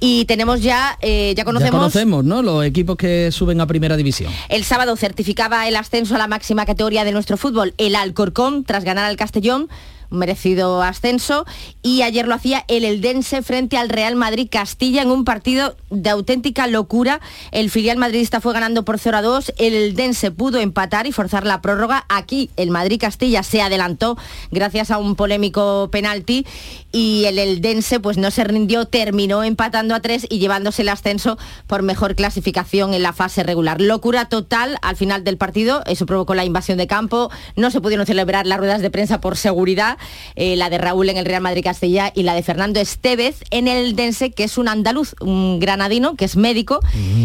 Y 0.01 0.27
tenemos 0.27 0.61
ya, 0.61 0.99
eh, 1.01 1.35
ya 1.37 1.45
conocemos... 1.45 1.73
Ya 1.73 1.79
conocemos, 1.79 2.25
¿no? 2.25 2.43
Los 2.43 2.65
equipos 2.65 2.97
que 2.97 3.31
suben 3.33 3.61
a 3.61 3.67
primera 3.67 3.97
división. 3.97 4.33
El 4.49 4.65
sábado 4.65 4.97
certificaba 4.97 5.67
el 5.67 5.77
ascenso 5.77 6.15
a 6.15 6.19
la 6.19 6.27
máxima 6.27 6.67
categoría 6.67 7.05
de 7.05 7.13
nuestro 7.13 7.37
fútbol 7.37 7.75
el 7.79 7.97
Alcorcón 7.97 8.65
tras 8.65 8.85
ganar 8.85 9.05
al 9.05 9.17
Castellón 9.23 9.69
merecido 10.13 10.83
ascenso, 10.83 11.45
y 11.83 12.03
ayer 12.03 12.29
lo 12.29 12.35
hacía 12.35 12.65
el 12.69 12.85
Eldense 12.85 13.43
frente 13.43 13.77
al 13.77 13.89
Real 13.89 14.15
Madrid 14.15 14.49
Castilla 14.51 15.03
en 15.03 15.11
un 15.11 15.25
partido 15.25 15.77
de 15.91 16.11
auténtica 16.11 16.67
locura. 16.67 17.21
El 17.51 17.71
filial 17.71 17.97
madridista 17.97 18.41
fue 18.41 18.53
ganando 18.53 18.85
por 18.85 18.99
0 18.99 19.17
a 19.17 19.23
2, 19.23 19.55
el 19.59 19.75
Eldense 19.75 20.31
pudo 20.31 20.59
empatar 20.59 21.07
y 21.07 21.13
forzar 21.13 21.45
la 21.47 21.61
prórroga. 21.61 22.05
Aquí 22.09 22.51
el 22.57 22.71
Madrid 22.71 23.01
Castilla 23.01 23.43
se 23.43 23.63
adelantó 23.63 24.17
gracias 24.51 24.91
a 24.91 24.99
un 24.99 25.17
polémico 25.17 25.89
penalti 25.91 26.47
y 26.93 27.25
el 27.25 27.39
Eldense 27.39 28.01
pues 28.01 28.19
no 28.19 28.31
se 28.31 28.45
rindió, 28.45 28.87
terminó 28.87 29.43
empatando 29.45 29.95
a 29.95 30.01
3 30.01 30.27
y 30.29 30.39
llevándose 30.39 30.83
el 30.83 30.89
ascenso 30.91 31.39
por 31.67 31.83
mejor 31.83 32.15
clasificación 32.15 32.95
en 32.95 33.03
la 33.03 33.13
fase 33.13 33.43
regular. 33.43 33.81
Locura 33.81 34.27
total 34.27 34.79
al 34.83 34.97
final 34.97 35.25
del 35.25 35.39
partido, 35.39 35.83
eso 35.87 36.07
provocó 36.07 36.35
la 36.35 36.45
invasión 36.45 36.79
de 36.79 36.87
campo, 36.87 37.31
no 37.57 37.71
se 37.71 37.81
pudieron 37.81 38.07
celebrar 38.07 38.47
las 38.47 38.59
ruedas 38.59 38.83
de 38.83 38.91
prensa 38.91 39.21
por 39.21 39.37
seguridad, 39.37 39.99
eh, 40.37 40.57
la 40.57 40.71
de 40.71 40.79
Raúl 40.79 41.09
en 41.09 41.17
el 41.17 41.25
Real 41.25 41.43
Madrid 41.43 41.63
Castilla 41.63 42.13
y 42.15 42.23
la 42.23 42.35
de 42.35 42.43
Fernando 42.43 42.81
Estevez 42.81 43.43
en 43.51 43.69
el 43.69 43.97
Dense, 43.97 44.31
que 44.33 44.45
es 44.45 44.59
un 44.59 44.69
andaluz, 44.69 45.15
un 45.21 45.61
granadino, 45.61 46.17
que 46.17 46.25
es 46.25 46.37
médico, 46.37 46.81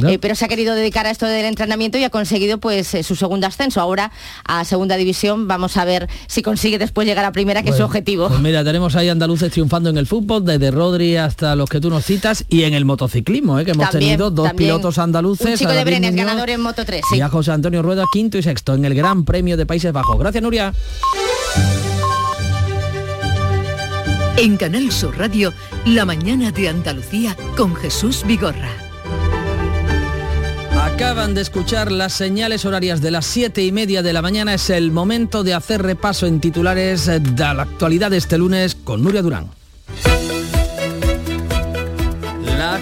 eh, 0.08 0.18
pero 0.20 0.36
se 0.36 0.46
ha 0.46 0.48
querido 0.48 0.76
dedicar 0.76 1.06
a 1.06 1.12
esto 1.12 1.26
del 1.26 1.46
entrenamiento 1.46 1.98
y 1.98 2.04
ha 2.04 2.10
conseguido 2.10 2.58
pues 2.58 2.94
eh, 2.94 3.04
su 3.04 3.16
segundo 3.16 3.48
ascenso. 3.48 3.82
Ahora 3.82 4.12
a 4.46 4.66
segunda 4.66 4.98
división 4.98 5.48
vamos 5.48 5.78
a 5.78 5.86
ver 5.86 6.08
si 6.28 6.42
consigue 6.42 6.78
después 6.78 7.08
llegar 7.08 7.26
a 7.26 7.32
primera, 7.32 7.64
que 7.64 7.70
es 7.70 7.78
su 7.78 7.84
objetivo. 7.84 8.28
Pues 8.28 8.40
mira, 8.40 8.64
tenemos 8.64 8.96
ahí 8.96 9.10
andaluces 9.10 9.52
triunfando 9.52 9.90
en 9.90 9.98
el 9.98 10.08
fútbol, 10.08 10.46
desde 10.46 10.72
Rodri 10.72 11.18
hasta 11.18 11.56
los 11.56 11.70
que 11.70 11.80
tú 11.80 11.90
nos 11.90 12.06
citas, 12.06 12.46
y 12.50 12.64
en 12.64 12.74
el 12.74 12.86
motociclismo, 12.86 13.58
que 13.64 13.72
hemos 13.72 13.90
tenido 13.90 14.32
dos 14.32 14.54
pilotos 14.54 14.98
andaluces. 14.98 15.48
Un 15.48 15.58
chico 15.58 15.72
de 15.72 15.84
Brenes, 15.84 16.16
ganador 16.16 16.50
en 16.50 16.62
Moto 16.62 16.86
3. 16.86 17.04
Y 17.14 17.22
a 17.22 17.30
José 17.30 17.52
Antonio 17.52 17.82
Rueda, 17.82 18.04
quinto 18.12 18.38
y 18.38 18.44
sexto 18.44 18.74
en 18.74 18.86
el 18.86 18.94
Gran 18.94 19.26
Premio 19.26 19.58
de 19.58 19.66
Países 19.66 19.92
Bajos. 19.92 20.18
Gracias, 20.18 20.44
Nuria. 20.44 20.74
En 24.38 24.56
Canal 24.56 24.92
Sur 24.92 25.18
Radio, 25.18 25.52
La 25.84 26.06
mañana 26.06 26.52
de 26.52 26.70
Andalucía 26.70 27.36
con 27.58 27.76
Jesús 27.76 28.24
Vigorra. 28.28 28.70
Acaban 30.80 31.34
de 31.34 31.42
escuchar 31.42 31.92
las 31.92 32.14
señales 32.14 32.64
horarias 32.64 33.02
de 33.02 33.10
las 33.10 33.26
siete 33.26 33.66
y 33.66 33.72
media 33.72 34.04
de 34.04 34.14
la 34.14 34.22
mañana. 34.22 34.54
Es 34.54 34.70
el 34.70 34.92
momento 34.92 35.44
de 35.44 35.56
hacer 35.56 35.82
repaso 35.82 36.28
en 36.28 36.40
titulares 36.40 37.08
de 37.08 37.22
la 37.36 37.64
actualidad 37.64 38.12
de 38.12 38.18
este 38.18 38.38
lunes 38.38 38.76
con 38.76 39.02
Nuria 39.02 39.24
Durán. 39.24 39.48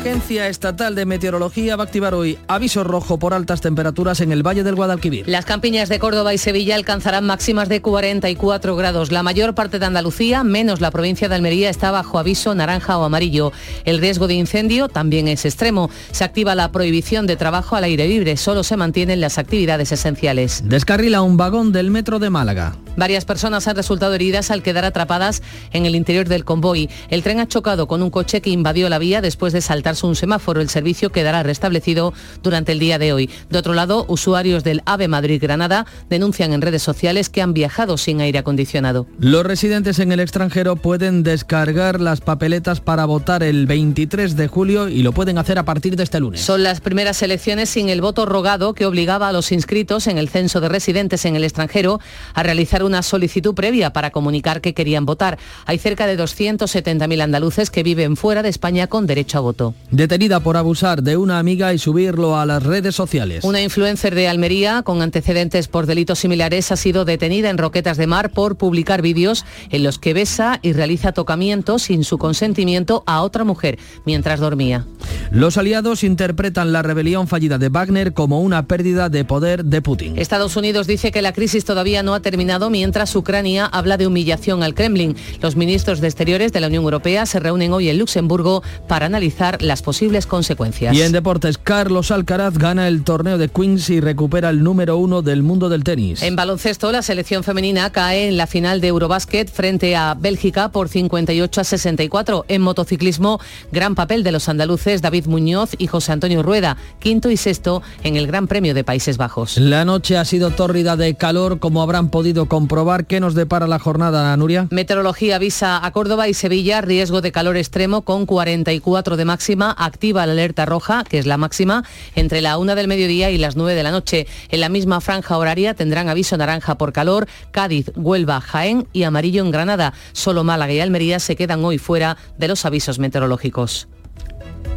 Agencia 0.06 0.48
Estatal 0.50 0.94
de 0.94 1.08
Meteorología 1.08 1.76
va 1.76 1.82
a 1.82 1.86
activar 1.88 2.14
hoy 2.14 2.38
aviso 2.48 2.84
rojo 2.84 3.18
por 3.18 3.34
altas 3.34 3.62
temperaturas 3.62 4.22
en 4.22 4.32
el 4.32 4.46
Valle 4.46 4.62
del 4.62 4.76
Guadalquivir. 4.76 5.28
Las 5.28 5.46
campiñas 5.46 5.90
de 5.90 5.98
Córdoba 5.98 6.32
y 6.32 6.38
Sevilla 6.38 6.76
alcanzarán 6.76 7.26
máximas 7.26 7.70
de 7.70 7.82
44 7.82 8.76
grados. 8.76 9.12
La 9.12 9.24
mayor 9.24 9.56
parte 9.56 9.80
de 9.80 9.86
Andalucía, 9.88 10.44
menos 10.44 10.80
la 10.80 10.92
provincia 10.92 11.28
de 11.28 11.34
Almería, 11.34 11.72
está 11.72 11.90
bajo 11.90 12.20
aviso 12.20 12.54
naranja 12.54 13.00
o 13.00 13.04
amarillo. 13.04 13.52
El 13.84 13.98
riesgo 13.98 14.28
de 14.28 14.36
incendio 14.36 14.90
también 14.90 15.28
es 15.28 15.44
extremo. 15.44 15.90
Se 16.12 16.24
activa 16.24 16.54
la 16.54 16.72
prohibición 16.72 17.26
de 17.26 17.36
trabajo 17.36 17.76
al 17.76 17.86
aire 17.86 18.08
libre. 18.08 18.38
Solo 18.38 18.64
se 18.64 18.78
mantienen 18.78 19.22
las 19.22 19.40
actividades 19.40 19.92
esenciales. 19.92 20.62
Descarrila 20.66 21.24
un 21.24 21.36
vagón 21.36 21.72
del 21.72 21.90
metro 21.90 22.20
de 22.20 22.30
Málaga. 22.30 22.76
Varias 22.96 23.26
personas 23.26 23.68
han 23.68 23.76
resultado 23.76 24.14
heridas 24.14 24.52
al 24.52 24.62
quedar 24.62 24.86
atrapadas 24.86 25.42
en 25.74 25.86
el 25.86 25.96
interior 25.96 26.30
del 26.30 26.46
convoy. 26.46 26.90
El 27.10 27.24
tren 27.24 27.40
ha 27.40 27.48
chocado 27.48 27.88
con 27.88 28.04
un 28.04 28.12
coche 28.12 28.40
que 28.42 28.52
invadió 28.52 28.88
la 28.88 29.00
vía 29.00 29.20
después 29.20 29.52
de 29.52 29.62
un 30.04 30.16
semáforo. 30.16 30.62
El 30.62 30.70
servicio 30.70 31.12
quedará 31.12 31.44
restablecido 31.44 32.14
durante 32.44 32.72
el 32.72 32.80
día 32.80 33.00
de 33.00 33.14
hoy. 33.14 33.30
De 33.50 33.58
otro 33.58 33.74
lado, 33.74 34.06
usuarios 34.08 34.64
del 34.64 34.82
AVE 34.86 35.08
Madrid-Granada 35.08 35.86
denuncian 36.10 36.54
en 36.54 36.62
redes 36.62 36.84
sociales 36.84 37.30
que 37.30 37.42
han 37.42 37.54
viajado 37.54 37.98
sin 37.98 38.22
aire 38.22 38.40
acondicionado. 38.40 39.08
Los 39.20 39.46
residentes 39.46 40.00
en 40.00 40.12
el 40.12 40.20
extranjero 40.20 40.76
pueden 40.76 41.24
descargar 41.24 42.02
las 42.02 42.22
papeletas 42.22 42.82
para 42.82 43.06
votar 43.06 43.44
el 43.44 43.66
23 43.66 44.36
de 44.36 44.48
julio 44.48 44.88
y 44.88 45.04
lo 45.04 45.12
pueden 45.12 45.38
hacer 45.38 45.60
a 45.60 45.66
partir 45.66 45.96
de 45.96 46.04
este 46.04 46.20
lunes. 46.20 46.42
Son 46.42 46.64
las 46.64 46.82
primeras 46.82 47.22
elecciones 47.22 47.70
sin 47.70 47.90
el 47.90 48.02
voto 48.02 48.26
rogado 48.26 48.74
que 48.74 48.86
obligaba 48.86 49.30
a 49.30 49.32
los 49.32 49.52
inscritos 49.52 50.08
en 50.08 50.18
el 50.18 50.30
censo 50.30 50.62
de 50.62 50.70
residentes 50.70 51.26
en 51.26 51.36
el 51.36 51.44
extranjero 51.44 52.00
a 52.34 52.44
realizar 52.44 52.84
una 52.84 53.02
solicitud 53.02 53.54
previa 53.54 53.94
para 53.94 54.12
comunicar 54.12 54.62
que 54.62 54.74
querían 54.74 55.06
votar. 55.06 55.38
Hay 55.66 55.78
cerca 55.78 56.08
de 56.08 56.18
270.000 56.18 57.22
andaluces 57.22 57.70
que 57.70 57.84
viven 57.84 58.18
fuera 58.18 58.44
de 58.44 58.50
España 58.50 58.88
con 58.88 59.08
derecho 59.08 59.38
a 59.38 59.42
voto. 59.42 59.74
Detenida 59.92 60.40
por 60.40 60.58
abusar 60.58 61.04
de 61.04 61.16
una 61.16 61.40
amiga 61.40 61.74
y 61.74 61.78
subirlo 61.78 62.38
a 62.38 62.46
las 62.46 62.64
redes 62.64 62.96
sociales. 62.96 63.44
Una 63.44 63.62
influencer 63.62 64.16
de 64.16 64.28
Almería 64.28 64.82
con 64.82 65.02
antecedentes 65.02 65.68
por 65.68 65.86
delitos 65.86 66.20
similares 66.20 66.72
ha 66.72 66.76
sido 66.76 67.06
detenida 67.06 67.50
en 67.50 67.58
Roquetas 67.58 67.98
de 67.98 68.08
Mar 68.08 68.32
por 68.32 68.58
publicar 68.58 69.02
vídeos 69.02 69.46
en 69.70 69.84
los 69.84 70.00
que 70.00 70.14
besa 70.14 70.60
y 70.62 70.74
realiza 70.74 71.12
tocamientos 71.12 71.84
sin 71.84 72.04
su 72.04 72.18
consentimiento 72.18 73.04
a 73.06 73.22
otra 73.22 73.44
mujer 73.44 73.78
mientras 74.06 74.40
dormía. 74.40 74.86
Los 75.32 75.58
aliados 75.58 76.04
interpretan 76.04 76.72
la 76.72 76.82
rebelión 76.82 77.28
fallida 77.28 77.58
de 77.58 77.70
Wagner 77.70 78.14
como 78.14 78.42
una 78.42 78.68
pérdida 78.68 79.10
de 79.10 79.26
poder 79.26 79.66
de 79.66 79.82
Putin. 79.82 80.18
Estados 80.18 80.56
Unidos 80.56 80.88
dice 80.88 81.12
que 81.12 81.22
la 81.22 81.34
crisis 81.34 81.66
todavía 81.66 82.04
no 82.04 82.14
ha 82.14 82.22
terminado 82.22 82.70
mientras 82.70 83.16
Ucrania 83.16 83.66
habla 83.66 83.98
de 83.98 84.08
humillación 84.08 84.64
al 84.64 84.74
Kremlin. 84.74 85.16
Los 85.42 85.56
ministros 85.56 86.00
de 86.00 86.08
Exteriores 86.08 86.54
de 86.54 86.60
la 86.60 86.68
Unión 86.68 86.84
Europea 86.84 87.26
se 87.26 87.40
reúnen 87.40 87.74
hoy 87.74 87.90
en 87.90 88.00
Luxemburgo 88.00 88.64
para 88.88 89.08
analizar 89.08 89.62
las 89.68 89.82
posibles 89.82 90.26
consecuencias. 90.26 90.96
Y 90.96 91.02
en 91.02 91.12
deportes, 91.12 91.58
Carlos 91.58 92.12
Alcaraz 92.12 92.58
gana 92.58 92.88
el 92.88 93.04
torneo 93.04 93.38
de 93.38 93.50
Queens 93.50 93.90
y 93.90 94.02
recupera 94.02 94.50
el 94.50 94.64
número 94.64 94.98
uno 94.98 95.22
del 95.22 95.44
mundo 95.44 95.70
del 95.70 95.84
tenis. 95.84 96.22
En 96.22 96.36
baloncesto, 96.36 96.92
la 96.92 97.02
selección 97.02 97.44
femenina 97.44 97.92
cae 97.92 98.28
en 98.28 98.38
la 98.38 98.48
final 98.48 98.82
de 98.82 98.88
Eurobásquet 98.88 99.52
frente 99.52 99.96
a 99.96 100.14
Bélgica 100.14 100.70
por 100.70 100.90
58 100.90 101.62
a 101.62 101.64
64. 101.64 102.46
En 102.48 102.62
motociclismo, 102.62 103.40
gran 103.72 103.96
papel 103.96 104.24
de 104.24 104.32
los 104.32 104.50
andaluces 104.50 105.02
David 105.02 105.28
Muñoz 105.28 105.72
y 105.78 105.88
José 105.88 106.12
Antonio 106.12 106.44
Rueda, 106.44 106.78
quinto 107.00 107.30
y 107.30 107.38
sexto 107.38 107.82
en 108.04 108.16
el 108.16 108.28
Gran 108.28 108.48
Premio 108.48 108.74
de 108.74 108.84
Países 108.84 109.18
Bajos. 109.18 109.58
La 109.58 109.86
noche 109.86 110.18
ha 110.18 110.26
sido 110.26 110.52
tórrida 110.52 110.96
de 110.96 111.16
calor, 111.16 111.60
como 111.60 111.82
habrán 111.82 112.10
podido 112.10 112.48
comprobar. 112.48 113.06
¿Qué 113.06 113.20
nos 113.20 113.36
depara 113.36 113.68
la 113.68 113.80
jornada, 113.80 114.36
Nuria? 114.38 114.68
Meteorología 114.72 115.38
avisa 115.38 115.86
a 115.86 115.92
Córdoba 115.92 116.28
y 116.28 116.34
Sevilla 116.34 116.82
riesgo 116.82 117.22
de 117.22 117.32
calor 117.32 117.58
extremo 117.58 118.02
con 118.02 118.26
44 118.26 119.18
de 119.18 119.26
Activa 119.64 120.26
la 120.26 120.34
alerta 120.34 120.66
roja, 120.66 121.04
que 121.04 121.18
es 121.18 121.26
la 121.26 121.38
máxima, 121.38 121.84
entre 122.16 122.42
la 122.42 122.58
una 122.58 122.76
del 122.76 122.88
mediodía 122.88 123.30
y 123.32 123.38
las 123.38 123.56
9 123.56 123.76
de 123.76 123.84
la 123.84 123.92
noche. 123.92 124.28
En 124.50 124.60
la 124.60 124.70
misma 124.70 125.02
franja 125.02 125.38
horaria 125.38 125.74
tendrán 125.74 126.10
aviso 126.10 126.38
naranja 126.38 126.78
por 126.78 126.94
calor, 126.94 127.28
Cádiz, 127.52 127.92
Huelva, 127.96 128.42
Jaén 128.42 128.88
y 128.94 129.04
amarillo 129.04 129.44
en 129.44 129.52
Granada. 129.52 129.94
Solo 130.14 130.44
Málaga 130.44 130.74
y 130.74 130.80
Almería 130.80 131.20
se 131.20 131.36
quedan 131.36 131.64
hoy 131.64 131.78
fuera 131.78 132.18
de 132.38 132.48
los 132.48 132.66
avisos 132.66 133.00
meteorológicos. 133.00 133.88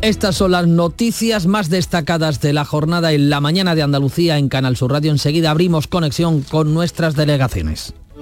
Estas 0.00 0.36
son 0.36 0.52
las 0.52 0.68
noticias 0.68 1.46
más 1.46 1.70
destacadas 1.70 2.40
de 2.40 2.52
la 2.52 2.64
jornada 2.64 3.12
en 3.12 3.30
la 3.30 3.40
mañana 3.40 3.74
de 3.74 3.82
Andalucía 3.82 4.38
en 4.38 4.48
Canal 4.48 4.76
Sur 4.76 4.92
Radio. 4.92 5.10
Enseguida 5.10 5.50
abrimos 5.50 5.88
conexión 5.88 6.42
con 6.42 6.72
nuestras 6.72 7.16
delegaciones. 7.16 7.94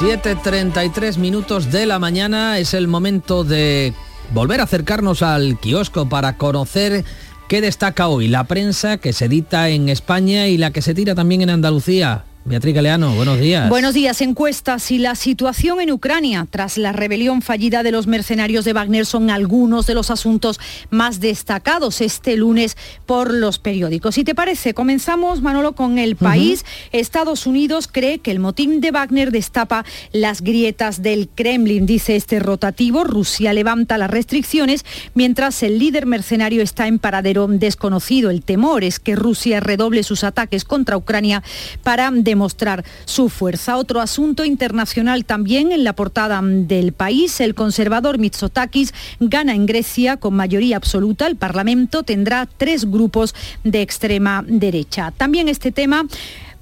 7.33 0.00 1.18
minutos 1.18 1.70
de 1.70 1.84
la 1.84 1.98
mañana 1.98 2.58
es 2.58 2.72
el 2.72 2.88
momento 2.88 3.44
de 3.44 3.92
volver 4.32 4.60
a 4.60 4.62
acercarnos 4.62 5.20
al 5.20 5.60
kiosco 5.60 6.08
para 6.08 6.38
conocer 6.38 7.04
qué 7.50 7.60
destaca 7.60 8.08
hoy 8.08 8.26
la 8.26 8.44
prensa 8.44 8.96
que 8.96 9.12
se 9.12 9.26
edita 9.26 9.68
en 9.68 9.90
España 9.90 10.48
y 10.48 10.56
la 10.56 10.70
que 10.70 10.80
se 10.80 10.94
tira 10.94 11.14
también 11.14 11.42
en 11.42 11.50
Andalucía. 11.50 12.24
Beatriz 12.42 12.74
Galeano, 12.74 13.14
buenos 13.14 13.38
días. 13.38 13.68
Buenos 13.68 13.92
días. 13.92 14.22
Encuestas 14.22 14.90
y 14.90 14.98
la 14.98 15.14
situación 15.14 15.78
en 15.78 15.90
Ucrania 15.90 16.46
tras 16.48 16.78
la 16.78 16.90
rebelión 16.90 17.42
fallida 17.42 17.82
de 17.82 17.92
los 17.92 18.06
mercenarios 18.06 18.64
de 18.64 18.72
Wagner 18.72 19.04
son 19.04 19.28
algunos 19.28 19.86
de 19.86 19.92
los 19.92 20.10
asuntos 20.10 20.58
más 20.88 21.20
destacados 21.20 22.00
este 22.00 22.38
lunes 22.38 22.78
por 23.04 23.32
los 23.32 23.58
periódicos. 23.58 24.14
Si 24.14 24.24
te 24.24 24.34
parece, 24.34 24.72
comenzamos, 24.72 25.42
Manolo, 25.42 25.74
con 25.74 25.98
el 25.98 26.16
país. 26.16 26.64
Estados 26.92 27.46
Unidos 27.46 27.88
cree 27.92 28.20
que 28.20 28.30
el 28.30 28.40
motín 28.40 28.80
de 28.80 28.90
Wagner 28.90 29.32
destapa 29.32 29.84
las 30.12 30.40
grietas 30.40 31.02
del 31.02 31.28
Kremlin, 31.28 31.84
dice 31.84 32.16
este 32.16 32.38
rotativo. 32.40 33.04
Rusia 33.04 33.52
levanta 33.52 33.98
las 33.98 34.10
restricciones 34.10 34.86
mientras 35.12 35.62
el 35.62 35.78
líder 35.78 36.06
mercenario 36.06 36.62
está 36.62 36.86
en 36.86 36.98
paradero 36.98 37.46
desconocido. 37.48 38.30
El 38.30 38.42
temor 38.42 38.82
es 38.82 38.98
que 38.98 39.14
Rusia 39.14 39.60
redoble 39.60 40.02
sus 40.04 40.24
ataques 40.24 40.64
contra 40.64 40.96
Ucrania 40.96 41.42
para 41.82 42.06
demostrar 42.30 42.84
su 43.04 43.28
fuerza. 43.28 43.76
Otro 43.76 44.00
asunto 44.00 44.44
internacional 44.44 45.24
también 45.24 45.72
en 45.72 45.84
la 45.84 45.94
portada 45.94 46.40
del 46.42 46.92
país, 46.92 47.40
el 47.40 47.54
conservador 47.54 48.18
Mitsotakis 48.18 48.94
gana 49.18 49.54
en 49.54 49.66
Grecia 49.66 50.16
con 50.16 50.34
mayoría 50.34 50.76
absoluta. 50.76 51.26
El 51.26 51.36
Parlamento 51.36 52.02
tendrá 52.02 52.46
tres 52.46 52.90
grupos 52.90 53.34
de 53.64 53.82
extrema 53.82 54.44
derecha. 54.46 55.12
También 55.16 55.48
este 55.48 55.72
tema 55.72 56.06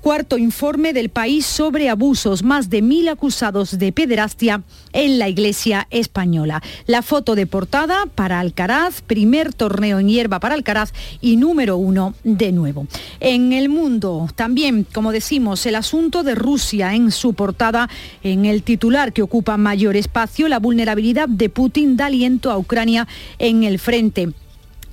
Cuarto 0.08 0.38
informe 0.38 0.94
del 0.94 1.10
país 1.10 1.44
sobre 1.44 1.90
abusos, 1.90 2.42
más 2.42 2.70
de 2.70 2.80
mil 2.80 3.08
acusados 3.08 3.78
de 3.78 3.92
pederastia 3.92 4.62
en 4.94 5.18
la 5.18 5.28
Iglesia 5.28 5.86
española. 5.90 6.62
La 6.86 7.02
foto 7.02 7.34
de 7.34 7.46
portada 7.46 8.06
para 8.06 8.40
Alcaraz, 8.40 9.02
primer 9.02 9.52
torneo 9.52 9.98
en 9.98 10.08
hierba 10.08 10.40
para 10.40 10.54
Alcaraz 10.54 10.94
y 11.20 11.36
número 11.36 11.76
uno 11.76 12.14
de 12.24 12.52
nuevo. 12.52 12.86
En 13.20 13.52
el 13.52 13.68
mundo 13.68 14.30
también, 14.34 14.86
como 14.94 15.12
decimos, 15.12 15.66
el 15.66 15.74
asunto 15.74 16.22
de 16.22 16.34
Rusia 16.34 16.94
en 16.94 17.10
su 17.10 17.34
portada, 17.34 17.90
en 18.22 18.46
el 18.46 18.62
titular 18.62 19.12
que 19.12 19.20
ocupa 19.20 19.58
mayor 19.58 19.94
espacio, 19.94 20.48
la 20.48 20.58
vulnerabilidad 20.58 21.28
de 21.28 21.50
Putin 21.50 21.98
da 21.98 22.06
aliento 22.06 22.50
a 22.50 22.56
Ucrania 22.56 23.06
en 23.38 23.62
el 23.62 23.78
frente. 23.78 24.32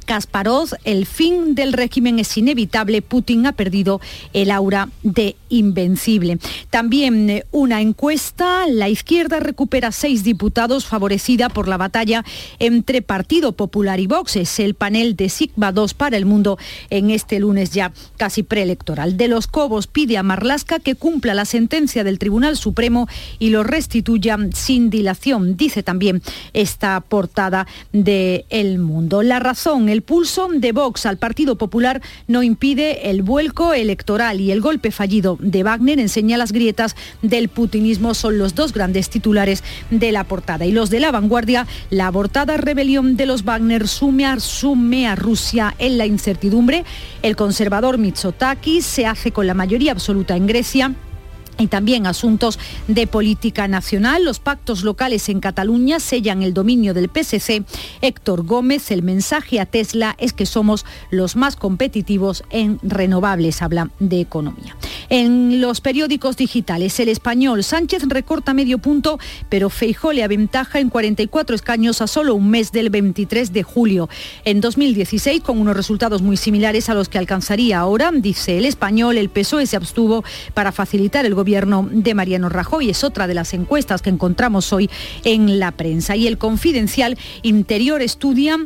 Kasparov, 0.05 0.69
el 0.83 1.05
fin 1.05 1.55
del 1.55 1.73
régimen 1.73 2.19
es 2.19 2.37
inevitable, 2.37 3.01
Putin 3.01 3.45
ha 3.47 3.51
perdido 3.51 3.99
el 4.33 4.51
aura 4.51 4.89
de 5.03 5.35
invencible. 5.49 6.37
También 6.69 7.29
eh, 7.29 7.45
una 7.51 7.81
encuesta, 7.81 8.67
la 8.67 8.89
izquierda 8.89 9.39
recupera 9.39 9.91
seis 9.91 10.23
diputados 10.23 10.85
favorecida 10.85 11.49
por 11.49 11.67
la 11.67 11.77
batalla 11.77 12.23
entre 12.59 13.01
Partido 13.01 13.53
Popular 13.53 13.99
y 13.99 14.07
Vox. 14.07 14.35
Es 14.35 14.59
el 14.59 14.75
panel 14.75 15.15
de 15.15 15.29
Sigma 15.29 15.71
2 15.71 15.93
para 15.93 16.17
el 16.17 16.25
mundo 16.25 16.57
en 16.89 17.09
este 17.09 17.39
lunes 17.39 17.71
ya 17.71 17.91
casi 18.17 18.43
preelectoral. 18.43 19.17
De 19.17 19.27
los 19.27 19.47
Cobos 19.47 19.87
pide 19.87 20.17
a 20.17 20.23
Marlasca 20.23 20.79
que 20.79 20.95
cumpla 20.95 21.33
la 21.33 21.45
sentencia 21.45 22.03
del 22.03 22.19
Tribunal 22.19 22.57
Supremo 22.57 23.07
y 23.39 23.49
lo 23.49 23.63
restituya 23.63 24.37
sin 24.53 24.89
dilación, 24.89 25.57
dice 25.57 25.83
también 25.83 26.21
esta 26.53 27.01
portada 27.01 27.67
de 27.91 28.45
El 28.49 28.79
Mundo. 28.79 29.23
La 29.23 29.39
razón, 29.39 29.89
el 29.89 29.94
pulso 30.01 30.47
de 30.53 30.71
Vox 30.71 31.05
al 31.05 31.17
Partido 31.17 31.57
Popular 31.57 32.01
no 32.27 32.43
impide 32.43 33.09
el 33.09 33.23
vuelco 33.23 33.73
electoral 33.73 34.41
y 34.41 34.51
el 34.51 34.61
golpe 34.61 34.91
fallido 34.91 35.37
de 35.39 35.63
Wagner 35.63 35.99
enseña 35.99 36.37
las 36.37 36.51
grietas 36.51 36.95
del 37.21 37.49
putinismo. 37.49 38.13
Son 38.13 38.37
los 38.37 38.55
dos 38.55 38.73
grandes 38.73 39.09
titulares 39.09 39.63
de 39.91 40.11
la 40.11 40.23
portada. 40.23 40.65
Y 40.65 40.71
los 40.71 40.89
de 40.89 40.99
la 40.99 41.11
vanguardia, 41.11 41.67
la 41.89 42.07
abortada 42.07 42.57
rebelión 42.57 43.17
de 43.17 43.25
los 43.25 43.43
Wagner 43.43 43.87
sume 43.87 44.25
a, 44.25 44.39
sume 44.39 45.07
a 45.07 45.15
Rusia 45.15 45.75
en 45.79 45.97
la 45.97 46.05
incertidumbre. 46.05 46.85
El 47.21 47.35
conservador 47.35 47.97
Mitsotakis 47.97 48.85
se 48.85 49.05
hace 49.05 49.31
con 49.31 49.47
la 49.47 49.53
mayoría 49.53 49.91
absoluta 49.91 50.35
en 50.35 50.47
Grecia 50.47 50.95
y 51.57 51.67
también 51.67 52.07
asuntos 52.07 52.59
de 52.87 53.07
política 53.07 53.67
nacional. 53.67 54.23
Los 54.23 54.39
pactos 54.39 54.83
locales 54.83 55.29
en 55.29 55.39
Cataluña 55.39 55.99
sellan 55.99 56.43
el 56.43 56.53
dominio 56.53 56.93
del 56.93 57.09
PSC. 57.09 57.63
Héctor 58.01 58.45
Gómez, 58.45 58.91
el 58.91 59.03
mensaje 59.03 59.59
a 59.59 59.65
Tesla 59.65 60.15
es 60.19 60.33
que 60.33 60.45
somos 60.45 60.85
los 61.09 61.35
más 61.35 61.55
competitivos 61.55 62.43
en 62.49 62.79
renovables, 62.83 63.61
habla 63.61 63.89
de 63.99 64.19
economía. 64.19 64.75
En 65.09 65.61
los 65.61 65.81
periódicos 65.81 66.35
digitales, 66.35 66.99
el 66.99 67.09
español 67.09 67.63
Sánchez 67.63 68.03
recorta 68.07 68.53
medio 68.53 68.79
punto, 68.79 69.19
pero 69.49 69.69
Feijó 69.69 70.13
le 70.13 70.23
aventaja 70.23 70.79
en 70.79 70.89
44 70.89 71.55
escaños 71.55 72.01
a 72.01 72.07
solo 72.07 72.35
un 72.35 72.49
mes 72.49 72.71
del 72.71 72.89
23 72.89 73.53
de 73.53 73.63
julio. 73.63 74.09
En 74.43 74.61
2016, 74.61 75.41
con 75.41 75.59
unos 75.59 75.77
resultados 75.77 76.21
muy 76.21 76.37
similares 76.37 76.89
a 76.89 76.95
los 76.95 77.07
que 77.07 77.17
alcanzaría 77.17 77.79
ahora, 77.79 78.11
dice 78.11 78.57
el 78.57 78.65
español, 78.65 79.17
el 79.17 79.29
PSOE 79.29 79.67
se 79.67 79.77
abstuvo 79.77 80.23
para 80.53 80.71
facilitar 80.71 81.25
el 81.25 81.35
gobierno 81.35 81.44
de 81.45 82.13
Mariano 82.15 82.49
Rajoy. 82.49 82.89
Es 82.89 83.03
otra 83.03 83.27
de 83.27 83.35
las 83.35 83.53
encuestas 83.53 84.01
que 84.01 84.09
encontramos 84.09 84.73
hoy 84.73 84.89
en 85.23 85.59
la 85.59 85.71
prensa. 85.71 86.15
Y 86.15 86.27
el 86.27 86.37
confidencial 86.37 87.17
Interior 87.43 88.01
estudia 88.01 88.57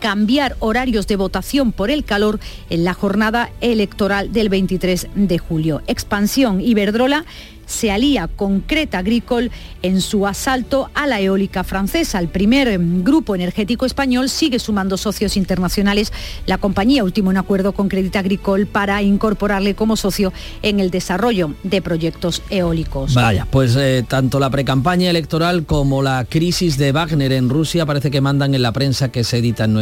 cambiar 0.00 0.56
horarios 0.60 1.06
de 1.06 1.16
votación 1.16 1.72
por 1.72 1.90
el 1.90 2.04
calor 2.04 2.38
en 2.70 2.84
la 2.84 2.94
jornada 2.94 3.50
electoral 3.60 4.32
del 4.32 4.48
23 4.48 5.08
de 5.14 5.38
julio. 5.38 5.82
Expansión 5.86 6.60
Iberdrola 6.60 7.24
se 7.66 7.90
alía 7.90 8.28
con 8.28 8.60
Creta 8.60 8.98
Agricole 8.98 9.50
en 9.82 10.00
su 10.00 10.26
asalto 10.26 10.90
a 10.94 11.06
la 11.06 11.20
eólica 11.20 11.64
francesa. 11.64 12.18
El 12.18 12.28
primer 12.28 12.78
grupo 12.78 13.34
energético 13.34 13.84
español 13.84 14.28
sigue 14.28 14.58
sumando 14.58 14.96
socios 14.96 15.36
internacionales. 15.36 16.12
La 16.46 16.58
compañía 16.58 17.04
último 17.04 17.30
un 17.30 17.36
acuerdo 17.36 17.72
con 17.72 17.88
Crédit 17.88 18.16
Agricole 18.16 18.66
para 18.66 19.02
incorporarle 19.02 19.74
como 19.74 19.96
socio 19.96 20.32
en 20.62 20.80
el 20.80 20.90
desarrollo 20.90 21.54
de 21.62 21.82
proyectos 21.82 22.42
eólicos. 22.50 23.14
Vaya, 23.14 23.46
pues 23.50 23.74
eh, 23.76 24.04
tanto 24.08 24.38
la 24.38 24.50
precampaña 24.50 25.10
electoral 25.10 25.64
como 25.66 26.02
la 26.02 26.24
crisis 26.24 26.78
de 26.78 26.92
Wagner 26.92 27.32
en 27.32 27.48
Rusia 27.48 27.84
parece 27.84 28.10
que 28.10 28.20
mandan 28.20 28.54
en 28.54 28.62
la 28.62 28.72
prensa 28.72 29.10
que 29.10 29.24
se 29.24 29.38
edita 29.38 29.64
en 29.64 29.76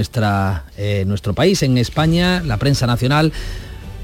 eh, 0.77 1.05
nuestro 1.07 1.35
país, 1.35 1.63
en 1.63 1.79
España, 1.79 2.43
la 2.43 2.57
prensa 2.57 2.87
nacional 2.87 3.33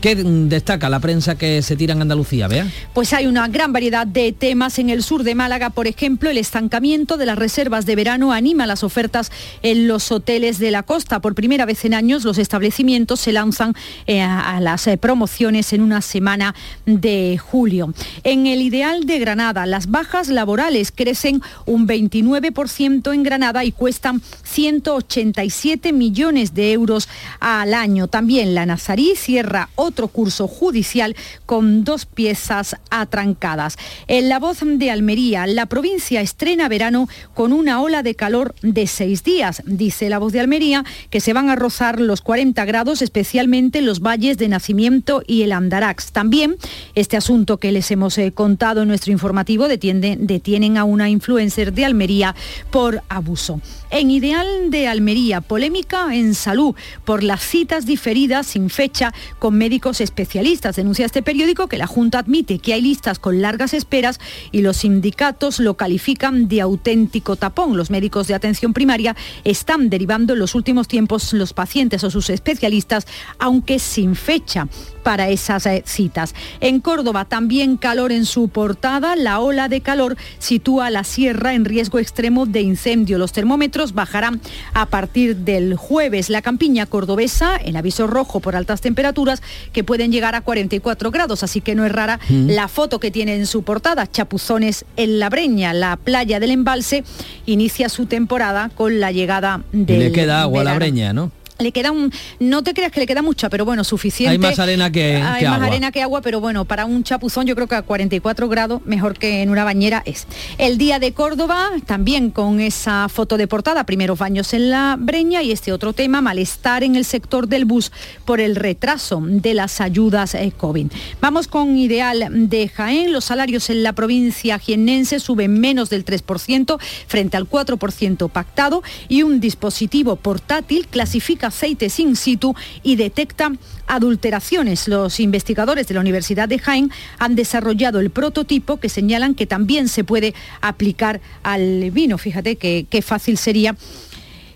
¿Qué 0.00 0.14
destaca 0.14 0.88
la 0.88 0.98
prensa 0.98 1.36
que 1.36 1.60
se 1.60 1.76
tira 1.76 1.92
en 1.92 2.00
Andalucía, 2.00 2.48
vea? 2.48 2.66
Pues 2.94 3.12
hay 3.12 3.26
una 3.26 3.46
gran 3.48 3.70
variedad 3.70 4.06
de 4.06 4.32
temas. 4.32 4.78
En 4.78 4.88
el 4.88 5.02
sur 5.02 5.24
de 5.24 5.34
Málaga, 5.34 5.68
por 5.68 5.86
ejemplo, 5.86 6.30
el 6.30 6.38
estancamiento 6.38 7.18
de 7.18 7.26
las 7.26 7.38
reservas 7.38 7.84
de 7.84 7.96
verano 7.96 8.32
anima 8.32 8.66
las 8.66 8.82
ofertas 8.82 9.30
en 9.60 9.88
los 9.88 10.10
hoteles 10.10 10.58
de 10.58 10.70
la 10.70 10.84
costa. 10.84 11.20
Por 11.20 11.34
primera 11.34 11.66
vez 11.66 11.84
en 11.84 11.92
años, 11.92 12.24
los 12.24 12.38
establecimientos 12.38 13.20
se 13.20 13.32
lanzan 13.32 13.74
eh, 14.06 14.22
a 14.22 14.58
las 14.62 14.86
eh, 14.86 14.96
promociones 14.96 15.74
en 15.74 15.82
una 15.82 16.00
semana 16.00 16.54
de 16.86 17.36
julio. 17.36 17.92
En 18.24 18.46
el 18.46 18.62
ideal 18.62 19.04
de 19.04 19.18
Granada, 19.18 19.66
las 19.66 19.90
bajas 19.90 20.28
laborales 20.28 20.92
crecen 20.92 21.42
un 21.66 21.86
29% 21.86 23.12
en 23.12 23.22
Granada 23.22 23.64
y 23.64 23.72
cuestan 23.72 24.22
187 24.44 25.92
millones 25.92 26.54
de 26.54 26.72
euros 26.72 27.06
al 27.38 27.74
año. 27.74 28.08
También 28.08 28.54
la 28.54 28.64
Nazarí 28.64 29.12
cierra 29.14 29.68
otro 29.74 29.89
curso 30.08 30.48
judicial 30.48 31.16
con 31.46 31.84
dos 31.84 32.06
piezas 32.06 32.76
atrancadas. 32.90 33.76
En 34.06 34.28
la 34.28 34.38
voz 34.38 34.60
de 34.62 34.90
Almería, 34.90 35.46
la 35.46 35.66
provincia 35.66 36.20
estrena 36.20 36.68
verano 36.68 37.08
con 37.34 37.52
una 37.52 37.80
ola 37.80 38.02
de 38.02 38.14
calor 38.14 38.54
de 38.62 38.86
seis 38.86 39.24
días. 39.24 39.62
Dice 39.64 40.10
la 40.10 40.18
voz 40.18 40.32
de 40.32 40.40
Almería 40.40 40.84
que 41.10 41.20
se 41.20 41.32
van 41.32 41.48
a 41.48 41.56
rozar 41.56 42.00
los 42.00 42.20
40 42.20 42.64
grados, 42.64 43.02
especialmente 43.02 43.78
en 43.78 43.86
los 43.86 44.00
valles 44.00 44.38
de 44.38 44.48
Nacimiento 44.48 45.22
y 45.26 45.42
el 45.42 45.52
Andarax. 45.52 46.12
También 46.12 46.56
este 46.94 47.16
asunto 47.16 47.58
que 47.58 47.72
les 47.72 47.90
hemos 47.90 48.18
eh, 48.18 48.32
contado 48.32 48.82
en 48.82 48.88
nuestro 48.88 49.12
informativo 49.12 49.68
detienen 49.68 50.76
a 50.76 50.84
una 50.84 51.08
influencer 51.08 51.72
de 51.72 51.84
Almería 51.84 52.34
por 52.70 53.02
abuso. 53.08 53.60
En 53.92 54.08
Ideal 54.12 54.70
de 54.70 54.86
Almería, 54.86 55.40
polémica 55.40 56.14
en 56.14 56.36
salud 56.36 56.76
por 57.04 57.24
las 57.24 57.42
citas 57.42 57.86
diferidas 57.86 58.46
sin 58.46 58.70
fecha 58.70 59.12
con 59.40 59.58
médicos 59.58 60.00
especialistas. 60.00 60.76
Denuncia 60.76 61.06
este 61.06 61.22
periódico 61.22 61.66
que 61.66 61.76
la 61.76 61.88
Junta 61.88 62.20
admite 62.20 62.60
que 62.60 62.72
hay 62.72 62.82
listas 62.82 63.18
con 63.18 63.42
largas 63.42 63.74
esperas 63.74 64.20
y 64.52 64.62
los 64.62 64.76
sindicatos 64.76 65.58
lo 65.58 65.74
califican 65.74 66.46
de 66.46 66.60
auténtico 66.60 67.34
tapón. 67.34 67.76
Los 67.76 67.90
médicos 67.90 68.28
de 68.28 68.34
atención 68.34 68.72
primaria 68.72 69.16
están 69.42 69.90
derivando 69.90 70.34
en 70.34 70.38
los 70.38 70.54
últimos 70.54 70.86
tiempos 70.86 71.32
los 71.32 71.52
pacientes 71.52 72.04
o 72.04 72.10
sus 72.12 72.30
especialistas, 72.30 73.08
aunque 73.40 73.80
sin 73.80 74.14
fecha 74.14 74.68
para 75.10 75.28
esas 75.28 75.66
eh, 75.66 75.82
citas. 75.86 76.36
En 76.60 76.78
Córdoba 76.78 77.24
también 77.24 77.76
calor 77.76 78.12
en 78.12 78.24
su 78.24 78.48
portada. 78.48 79.16
La 79.16 79.40
ola 79.40 79.66
de 79.68 79.80
calor 79.80 80.16
sitúa 80.38 80.88
la 80.88 81.02
sierra 81.02 81.54
en 81.54 81.64
riesgo 81.64 81.98
extremo 81.98 82.46
de 82.46 82.60
incendio. 82.60 83.18
Los 83.18 83.32
termómetros 83.32 83.92
bajarán 83.92 84.40
a 84.72 84.86
partir 84.86 85.34
del 85.38 85.74
jueves. 85.74 86.30
La 86.30 86.42
campiña 86.42 86.86
cordobesa, 86.86 87.56
el 87.56 87.74
aviso 87.74 88.06
rojo 88.06 88.38
por 88.38 88.54
altas 88.54 88.82
temperaturas 88.82 89.42
que 89.72 89.82
pueden 89.82 90.12
llegar 90.12 90.36
a 90.36 90.42
44 90.42 91.10
grados, 91.10 91.42
así 91.42 91.60
que 91.60 91.74
no 91.74 91.84
es 91.84 91.90
rara 91.90 92.20
mm. 92.28 92.50
la 92.50 92.68
foto 92.68 93.00
que 93.00 93.10
tiene 93.10 93.34
en 93.34 93.46
su 93.46 93.64
portada. 93.64 94.06
Chapuzones 94.06 94.84
en 94.96 95.18
la 95.18 95.28
Breña, 95.28 95.74
la 95.74 95.96
playa 95.96 96.38
del 96.38 96.52
embalse, 96.52 97.02
inicia 97.46 97.88
su 97.88 98.06
temporada 98.06 98.70
con 98.76 99.00
la 99.00 99.10
llegada 99.10 99.64
de. 99.72 99.98
le 99.98 100.12
queda 100.12 100.42
agua 100.42 100.60
a 100.60 100.64
la 100.64 100.74
Breña, 100.74 101.12
¿no? 101.12 101.32
Le 101.60 101.72
queda 101.72 101.90
un, 101.90 102.12
no 102.38 102.62
te 102.62 102.74
creas 102.74 102.92
que 102.92 103.00
le 103.00 103.06
queda 103.06 103.22
mucha, 103.22 103.48
pero 103.48 103.64
bueno, 103.64 103.84
suficiente. 103.84 104.32
Hay 104.32 104.38
más 104.38 104.58
arena 104.58 104.90
que, 104.90 105.16
Hay 105.16 105.44
más 105.44 105.62
arena 105.62 105.92
que 105.92 106.02
agua, 106.02 106.20
pero 106.20 106.40
bueno, 106.40 106.64
para 106.64 106.84
un 106.84 107.02
chapuzón 107.04 107.46
yo 107.46 107.54
creo 107.54 107.66
que 107.66 107.74
a 107.74 107.82
44 107.82 108.48
grados 108.48 108.80
mejor 108.84 109.18
que 109.18 109.42
en 109.42 109.50
una 109.50 109.64
bañera 109.64 110.02
es. 110.04 110.26
El 110.58 110.78
día 110.78 110.98
de 110.98 111.12
Córdoba, 111.12 111.70
también 111.86 112.30
con 112.30 112.60
esa 112.60 113.08
foto 113.08 113.36
de 113.36 113.46
portada, 113.46 113.84
primeros 113.84 114.18
baños 114.18 114.52
en 114.54 114.70
la 114.70 114.96
Breña 114.98 115.42
y 115.42 115.52
este 115.52 115.72
otro 115.72 115.92
tema, 115.92 116.20
malestar 116.20 116.84
en 116.84 116.96
el 116.96 117.04
sector 117.04 117.48
del 117.48 117.64
bus 117.64 117.92
por 118.24 118.40
el 118.40 118.56
retraso 118.56 119.22
de 119.22 119.54
las 119.54 119.80
ayudas 119.80 120.34
eh, 120.34 120.52
COVID. 120.56 120.86
Vamos 121.20 121.48
con 121.48 121.76
Ideal 121.76 122.48
de 122.48 122.68
Jaén, 122.68 123.12
los 123.12 123.26
salarios 123.26 123.70
en 123.70 123.82
la 123.82 123.92
provincia 123.92 124.58
jiennense 124.58 125.20
suben 125.20 125.60
menos 125.60 125.90
del 125.90 126.04
3% 126.04 126.78
frente 127.06 127.36
al 127.36 127.48
4% 127.48 128.30
pactado 128.30 128.82
y 129.08 129.22
un 129.22 129.40
dispositivo 129.40 130.16
portátil 130.16 130.86
clasifica 130.86 131.49
aceites 131.50 132.00
in 132.00 132.16
situ 132.16 132.54
y 132.82 132.96
detecta 132.96 133.52
adulteraciones. 133.86 134.88
Los 134.88 135.20
investigadores 135.20 135.86
de 135.86 135.94
la 135.94 136.00
Universidad 136.00 136.48
de 136.48 136.58
Jaén 136.58 136.90
han 137.18 137.34
desarrollado 137.34 138.00
el 138.00 138.10
prototipo 138.10 138.78
que 138.78 138.88
señalan 138.88 139.34
que 139.34 139.46
también 139.46 139.88
se 139.88 140.04
puede 140.04 140.34
aplicar 140.60 141.20
al 141.42 141.90
vino. 141.90 142.16
Fíjate 142.18 142.56
qué 142.56 143.02
fácil 143.02 143.36
sería 143.36 143.76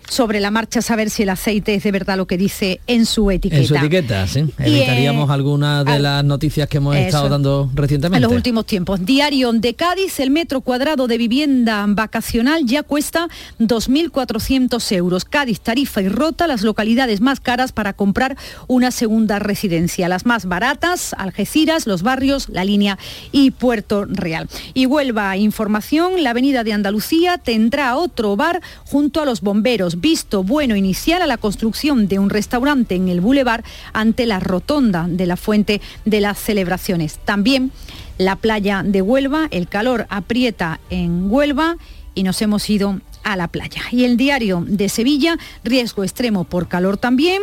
sobre 0.07 0.39
la 0.39 0.51
marcha 0.51 0.81
saber 0.81 1.09
si 1.09 1.23
el 1.23 1.29
aceite 1.29 1.75
es 1.75 1.83
de 1.83 1.91
verdad 1.91 2.17
lo 2.17 2.27
que 2.27 2.37
dice 2.37 2.79
en 2.87 3.05
su 3.05 3.31
etiqueta. 3.31 3.61
En 3.61 3.67
su 3.67 3.75
etiqueta, 3.75 4.27
sí. 4.27 4.45
Evitaríamos 4.57 5.29
alguna 5.29 5.83
de 5.83 5.99
las 5.99 6.23
noticias 6.23 6.67
que 6.67 6.77
hemos 6.77 6.95
estado 6.95 7.29
dando 7.29 7.69
recientemente. 7.73 8.17
En 8.17 8.23
los 8.23 8.31
últimos 8.31 8.65
tiempos. 8.65 9.05
Diario 9.05 9.51
de 9.53 9.73
Cádiz, 9.73 10.19
el 10.19 10.31
metro 10.31 10.61
cuadrado 10.61 11.07
de 11.07 11.17
vivienda 11.17 11.85
vacacional 11.87 12.65
ya 12.65 12.83
cuesta 12.83 13.27
2.400 13.59 14.91
euros. 14.95 15.25
Cádiz, 15.25 15.59
Tarifa 15.61 16.01
y 16.01 16.09
Rota, 16.09 16.47
las 16.47 16.61
localidades 16.61 17.21
más 17.21 17.39
caras 17.39 17.71
para 17.71 17.93
comprar 17.93 18.37
una 18.67 18.91
segunda 18.91 19.39
residencia. 19.39 20.07
Las 20.07 20.25
más 20.25 20.45
baratas, 20.45 21.13
Algeciras, 21.17 21.87
Los 21.87 22.03
Barrios, 22.03 22.49
La 22.49 22.63
Línea 22.63 22.97
y 23.31 23.51
Puerto 23.51 24.05
Real. 24.05 24.47
Y 24.73 24.85
Huelva, 24.85 25.37
información, 25.37 26.23
la 26.23 26.31
avenida 26.31 26.63
de 26.63 26.73
Andalucía 26.73 27.37
tendrá 27.37 27.95
otro 27.97 28.35
bar 28.35 28.61
junto 28.85 29.21
a 29.21 29.25
los 29.25 29.41
bomberos 29.41 29.94
visto 29.95 30.43
bueno 30.43 30.75
inicial 30.75 31.21
a 31.21 31.27
la 31.27 31.37
construcción 31.37 32.07
de 32.07 32.19
un 32.19 32.29
restaurante 32.29 32.95
en 32.95 33.09
el 33.09 33.21
Boulevard 33.21 33.63
ante 33.93 34.25
la 34.25 34.39
rotonda 34.39 35.07
de 35.09 35.25
la 35.25 35.37
Fuente 35.37 35.81
de 36.05 36.21
las 36.21 36.37
Celebraciones. 36.37 37.19
También 37.25 37.71
la 38.17 38.35
playa 38.35 38.83
de 38.83 39.01
Huelva, 39.01 39.47
el 39.51 39.67
calor 39.67 40.07
aprieta 40.09 40.79
en 40.89 41.31
Huelva 41.31 41.77
y 42.13 42.23
nos 42.23 42.41
hemos 42.41 42.69
ido 42.69 43.01
a 43.25 43.35
la 43.35 43.49
playa. 43.49 43.81
Y 43.91 44.05
el 44.05 44.15
diario 44.15 44.63
de 44.65 44.87
Sevilla, 44.87 45.37
riesgo 45.63 46.03
extremo 46.03 46.45
por 46.45 46.69
calor 46.69 46.95
también. 46.97 47.41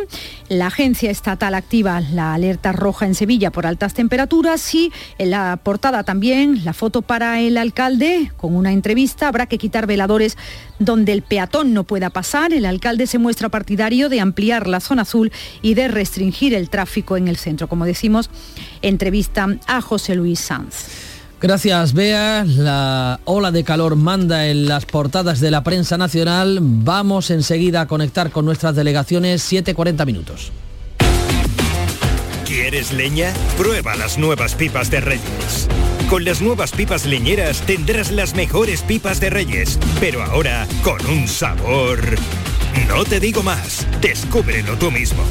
La 0.49 0.67
agencia 0.67 1.11
estatal 1.11 1.53
activa 1.53 2.01
la 2.01 2.33
alerta 2.33 2.71
roja 2.71 3.05
en 3.05 3.13
Sevilla 3.13 3.51
por 3.51 3.67
altas 3.67 3.93
temperaturas 3.93 4.73
y 4.73 4.91
en 5.19 5.29
la 5.29 5.59
portada 5.61 6.03
también 6.03 6.63
la 6.63 6.73
foto 6.73 7.01
para 7.01 7.41
el 7.41 7.57
alcalde 7.57 8.31
con 8.37 8.55
una 8.55 8.71
entrevista. 8.71 9.27
Habrá 9.27 9.45
que 9.45 9.57
quitar 9.57 9.85
veladores 9.85 10.37
donde 10.79 11.11
el 11.11 11.21
peatón 11.21 11.73
no 11.73 11.83
pueda 11.83 12.09
pasar. 12.09 12.53
El 12.53 12.65
alcalde 12.65 13.05
se 13.05 13.19
muestra 13.19 13.49
partidario 13.49 14.07
de 14.09 14.21
ampliar 14.21 14.67
la 14.67 14.79
zona 14.79 15.03
azul 15.03 15.31
y 15.61 15.73
de 15.73 15.89
restringir 15.89 16.53
el 16.53 16.69
tráfico 16.69 17.17
en 17.17 17.27
el 17.27 17.35
centro. 17.35 17.67
Como 17.67 17.85
decimos, 17.85 18.29
entrevista 18.81 19.47
a 19.67 19.81
José 19.81 20.15
Luis 20.15 20.39
Sanz. 20.39 21.12
Gracias, 21.43 21.91
Bea. 21.91 22.45
La 22.47 23.19
ola 23.25 23.51
de 23.51 23.65
calor 23.65 23.97
manda 23.97 24.47
en 24.47 24.65
las 24.65 24.85
portadas 24.85 25.41
de 25.41 25.51
la 25.51 25.61
prensa 25.61 25.97
nacional. 25.97 26.59
Vamos 26.61 27.31
enseguida 27.31 27.81
a 27.81 27.87
conectar 27.87 28.31
con 28.31 28.45
nuestras 28.45 28.77
delegaciones 28.77 29.51
7.40 29.51 30.05
minutos. 30.05 30.53
¿Quieres 32.45 32.93
leña? 32.93 33.33
Prueba 33.57 33.93
las 33.97 34.17
nuevas 34.17 34.55
pipas 34.55 34.89
de 34.89 35.01
Reyes. 35.01 35.67
Con 36.09 36.23
las 36.23 36.41
nuevas 36.41 36.71
pipas 36.71 37.05
leñeras 37.05 37.59
tendrás 37.63 38.09
las 38.09 38.35
mejores 38.35 38.81
pipas 38.81 39.19
de 39.19 39.29
Reyes, 39.29 39.77
pero 39.99 40.23
ahora 40.23 40.65
con 40.81 41.05
un 41.07 41.27
sabor... 41.27 41.99
No 42.87 43.03
te 43.03 43.19
digo 43.19 43.43
más, 43.43 43.85
descúbrelo 43.99 44.77
tú 44.77 44.91
mismo. 44.91 45.23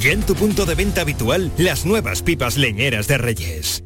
Ya 0.00 0.12
en 0.12 0.22
tu 0.22 0.34
punto 0.34 0.64
de 0.64 0.74
venta 0.74 1.02
habitual, 1.02 1.52
las 1.58 1.84
nuevas 1.84 2.22
pipas 2.22 2.56
leñeras 2.56 3.06
de 3.06 3.18
Reyes. 3.18 3.85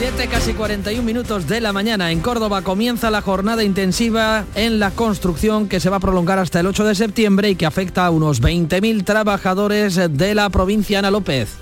7 0.00 0.28
casi 0.28 0.54
41 0.54 1.02
minutos 1.02 1.46
de 1.46 1.60
la 1.60 1.74
mañana 1.74 2.10
en 2.10 2.20
Córdoba 2.20 2.62
comienza 2.62 3.10
la 3.10 3.20
jornada 3.20 3.62
intensiva 3.62 4.46
en 4.54 4.78
la 4.78 4.92
construcción 4.92 5.68
que 5.68 5.78
se 5.78 5.90
va 5.90 5.98
a 5.98 6.00
prolongar 6.00 6.38
hasta 6.38 6.58
el 6.60 6.68
8 6.68 6.86
de 6.86 6.94
septiembre 6.94 7.50
y 7.50 7.54
que 7.54 7.66
afecta 7.66 8.06
a 8.06 8.10
unos 8.10 8.40
20.000 8.40 9.04
trabajadores 9.04 9.96
de 9.96 10.34
la 10.34 10.48
provincia 10.48 11.00
Ana 11.00 11.10
López. 11.10 11.58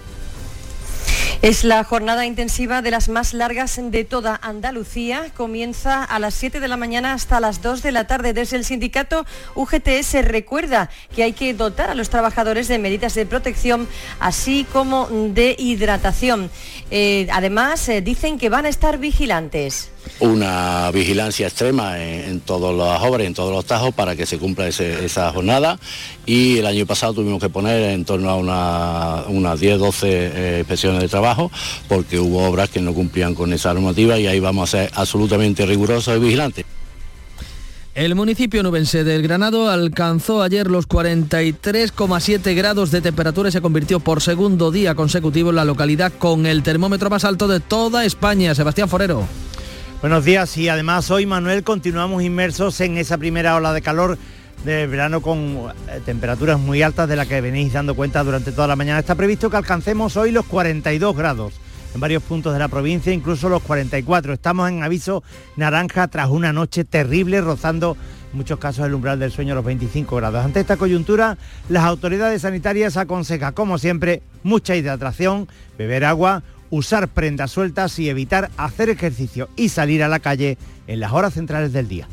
Es 1.41 1.62
la 1.62 1.84
jornada 1.84 2.26
intensiva 2.26 2.82
de 2.82 2.91
las 2.91 3.09
más 3.09 3.32
largas 3.32 3.78
de 3.80 4.03
toda 4.03 4.41
Andalucía. 4.43 5.30
Comienza 5.36 6.03
a 6.03 6.18
las 6.18 6.34
7 6.34 6.59
de 6.59 6.66
la 6.66 6.76
mañana 6.76 7.12
hasta 7.12 7.39
las 7.39 7.62
2 7.62 7.80
de 7.80 7.93
la 7.93 8.09
tarde. 8.09 8.32
Desde 8.32 8.57
el 8.57 8.64
sindicato 8.64 9.24
UGT 9.55 10.03
se 10.03 10.22
recuerda 10.22 10.91
que 11.14 11.22
hay 11.22 11.34
que 11.34 11.55
dotar 11.55 11.91
a 11.91 11.95
los 11.95 12.11
trabajadores 12.11 12.66
de 12.66 12.78
medidas 12.78 13.14
de 13.14 13.24
protección, 13.24 13.86
así 14.18 14.66
como 14.72 15.07
de 15.07 15.55
hidratación. 15.57 16.51
Eh, 16.91 17.28
además, 17.30 17.89
eh, 17.89 18.01
dicen 18.01 18.36
que 18.36 18.49
van 18.49 18.66
a 18.66 18.68
estar 18.68 18.99
vigilantes 18.99 19.93
una 20.21 20.91
vigilancia 20.91 21.47
extrema 21.47 22.03
en, 22.03 22.41
todas 22.41 22.75
las 22.75 23.03
obras, 23.03 23.27
en 23.27 23.35
todos 23.35 23.53
los 23.53 23.65
tajos 23.65 23.95
para 23.95 24.17
que 24.17 24.27
se 24.27 24.39
cumpla 24.39 24.69
esa 24.69 25.33
jornada 25.33 25.79
y 26.27 26.59
el 26.59 26.67
año 26.67 26.87
pasado 26.87 27.15
tuvimos 27.15 27.41
que 27.41 27.49
poner 27.49 27.91
en 27.91 28.05
torno 28.05 28.31
a 28.31 29.25
unas 29.29 29.61
10, 29.61 29.79
12 29.79 30.09
eh, 30.11 30.65
de 30.69 31.09
trabajo 31.09 31.51
porque 31.89 32.19
hubo 32.19 32.45
obras 32.45 32.69
que 32.69 32.81
no 32.81 32.93
cumplían 32.95 33.35
con 33.35 33.53
esa 33.53 33.75
normativa 33.75 34.19
y 34.19 34.27
ahí 34.27 34.41
vamos 34.41 34.75
a 34.75 34.79
ser 34.79 34.91
absolutamente 34.95 35.65
rigurosos 35.67 36.17
y 36.17 36.21
vigilantes. 36.21 36.65
El 37.99 38.15
municipio 38.15 38.63
nubense 38.63 39.03
del 39.03 39.23
Granado 39.23 39.69
alcanzó 39.69 40.41
ayer 40.43 40.71
los 40.71 40.89
43,7 40.89 42.55
grados 42.55 42.93
de 42.93 43.01
temperatura 43.01 43.49
y 43.49 43.53
se 43.53 43.61
convirtió 43.61 43.99
por 43.99 44.23
segundo 44.23 44.71
día 44.71 44.95
consecutivo 44.95 45.51
en 45.51 45.57
la 45.57 45.65
localidad 45.65 46.13
con 46.17 46.47
el 46.47 46.63
termómetro 46.63 47.11
más 47.11 47.25
alto 47.25 47.49
de 47.49 47.59
toda 47.59 48.05
España. 48.05 48.55
Sebastián 48.55 48.89
Forero. 48.89 49.27
Buenos 50.01 50.25
días 50.25 50.57
y 50.57 50.69
además 50.69 51.11
hoy 51.11 51.27
Manuel 51.27 51.65
continuamos 51.65 52.23
inmersos 52.23 52.81
en 52.81 52.99
esa 52.99 53.19
primera 53.19 53.57
ola 53.57 53.73
de 53.73 53.83
calor 53.83 54.17
de 54.65 54.87
verano 54.87 55.21
con 55.21 55.73
eh, 55.89 56.01
temperaturas 56.07 56.61
muy 56.61 56.83
altas 56.83 57.09
de 57.09 57.17
las 57.17 57.27
que 57.27 57.41
venís 57.41 57.73
dando 57.73 57.97
cuenta 57.97 58.23
durante 58.23 58.53
toda 58.53 58.69
la 58.69 58.77
mañana. 58.77 59.01
Está 59.01 59.17
previsto 59.17 59.51
que 59.51 59.57
alcancemos 59.57 60.17
hoy 60.17 60.31
los 60.31 60.47
42 60.47 61.17
grados 61.17 61.55
en 61.93 62.01
varios 62.01 62.23
puntos 62.23 62.53
de 62.53 62.61
la 62.61 62.69
provincia, 62.69 63.13
incluso 63.13 63.49
los 63.49 63.61
44. 63.65 64.35
Estamos 64.35 64.71
en 64.71 64.85
aviso 64.85 65.25
naranja 65.57 66.07
tras 66.07 66.29
una 66.29 66.53
noche 66.53 66.85
terrible, 66.85 67.41
rozando 67.41 67.97
en 68.31 68.39
muchos 68.39 68.61
casos 68.61 68.87
el 68.87 68.95
umbral 68.95 69.19
del 69.19 69.33
sueño 69.33 69.55
a 69.55 69.57
los 69.57 69.65
25 69.65 70.15
grados. 70.15 70.45
Ante 70.45 70.61
esta 70.61 70.77
coyuntura, 70.77 71.39
las 71.69 71.83
autoridades 71.83 72.43
sanitarias 72.43 72.97
aconsejan, 72.97 73.53
como 73.53 73.79
siempre, 73.79 74.23
mucha 74.45 74.77
hidratación, 74.77 75.49
beber 75.77 76.05
agua, 76.05 76.45
usar 76.71 77.09
prendas 77.09 77.51
sueltas 77.51 77.99
y 77.99 78.09
evitar 78.09 78.51
hacer 78.57 78.91
ejercicio 78.91 79.49
y 79.57 79.69
salir 79.69 80.03
a 80.03 80.09
la 80.09 80.21
calle 80.21 80.59
en 80.87 81.01
las 81.01 81.12
horas 81.12 81.35
centrales 81.35 81.73
del 81.73 81.89
día. 81.89 82.09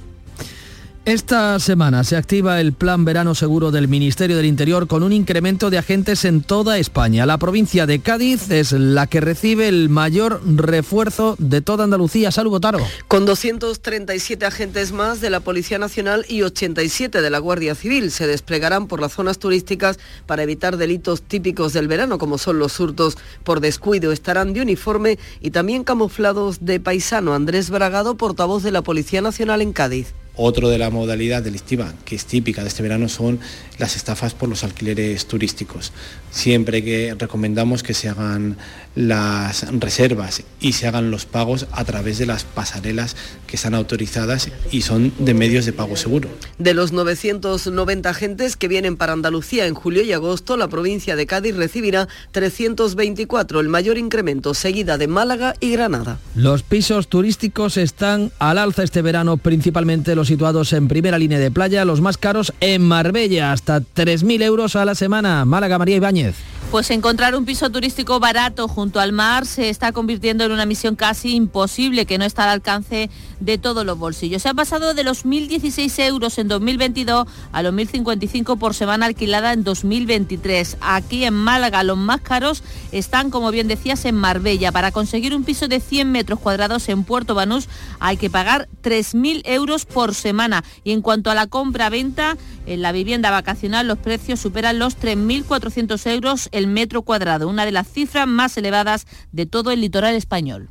Esta 1.06 1.60
semana 1.60 2.04
se 2.04 2.18
activa 2.18 2.60
el 2.60 2.74
Plan 2.74 3.06
Verano 3.06 3.36
Seguro 3.36 3.70
del 3.70 3.88
Ministerio 3.88 4.38
del 4.38 4.48
Interior 4.48 4.88
con 4.88 5.04
un 5.04 5.14
incremento 5.14 5.70
de 5.70 5.78
agentes 5.78 6.26
en 6.26 6.42
toda 6.42 6.80
España. 6.80 7.28
La 7.28 7.38
provincia 7.38 7.86
de 7.86 8.00
Cádiz 8.00 8.50
es 8.50 8.72
la 8.72 9.06
que 9.06 9.22
recibe 9.22 9.68
el 9.68 9.88
mayor 9.90 10.42
refuerzo 10.44 11.36
de 11.38 11.62
toda 11.62 11.84
Andalucía. 11.84 12.32
Salud, 12.32 12.50
Botaro. 12.50 12.80
Con 13.08 13.28
237 13.28 14.48
agentes 14.48 14.94
más 14.94 15.22
de 15.22 15.30
la 15.30 15.42
Policía 15.42 15.78
Nacional 15.78 16.26
y 16.28 16.42
87 16.42 17.22
de 17.22 17.30
la 17.30 17.38
Guardia 17.38 17.76
Civil 17.76 18.10
se 18.10 18.26
desplegarán 18.26 18.88
por 18.88 19.00
las 19.00 19.14
zonas 19.14 19.38
turísticas 19.38 20.00
para 20.26 20.42
evitar 20.42 20.76
delitos 20.76 21.22
típicos 21.22 21.72
del 21.72 21.88
verano, 21.88 22.18
como 22.18 22.40
son 22.40 22.58
los 22.58 22.80
hurtos 22.80 23.16
por 23.44 23.60
descuido. 23.60 24.12
Estarán 24.12 24.54
de 24.54 24.62
uniforme 24.64 25.20
y 25.40 25.52
también 25.52 25.84
camuflados 25.84 26.66
de 26.66 26.80
paisano. 26.80 27.36
Andrés 27.36 27.70
Bragado, 27.70 28.18
portavoz 28.18 28.64
de 28.64 28.72
la 28.72 28.82
Policía 28.82 29.22
Nacional 29.22 29.62
en 29.62 29.72
Cádiz. 29.72 30.16
Otro 30.38 30.70
de 30.70 30.78
la 30.78 30.90
modalidad 30.90 31.42
delictiva 31.42 31.94
que 32.04 32.16
es 32.16 32.26
típica 32.26 32.62
de 32.62 32.68
este 32.68 32.84
verano 32.84 33.08
son 33.08 33.40
las 33.78 33.96
estafas 33.96 34.34
por 34.34 34.50
los 34.50 34.64
alquileres 34.66 35.28
turísticos. 35.28 35.94
Siempre 36.30 36.84
que 36.84 37.16
recomendamos 37.18 37.84
que 37.84 37.94
se 37.94 38.10
hagan 38.10 38.58
las 38.96 39.68
reservas 39.80 40.44
y 40.60 40.74
se 40.74 40.88
hagan 40.88 41.12
los 41.12 41.26
pagos 41.26 41.68
a 41.72 41.84
través 41.84 42.18
de 42.18 42.26
las 42.26 42.44
pasarelas 42.44 43.16
que 43.46 43.58
están 43.58 43.76
autorizadas 43.76 44.50
y 44.72 44.82
son 44.82 45.14
de 45.20 45.34
medios 45.34 45.66
de 45.66 45.74
pago 45.74 45.96
seguro. 45.96 46.30
De 46.58 46.74
los 46.74 46.92
990 46.94 48.10
agentes 48.10 48.56
que 48.56 48.68
vienen 48.68 48.98
para 48.98 49.14
Andalucía 49.14 49.68
en 49.68 49.74
julio 49.74 50.02
y 50.04 50.14
agosto, 50.14 50.58
la 50.58 50.68
provincia 50.68 51.16
de 51.16 51.28
Cádiz 51.28 51.56
recibirá 51.56 52.08
324, 52.32 53.60
el 53.60 53.70
mayor 53.70 53.98
incremento, 53.98 54.54
seguida 54.54 54.98
de 54.98 55.08
Málaga 55.08 55.56
y 55.60 55.72
Granada. 55.72 56.20
Los 56.36 56.64
pisos 56.64 57.08
turísticos 57.08 57.78
están 57.78 58.32
al 58.40 58.58
alza 58.58 58.84
este 58.84 59.02
verano, 59.02 59.38
principalmente 59.38 60.16
los 60.16 60.28
situados 60.28 60.74
en 60.74 60.88
primera 60.88 61.20
línea 61.20 61.40
de 61.40 61.52
playa, 61.52 61.86
los 61.86 62.02
más 62.02 62.18
caros 62.18 62.54
en 62.60 62.82
Marbella, 62.82 63.52
hasta 63.52 63.82
3.000 63.82 64.42
euros 64.44 64.76
a 64.76 64.86
la 64.86 64.96
semana. 64.96 65.46
Málaga, 65.46 65.78
María 65.78 65.98
Ibáñez. 65.98 66.36
Pues 66.76 66.92
encontrar 66.92 67.36
un 67.36 67.46
piso 67.46 67.70
turístico 67.70 68.20
barato 68.20 68.68
junto 68.68 69.00
al 69.00 69.14
mar 69.14 69.46
se 69.46 69.70
está 69.70 69.94
convirtiendo 69.94 70.44
en 70.44 70.52
una 70.52 70.66
misión 70.66 70.98
casi 70.98 71.34
imposible 71.34 72.06
que 72.06 72.18
no 72.18 72.26
está 72.26 72.44
al 72.44 72.50
alcance 72.50 73.10
de 73.40 73.58
todos 73.58 73.86
los 73.86 73.98
bolsillos. 73.98 74.42
Se 74.42 74.50
ha 74.50 74.54
pasado 74.54 74.94
de 74.94 75.06
los 75.06 75.26
1.016 75.26 76.04
euros 76.04 76.38
en 76.38 76.50
2022 76.50 77.28
a 77.54 77.64
los 77.64 77.74
1.055 77.74 78.58
por 78.58 78.74
semana 78.74 79.06
alquilada 79.06 79.54
en 79.54 79.64
2023. 79.64 80.76
Aquí 80.82 81.24
en 81.24 81.34
Málaga 81.34 81.82
los 81.84 81.98
más 81.98 82.20
caros 82.20 82.62
están, 82.92 83.30
como 83.30 83.52
bien 83.52 83.70
decías, 83.70 84.04
en 84.04 84.16
Marbella. 84.16 84.74
Para 84.74 84.92
conseguir 84.92 85.34
un 85.34 85.46
piso 85.46 85.70
de 85.70 85.80
100 85.80 86.12
metros 86.12 86.42
cuadrados 86.42 86.90
en 86.90 87.06
Puerto 87.06 87.36
Banús 87.36 87.70
hay 88.02 88.18
que 88.18 88.30
pagar 88.30 88.68
3.000 88.84 89.44
euros 89.46 89.86
por 89.86 90.14
semana. 90.14 90.66
Y 90.84 90.92
en 90.92 91.02
cuanto 91.02 91.32
a 91.32 91.36
la 91.36 91.48
compra-venta, 91.48 92.36
en 92.66 92.82
la 92.82 92.92
vivienda 92.92 93.32
vacacional 93.32 93.88
los 93.88 93.98
precios 93.98 94.40
superan 94.40 94.80
los 94.80 94.98
3.400 95.00 96.12
euros 96.12 96.50
el 96.52 96.68
metro 96.68 97.02
cuadrado, 97.02 97.48
una 97.48 97.66
de 97.66 97.72
las 97.72 97.88
cifras 97.88 98.28
más 98.28 98.58
elevadas 98.58 99.08
de 99.32 99.46
todo 99.46 99.72
el 99.72 99.82
litoral 99.82 100.16
español. 100.16 100.70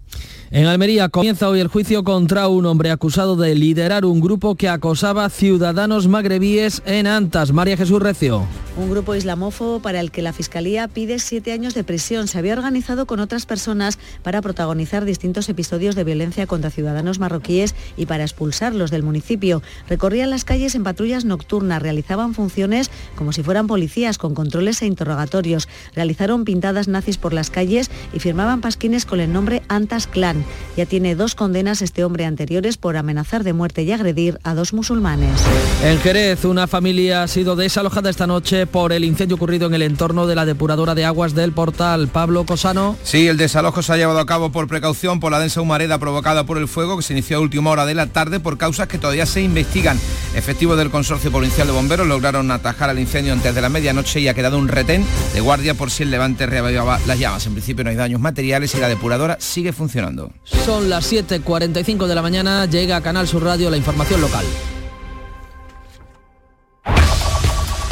En 0.55 0.67
Almería 0.67 1.09
comienza 1.09 1.49
hoy 1.49 1.59
el 1.59 1.67
juicio 1.67 2.05
contra 2.05 2.47
un 2.47 2.65
hombre 2.67 2.93
acusado 2.93 3.35
de 3.35 3.57
liderar 3.57 4.05
un 4.05 4.21
grupo 4.21 4.55
que 4.55 4.69
acosaba 4.69 5.29
ciudadanos 5.29 6.07
magrebíes 6.07 6.81
en 6.87 7.09
Antas. 7.09 7.51
María 7.51 7.77
Jesús 7.77 8.01
Recio. 8.01 8.47
Un 8.77 8.91
grupo 8.91 9.17
islamófobo 9.17 9.81
para 9.81 10.01
el 10.01 10.13
que 10.13 10.23
la 10.23 10.33
Fiscalía 10.33 10.87
pide 10.87 11.19
siete 11.19 11.53
años 11.53 11.75
de 11.75 11.83
prisión. 11.83 12.29
Se 12.29 12.39
había 12.39 12.53
organizado 12.55 13.07
con 13.07 13.19
otras 13.19 13.47
personas 13.47 13.99
para 14.23 14.43
protagonizar 14.43 15.05
distintos 15.05 15.49
episodios 15.49 15.97
de 15.97 16.05
violencia 16.05 16.47
contra 16.47 16.71
ciudadanos 16.71 17.19
marroquíes 17.19 17.75
y 17.97 18.07
para 18.07 18.23
expulsarlos 18.23 18.93
del 18.93 19.03
municipio. 19.03 19.61
Recorrían 19.89 20.31
las 20.31 20.45
calles 20.45 20.77
en 20.77 20.85
patrullas 20.85 21.25
nocturnas, 21.25 21.83
realizaban 21.83 22.33
funciones 22.33 22.93
como 23.17 23.33
si 23.33 23.43
fueran 23.43 23.67
policías 23.67 24.19
con 24.19 24.35
controles 24.35 24.83
e 24.83 24.87
interrogatorios. 24.87 25.69
Realizaron 25.97 26.45
pintadas 26.45 26.87
nazis 26.87 27.19
por 27.19 27.33
las 27.33 27.51
calles 27.51 27.91
y 28.13 28.21
firmaban 28.21 28.61
pasquines 28.61 29.05
con 29.05 29.19
el 29.19 29.33
nombre 29.33 29.63
Antas 29.69 30.07
Clan. 30.07 30.44
Ya 30.77 30.87
tiene 30.87 31.15
dos 31.15 31.35
condenas 31.35 31.83
este 31.83 32.05
hombre 32.05 32.25
anteriores 32.27 32.77
por 32.77 32.97
amenazar 32.97 33.45
de 33.45 33.53
muerte 33.53 33.83
y 33.83 33.93
agredir 33.93 34.41
a 34.43 34.55
dos 34.55 34.73
musulmanes. 34.73 35.41
En 35.85 35.99
Jerez, 36.01 36.45
una 36.45 36.67
familia 36.67 37.23
ha 37.23 37.29
sido 37.29 37.55
desalojada 37.55 38.11
esta 38.11 38.27
noche 38.27 38.67
por 38.67 38.93
el 38.93 39.05
incendio 39.05 39.37
ocurrido 39.37 39.67
en 39.69 39.75
el 39.75 39.83
entorno 39.83 40.27
de 40.27 40.35
la 40.35 40.45
depuradora 40.45 40.95
de 40.95 41.05
aguas 41.05 41.35
del 41.35 41.53
portal. 41.53 42.09
Pablo 42.09 42.45
Cosano. 42.45 42.97
Sí, 43.05 43.29
el 43.29 43.37
desalojo 43.37 43.83
se 43.83 43.93
ha 43.93 43.97
llevado 43.97 44.19
a 44.19 44.27
cabo 44.27 44.51
por 44.51 44.67
precaución 44.67 45.21
por 45.21 45.31
la 45.31 45.39
densa 45.39 45.61
humareda 45.61 45.99
provocada 45.99 46.45
por 46.45 46.59
el 46.59 46.69
fuego 46.69 46.97
que 46.97 47.03
se 47.03 47.13
inició 47.13 47.37
a 47.37 47.41
última 47.41 47.71
hora 47.71 47.87
de 47.87 47.95
la 47.95 48.07
tarde 48.09 48.41
por 48.41 48.59
causas 48.59 48.89
que 48.89 48.99
todavía 48.99 49.27
se 49.27 49.43
investigan. 49.43 49.99
Efectivos 50.35 50.77
del 50.77 50.91
Consorcio 50.91 51.31
Provincial 51.31 51.67
de 51.67 51.73
Bomberos 51.73 52.07
lograron 52.07 52.51
atajar 52.51 52.91
el 52.91 52.99
incendio 52.99 53.33
antes 53.33 53.55
de 53.55 53.61
la 53.61 53.69
medianoche 53.69 54.21
y 54.21 54.29
ha 54.29 54.35
quedado 54.35 54.59
un 54.59 54.69
retén 54.69 55.05
de 55.33 55.41
guardia 55.41 55.75
por 55.75 55.91
si 55.91 56.03
el 56.03 56.11
levante 56.11 56.47
reavivaba 56.47 56.99
las 57.07 57.19
llamas. 57.19 57.47
En 57.47 57.53
principio 57.53 57.85
no 57.85 57.91
hay 57.91 57.97
daños 57.97 58.21
materiales 58.21 58.75
y 58.75 58.81
la 58.81 58.89
depuradora 58.89 59.37
sigue 59.41 59.73
funcionando. 59.73 60.24
Son 60.43 60.91
las 60.91 61.13
7.45 61.13 62.07
de 62.07 62.15
la 62.15 62.23
mañana, 62.23 62.67
llega 62.67 62.97
a 62.97 63.01
Canal 63.01 63.29
Sur 63.29 63.45
Radio 63.45 63.71
la 63.71 63.77
información 63.77 64.21
local. 64.21 64.45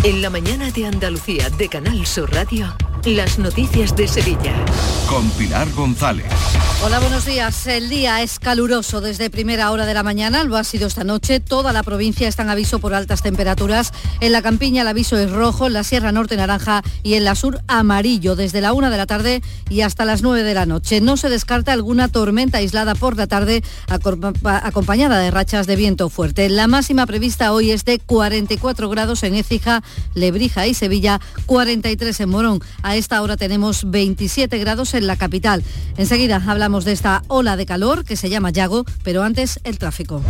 En 0.04 0.20
la 0.20 0.30
mañana 0.30 0.70
de 0.70 0.86
Andalucía 0.86 1.48
de 1.50 1.68
Canal 1.68 2.04
Sur 2.06 2.32
Radio, 2.32 2.74
las 3.04 3.36
noticias 3.38 3.96
de 3.96 4.06
Sevilla. 4.06 4.54
Con 5.08 5.28
Pilar 5.30 5.68
González. 5.72 6.26
Hola, 6.84 6.98
buenos 6.98 7.24
días. 7.24 7.66
El 7.66 7.88
día 7.88 8.22
es 8.22 8.38
caluroso 8.38 9.00
desde 9.00 9.30
primera 9.30 9.70
hora 9.70 9.86
de 9.86 9.94
la 9.94 10.02
mañana, 10.02 10.42
lo 10.42 10.56
ha 10.56 10.64
sido 10.64 10.88
esta 10.88 11.04
noche. 11.04 11.38
Toda 11.38 11.72
la 11.72 11.82
provincia 11.82 12.26
está 12.26 12.42
en 12.42 12.50
aviso 12.50 12.80
por 12.80 12.92
altas 12.92 13.22
temperaturas. 13.22 13.92
En 14.20 14.32
la 14.32 14.42
campiña 14.42 14.82
el 14.82 14.88
aviso 14.88 15.16
es 15.16 15.30
rojo, 15.30 15.68
en 15.68 15.74
la 15.74 15.84
Sierra 15.84 16.10
Norte 16.10 16.36
naranja 16.36 16.82
y 17.02 17.14
en 17.14 17.24
la 17.24 17.34
sur 17.34 17.60
amarillo 17.68 18.34
desde 18.34 18.60
la 18.60 18.72
una 18.72 18.90
de 18.90 18.96
la 18.96 19.06
tarde 19.06 19.42
y 19.68 19.82
hasta 19.82 20.04
las 20.04 20.22
9 20.22 20.42
de 20.42 20.54
la 20.54 20.66
noche. 20.66 21.00
No 21.00 21.16
se 21.16 21.28
descarta 21.28 21.72
alguna 21.72 22.08
tormenta 22.08 22.58
aislada 22.58 22.94
por 22.94 23.16
la 23.16 23.26
tarde 23.26 23.62
acompañada 23.88 25.18
de 25.18 25.30
rachas 25.30 25.66
de 25.66 25.76
viento 25.76 26.08
fuerte. 26.08 26.48
La 26.48 26.66
máxima 26.66 27.06
prevista 27.06 27.52
hoy 27.52 27.70
es 27.70 27.84
de 27.84 28.00
44 28.00 28.88
grados 28.88 29.22
en 29.22 29.34
Écija, 29.36 29.84
Lebrija 30.14 30.66
y 30.66 30.74
Sevilla, 30.74 31.20
43 31.46 32.20
en 32.20 32.28
Morón. 32.28 32.60
A 32.82 32.91
esta 32.96 33.20
hora 33.22 33.36
tenemos 33.36 33.90
27 33.90 34.58
grados 34.58 34.94
en 34.94 35.06
la 35.06 35.16
capital. 35.16 35.62
Enseguida 35.96 36.42
hablamos 36.46 36.84
de 36.84 36.92
esta 36.92 37.22
ola 37.28 37.56
de 37.56 37.66
calor 37.66 38.04
que 38.04 38.16
se 38.16 38.30
llama 38.30 38.50
Yago, 38.50 38.84
pero 39.02 39.22
antes 39.22 39.60
el 39.64 39.78
tráfico. 39.78 40.22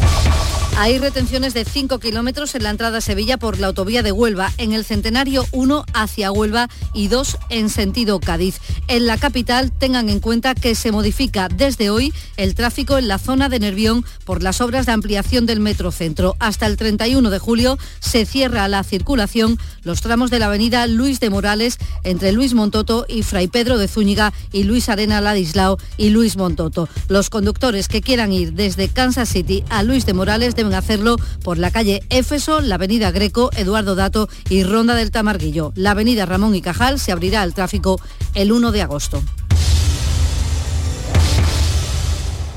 Hay 0.78 0.98
retenciones 0.98 1.52
de 1.52 1.66
5 1.66 1.98
kilómetros 1.98 2.54
en 2.54 2.62
la 2.62 2.70
entrada 2.70 2.98
a 2.98 3.00
Sevilla 3.02 3.36
por 3.36 3.58
la 3.58 3.66
autovía 3.66 4.02
de 4.02 4.10
Huelva, 4.10 4.50
en 4.56 4.72
el 4.72 4.86
Centenario 4.86 5.44
1 5.52 5.84
hacia 5.92 6.32
Huelva 6.32 6.68
y 6.94 7.08
2 7.08 7.36
en 7.50 7.68
sentido 7.68 8.20
Cádiz. 8.20 8.58
En 8.88 9.06
la 9.06 9.18
capital 9.18 9.70
tengan 9.70 10.08
en 10.08 10.18
cuenta 10.18 10.54
que 10.54 10.74
se 10.74 10.90
modifica 10.90 11.48
desde 11.48 11.90
hoy 11.90 12.14
el 12.38 12.54
tráfico 12.54 12.96
en 12.96 13.06
la 13.06 13.18
zona 13.18 13.50
de 13.50 13.60
Nervión 13.60 14.04
por 14.24 14.42
las 14.42 14.62
obras 14.62 14.86
de 14.86 14.92
ampliación 14.92 15.44
del 15.44 15.60
Metrocentro. 15.60 16.36
Hasta 16.38 16.66
el 16.66 16.78
31 16.78 17.28
de 17.28 17.38
julio 17.38 17.78
se 18.00 18.24
cierra 18.24 18.66
la 18.66 18.82
circulación 18.82 19.58
los 19.82 20.00
tramos 20.00 20.30
de 20.30 20.38
la 20.38 20.46
avenida 20.46 20.86
Luis 20.86 21.20
de 21.20 21.30
Morales 21.30 21.78
entre 22.04 22.32
Luis 22.32 22.51
Montoto 22.54 23.06
y 23.08 23.22
Fray 23.22 23.48
Pedro 23.48 23.78
de 23.78 23.88
Zúñiga 23.88 24.32
y 24.52 24.64
Luis 24.64 24.88
Arena 24.88 25.20
Ladislao 25.20 25.78
y 25.96 26.10
Luis 26.10 26.36
Montoto. 26.36 26.88
Los 27.08 27.30
conductores 27.30 27.88
que 27.88 28.02
quieran 28.02 28.32
ir 28.32 28.52
desde 28.52 28.88
Kansas 28.88 29.28
City 29.28 29.64
a 29.68 29.82
Luis 29.82 30.06
de 30.06 30.14
Morales 30.14 30.54
deben 30.54 30.74
hacerlo 30.74 31.16
por 31.42 31.58
la 31.58 31.70
calle 31.70 32.02
Éfeso, 32.10 32.60
la 32.60 32.76
avenida 32.76 33.10
Greco, 33.10 33.50
Eduardo 33.56 33.94
Dato 33.94 34.28
y 34.48 34.64
Ronda 34.64 34.94
del 34.94 35.10
Tamarguillo. 35.10 35.72
La 35.76 35.92
avenida 35.92 36.26
Ramón 36.26 36.54
y 36.54 36.62
Cajal 36.62 36.98
se 36.98 37.12
abrirá 37.12 37.42
al 37.42 37.54
tráfico 37.54 38.00
el 38.34 38.52
1 38.52 38.72
de 38.72 38.82
agosto. 38.82 39.22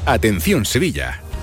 Atención 0.05 0.65
Sevilla. 0.65 1.24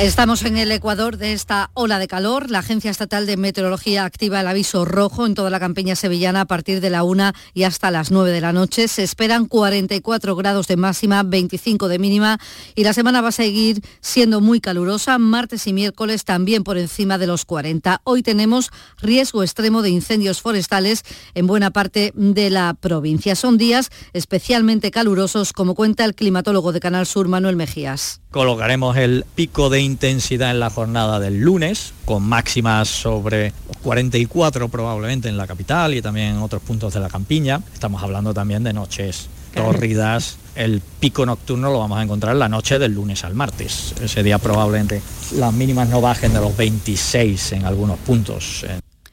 Estamos 0.00 0.44
en 0.46 0.56
el 0.56 0.72
Ecuador 0.72 1.18
de 1.18 1.34
esta 1.34 1.70
ola 1.74 1.98
de 1.98 2.08
calor. 2.08 2.50
La 2.50 2.60
Agencia 2.60 2.90
Estatal 2.90 3.26
de 3.26 3.36
Meteorología 3.36 4.06
activa 4.06 4.40
el 4.40 4.46
aviso 4.46 4.86
rojo 4.86 5.26
en 5.26 5.34
toda 5.34 5.50
la 5.50 5.60
campiña 5.60 5.94
sevillana 5.94 6.40
a 6.40 6.44
partir 6.46 6.80
de 6.80 6.88
la 6.88 7.04
1 7.04 7.32
y 7.52 7.64
hasta 7.64 7.90
las 7.90 8.10
9 8.10 8.30
de 8.30 8.40
la 8.40 8.54
noche. 8.54 8.88
Se 8.88 9.02
esperan 9.02 9.44
44 9.44 10.36
grados 10.36 10.68
de 10.68 10.78
máxima, 10.78 11.22
25 11.22 11.88
de 11.88 11.98
mínima 11.98 12.40
y 12.74 12.84
la 12.84 12.94
semana 12.94 13.20
va 13.20 13.28
a 13.28 13.32
seguir 13.32 13.82
siendo 14.00 14.40
muy 14.40 14.62
calurosa. 14.62 15.18
Martes 15.18 15.66
y 15.66 15.74
miércoles 15.74 16.24
también 16.24 16.64
por 16.64 16.78
encima 16.78 17.18
de 17.18 17.26
los 17.26 17.44
40. 17.44 18.00
Hoy 18.04 18.22
tenemos 18.22 18.70
riesgo 19.02 19.42
extremo 19.42 19.82
de 19.82 19.90
incendios 19.90 20.40
forestales 20.40 21.02
en 21.34 21.46
buena 21.46 21.72
parte 21.72 22.14
de 22.16 22.48
la 22.48 22.72
provincia. 22.72 23.36
Son 23.36 23.58
días 23.58 23.90
especialmente 24.14 24.90
calurosos, 24.90 25.52
como 25.52 25.74
cuenta 25.74 26.06
el 26.06 26.14
climatólogo 26.14 26.72
de 26.72 26.80
Canal 26.80 27.04
Sur, 27.04 27.28
Manuel 27.28 27.56
Mejías. 27.56 28.22
Colocaremos 28.30 28.96
el 28.96 29.24
pico 29.34 29.70
de 29.70 29.80
intensidad 29.80 30.52
en 30.52 30.60
la 30.60 30.70
jornada 30.70 31.18
del 31.18 31.40
lunes, 31.40 31.92
con 32.04 32.22
máximas 32.22 32.88
sobre 32.88 33.52
44 33.82 34.68
probablemente 34.68 35.28
en 35.28 35.36
la 35.36 35.48
capital 35.48 35.94
y 35.94 36.02
también 36.02 36.36
en 36.36 36.38
otros 36.38 36.62
puntos 36.62 36.94
de 36.94 37.00
la 37.00 37.08
campiña. 37.08 37.60
Estamos 37.74 38.00
hablando 38.04 38.32
también 38.32 38.62
de 38.62 38.72
noches 38.72 39.26
tórridas. 39.52 40.36
El 40.54 40.80
pico 41.00 41.26
nocturno 41.26 41.72
lo 41.72 41.80
vamos 41.80 41.98
a 41.98 42.04
encontrar 42.04 42.36
la 42.36 42.48
noche 42.48 42.78
del 42.78 42.94
lunes 42.94 43.24
al 43.24 43.34
martes. 43.34 43.96
Ese 44.00 44.22
día 44.22 44.38
probablemente 44.38 45.02
las 45.34 45.52
mínimas 45.52 45.88
no 45.88 46.00
bajen 46.00 46.32
de 46.32 46.40
los 46.40 46.56
26 46.56 47.52
en 47.54 47.64
algunos 47.64 47.98
puntos. 47.98 48.64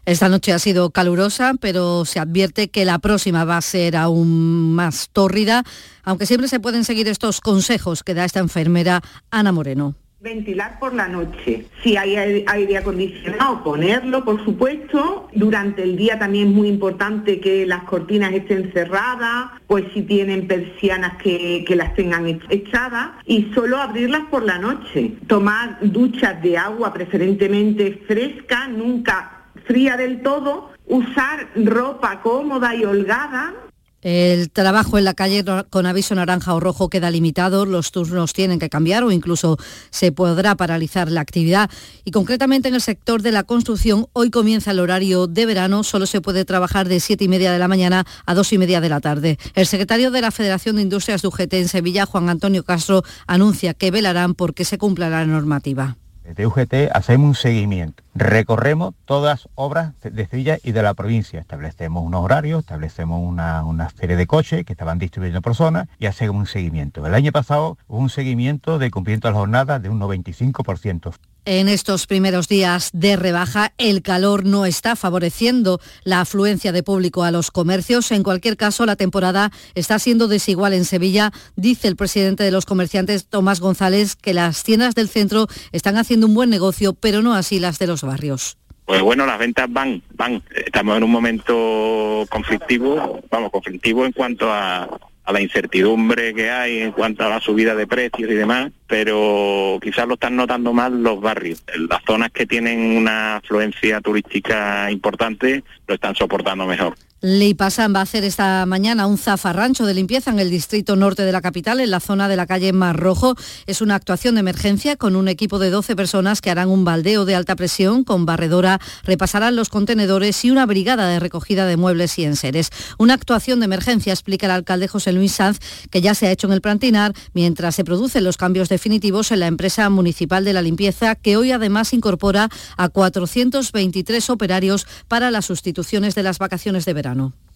Esta 0.08 0.30
noche 0.30 0.54
ha 0.54 0.60
sido 0.60 0.92
calurosa, 0.92 1.56
pero 1.60 2.06
se 2.06 2.22
advierte 2.22 2.70
que 2.70 2.86
la 2.86 2.98
próxima 2.98 3.44
va 3.44 3.58
a 3.58 3.62
ser 3.62 3.98
aún 3.98 4.74
más 4.74 5.10
tórrida, 5.12 5.64
aunque 6.02 6.26
siempre 6.26 6.48
se 6.48 6.62
pueden 6.62 6.86
seguir 6.86 7.10
estos 7.10 7.42
consejos 7.42 8.06
que 8.06 8.14
da 8.14 8.24
esta 8.24 8.40
enfermera 8.40 9.02
Ana 9.32 9.52
Moreno. 9.52 9.96
Ventilar 10.22 10.80
por 10.80 10.94
la 10.94 11.10
noche. 11.10 11.66
Si 11.84 11.98
hay 11.98 12.16
aire 12.16 12.78
acondicionado, 12.78 13.62
ponerlo, 13.66 14.24
por 14.24 14.44
supuesto. 14.46 15.28
Durante 15.34 15.84
el 15.84 15.98
día 15.98 16.18
también 16.18 16.48
es 16.48 16.54
muy 16.54 16.70
importante 16.70 17.42
que 17.42 17.66
las 17.66 17.84
cortinas 17.84 18.32
estén 18.32 18.72
cerradas, 18.72 19.60
pues 19.68 19.84
si 19.94 20.04
tienen 20.04 20.48
persianas 20.48 21.22
que, 21.22 21.66
que 21.68 21.76
las 21.76 21.94
tengan 21.96 22.26
echadas 22.50 23.10
y 23.26 23.52
solo 23.54 23.78
abrirlas 23.78 24.24
por 24.32 24.46
la 24.46 24.58
noche. 24.58 25.18
Tomar 25.28 25.80
duchas 25.82 26.42
de 26.42 26.58
agua 26.58 26.94
preferentemente 26.94 28.04
fresca, 28.08 28.70
nunca 28.70 29.37
fría 29.68 29.98
del 29.98 30.22
todo, 30.22 30.72
usar 30.88 31.50
ropa 31.56 32.22
cómoda 32.22 32.76
y 32.76 32.86
holgada 32.86 33.54
El 34.02 34.52
trabajo 34.52 34.98
en 34.98 35.04
la 35.06 35.16
calle 35.16 35.44
con 35.70 35.86
aviso 35.86 36.14
naranja 36.16 36.54
o 36.54 36.60
rojo 36.60 36.90
queda 36.90 37.10
limitado, 37.10 37.66
los 37.66 37.92
turnos 37.92 38.32
tienen 38.32 38.60
que 38.60 38.70
cambiar 38.70 39.04
o 39.04 39.12
incluso 39.12 39.58
se 39.90 40.12
podrá 40.12 40.56
paralizar 40.56 41.12
la 41.12 41.22
actividad. 41.22 41.70
Y 42.06 42.12
concretamente 42.12 42.70
en 42.70 42.76
el 42.76 42.82
sector 42.82 43.22
de 43.22 43.32
la 43.32 43.44
construcción, 43.44 44.06
hoy 44.14 44.30
comienza 44.30 44.72
el 44.72 44.80
horario 44.80 45.28
de 45.28 45.46
verano, 45.46 45.84
solo 45.84 46.06
se 46.06 46.22
puede 46.22 46.46
trabajar 46.46 46.88
de 46.88 47.00
7 47.00 47.24
y 47.24 47.28
media 47.28 47.52
de 47.52 47.60
la 47.60 47.68
mañana 47.68 48.06
a 48.26 48.34
2 48.36 48.54
y 48.54 48.58
media 48.60 48.82
de 48.82 48.90
la 48.90 49.02
tarde. 49.02 49.38
El 49.56 49.66
secretario 49.66 50.12
de 50.12 50.22
la 50.22 50.32
Federación 50.32 50.76
de 50.76 50.84
Industrias 50.84 51.22
de 51.22 51.28
UGT 51.28 51.54
en 51.56 51.68
Sevilla, 51.68 52.06
Juan 52.06 52.30
Antonio 52.30 52.64
Castro, 52.64 53.04
anuncia 53.26 53.74
que 53.74 53.92
velarán 53.92 54.36
porque 54.36 54.64
se 54.64 54.78
cumpla 54.78 55.10
la 55.10 55.26
normativa. 55.26 55.98
De 56.36 56.46
UGT 56.46 56.92
hacemos 56.92 57.28
un 57.28 57.36
seguimiento. 57.36 58.04
Recorremos 58.14 58.94
todas 59.06 59.48
obras 59.56 59.94
de 60.02 60.28
Sevilla 60.28 60.58
y 60.62 60.74
de 60.74 60.84
la 60.84 60.94
provincia. 60.94 61.40
Establecemos 61.40 62.04
unos 62.04 62.22
horarios, 62.22 62.60
establecemos 62.60 63.22
una, 63.24 63.64
una 63.64 63.90
serie 63.92 64.18
de 64.18 64.28
coches 64.28 64.66
que 64.66 64.74
estaban 64.74 65.00
distribuyendo 65.00 65.42
personas 65.42 65.88
y 66.00 66.06
hacemos 66.06 66.36
un 66.36 66.46
seguimiento. 66.46 67.06
El 67.06 67.14
año 67.14 67.32
pasado 67.32 67.78
hubo 67.88 68.00
un 68.00 68.10
seguimiento 68.10 68.78
de 68.78 68.92
cumplimiento 68.92 69.30
de 69.30 69.32
las 69.32 69.40
jornadas 69.40 69.82
de 69.82 69.90
un 69.90 70.02
95%. 70.02 71.14
En 71.50 71.70
estos 71.70 72.08
primeros 72.08 72.50
días 72.50 72.90
de 72.92 73.16
rebaja, 73.16 73.72
el 73.78 74.02
calor 74.02 74.44
no 74.44 74.66
está 74.66 74.98
favoreciendo 74.98 75.80
la 76.04 76.20
afluencia 76.20 76.74
de 76.74 76.84
público 76.84 77.24
a 77.24 77.32
los 77.32 77.52
comercios. 77.52 78.12
En 78.12 78.22
cualquier 78.22 78.58
caso, 78.58 78.86
la 78.86 78.98
temporada 78.98 79.54
está 79.74 79.98
siendo 79.98 80.28
desigual 80.28 80.74
en 80.74 80.84
Sevilla. 80.84 81.32
Dice 81.56 81.88
el 81.88 81.96
presidente 81.96 82.44
de 82.44 82.52
los 82.52 82.66
comerciantes, 82.66 83.30
Tomás 83.30 83.62
González, 83.62 84.18
que 84.18 84.34
las 84.34 84.62
tiendas 84.64 84.94
del 84.94 85.08
centro 85.08 85.48
están 85.72 85.96
haciendo 85.96 86.28
un 86.28 86.34
buen 86.34 86.50
negocio, 86.50 86.94
pero 86.94 87.22
no 87.22 87.34
así 87.34 87.62
las 87.62 87.80
de 87.80 87.88
los 87.88 88.02
barrios. 88.02 88.58
Pues 88.84 89.02
bueno, 89.02 89.26
las 89.26 89.40
ventas 89.40 89.72
van, 89.72 90.04
van. 90.16 90.44
Estamos 90.54 90.98
en 90.98 91.04
un 91.06 91.12
momento 91.12 92.26
conflictivo, 92.30 93.22
vamos, 93.32 93.52
conflictivo 93.52 94.06
en 94.06 94.12
cuanto 94.12 94.52
a, 94.52 95.00
a 95.28 95.34
la 95.34 95.42
incertidumbre 95.42 96.34
que 96.34 96.50
hay 96.50 96.80
en 96.80 96.94
cuanto 96.94 97.26
a 97.26 97.30
la 97.30 97.42
subida 97.42 97.76
de 97.76 97.86
precios 97.86 98.32
y 98.32 98.34
demás, 98.34 98.72
pero 98.88 99.78
quizás 99.82 100.08
lo 100.08 100.14
están 100.14 100.38
notando 100.38 100.72
más 100.72 100.90
los 100.90 101.20
barrios. 101.20 101.62
Las 101.90 102.02
zonas 102.06 102.32
que 102.32 102.46
tienen 102.46 102.96
una 102.96 103.36
afluencia 103.36 104.00
turística 104.00 104.90
importante 104.90 105.66
lo 105.86 105.96
están 105.96 106.16
soportando 106.16 106.66
mejor. 106.66 106.96
Lipasan 107.22 107.96
va 107.96 108.02
a 108.02 108.04
hacer 108.04 108.24
esta 108.24 108.64
mañana 108.68 109.08
un 109.08 109.18
zafarrancho 109.18 109.88
de 109.88 109.96
limpieza 109.96 110.30
en 110.30 110.38
el 110.38 110.52
distrito 110.52 110.96
norte 110.96 111.24
de 111.24 111.32
la 111.32 111.42
capital, 111.42 111.80
en 111.80 111.90
la 111.90 112.00
zona 112.00 112.28
de 112.28 112.36
la 112.36 112.46
calle 112.46 112.72
Mar 112.74 112.96
Rojo. 112.96 113.34
Es 113.66 113.82
una 113.82 113.96
actuación 113.96 114.36
de 114.36 114.42
emergencia 114.42 114.98
con 114.98 115.16
un 115.16 115.28
equipo 115.28 115.58
de 115.58 115.72
12 115.72 115.96
personas 115.96 116.42
que 116.42 116.52
harán 116.52 116.70
un 116.70 116.86
baldeo 116.86 117.26
de 117.26 117.34
alta 117.34 117.56
presión 117.56 118.04
con 118.04 118.28
barredora, 118.28 118.80
repasarán 119.04 119.56
los 119.56 119.70
contenedores 119.70 120.46
y 120.46 120.52
una 120.52 120.68
brigada 120.68 121.08
de 121.08 121.20
recogida 121.20 121.66
de 121.66 121.76
muebles 121.76 122.20
y 122.20 122.24
enseres. 122.24 122.70
Una 123.00 123.16
actuación 123.16 123.62
de 123.62 123.66
emergencia, 123.66 124.14
explica 124.14 124.46
el 124.46 124.52
alcalde 124.52 124.88
José 124.88 125.12
Luis 125.12 125.32
Sanz, 125.32 125.58
que 125.90 126.02
ya 126.02 126.14
se 126.14 126.28
ha 126.28 126.32
hecho 126.32 126.46
en 126.46 126.54
el 126.54 126.62
Plantinar, 126.62 127.14
mientras 127.34 127.74
se 127.74 127.84
producen 127.84 128.26
los 128.26 128.38
cambios 128.38 128.70
definitivos 128.70 129.32
en 129.32 129.40
la 129.40 129.48
empresa 129.48 129.90
municipal 129.90 130.46
de 130.46 130.54
la 130.54 130.62
limpieza, 130.62 131.16
que 131.16 131.36
hoy 131.36 131.52
además 131.52 131.94
incorpora 131.94 132.50
a 132.78 132.90
423 132.90 134.30
operarios 134.30 134.86
para 135.08 135.32
las 135.32 135.48
sustituciones 135.48 136.14
de 136.14 136.22
las 136.22 136.38
vacaciones 136.38 136.86
de 136.86 136.94
verano. 136.94 137.07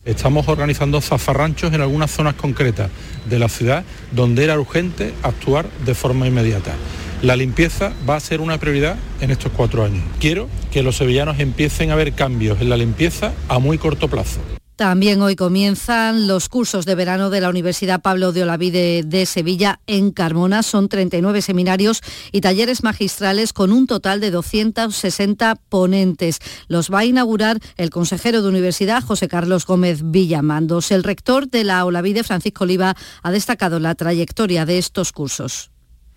Estamos 0.03 0.47
organizando 0.47 0.99
zafarranchos 0.99 1.73
en 1.73 1.81
algunas 1.81 2.09
zonas 2.09 2.33
concretas 2.33 2.89
de 3.29 3.37
la 3.37 3.49
ciudad 3.49 3.83
donde 4.11 4.43
era 4.43 4.59
urgente 4.59 5.13
actuar 5.21 5.67
de 5.85 5.93
forma 5.93 6.25
inmediata. 6.25 6.73
La 7.21 7.35
limpieza 7.35 7.93
va 8.09 8.15
a 8.15 8.19
ser 8.19 8.41
una 8.41 8.57
prioridad 8.57 8.95
en 9.19 9.29
estos 9.29 9.51
cuatro 9.51 9.83
años. 9.83 10.03
Quiero 10.19 10.49
que 10.71 10.81
los 10.81 10.97
sevillanos 10.97 11.39
empiecen 11.39 11.91
a 11.91 11.95
ver 11.95 12.13
cambios 12.13 12.61
en 12.61 12.69
la 12.69 12.77
limpieza 12.77 13.31
a 13.47 13.59
muy 13.59 13.77
corto 13.77 14.07
plazo. 14.07 14.39
También 14.81 15.21
hoy 15.21 15.35
comienzan 15.35 16.25
los 16.25 16.49
cursos 16.49 16.87
de 16.87 16.95
verano 16.95 17.29
de 17.29 17.39
la 17.39 17.49
Universidad 17.49 18.01
Pablo 18.01 18.31
de 18.31 18.41
Olavide 18.41 19.03
de 19.03 19.27
Sevilla 19.27 19.79
en 19.85 20.09
Carmona. 20.09 20.63
Son 20.63 20.89
39 20.89 21.43
seminarios 21.43 22.01
y 22.31 22.41
talleres 22.41 22.81
magistrales 22.81 23.53
con 23.53 23.73
un 23.73 23.85
total 23.85 24.19
de 24.19 24.31
260 24.31 25.53
ponentes. 25.69 26.39
Los 26.67 26.91
va 26.91 27.01
a 27.01 27.05
inaugurar 27.05 27.59
el 27.77 27.91
consejero 27.91 28.41
de 28.41 28.49
universidad 28.49 29.03
José 29.03 29.27
Carlos 29.27 29.67
Gómez 29.67 29.99
Villamandos. 30.03 30.89
El 30.89 31.03
rector 31.03 31.47
de 31.47 31.63
la 31.63 31.85
Olavide, 31.85 32.23
Francisco 32.23 32.63
Oliva, 32.63 32.95
ha 33.21 33.31
destacado 33.31 33.79
la 33.79 33.93
trayectoria 33.93 34.65
de 34.65 34.79
estos 34.79 35.11
cursos. 35.11 35.69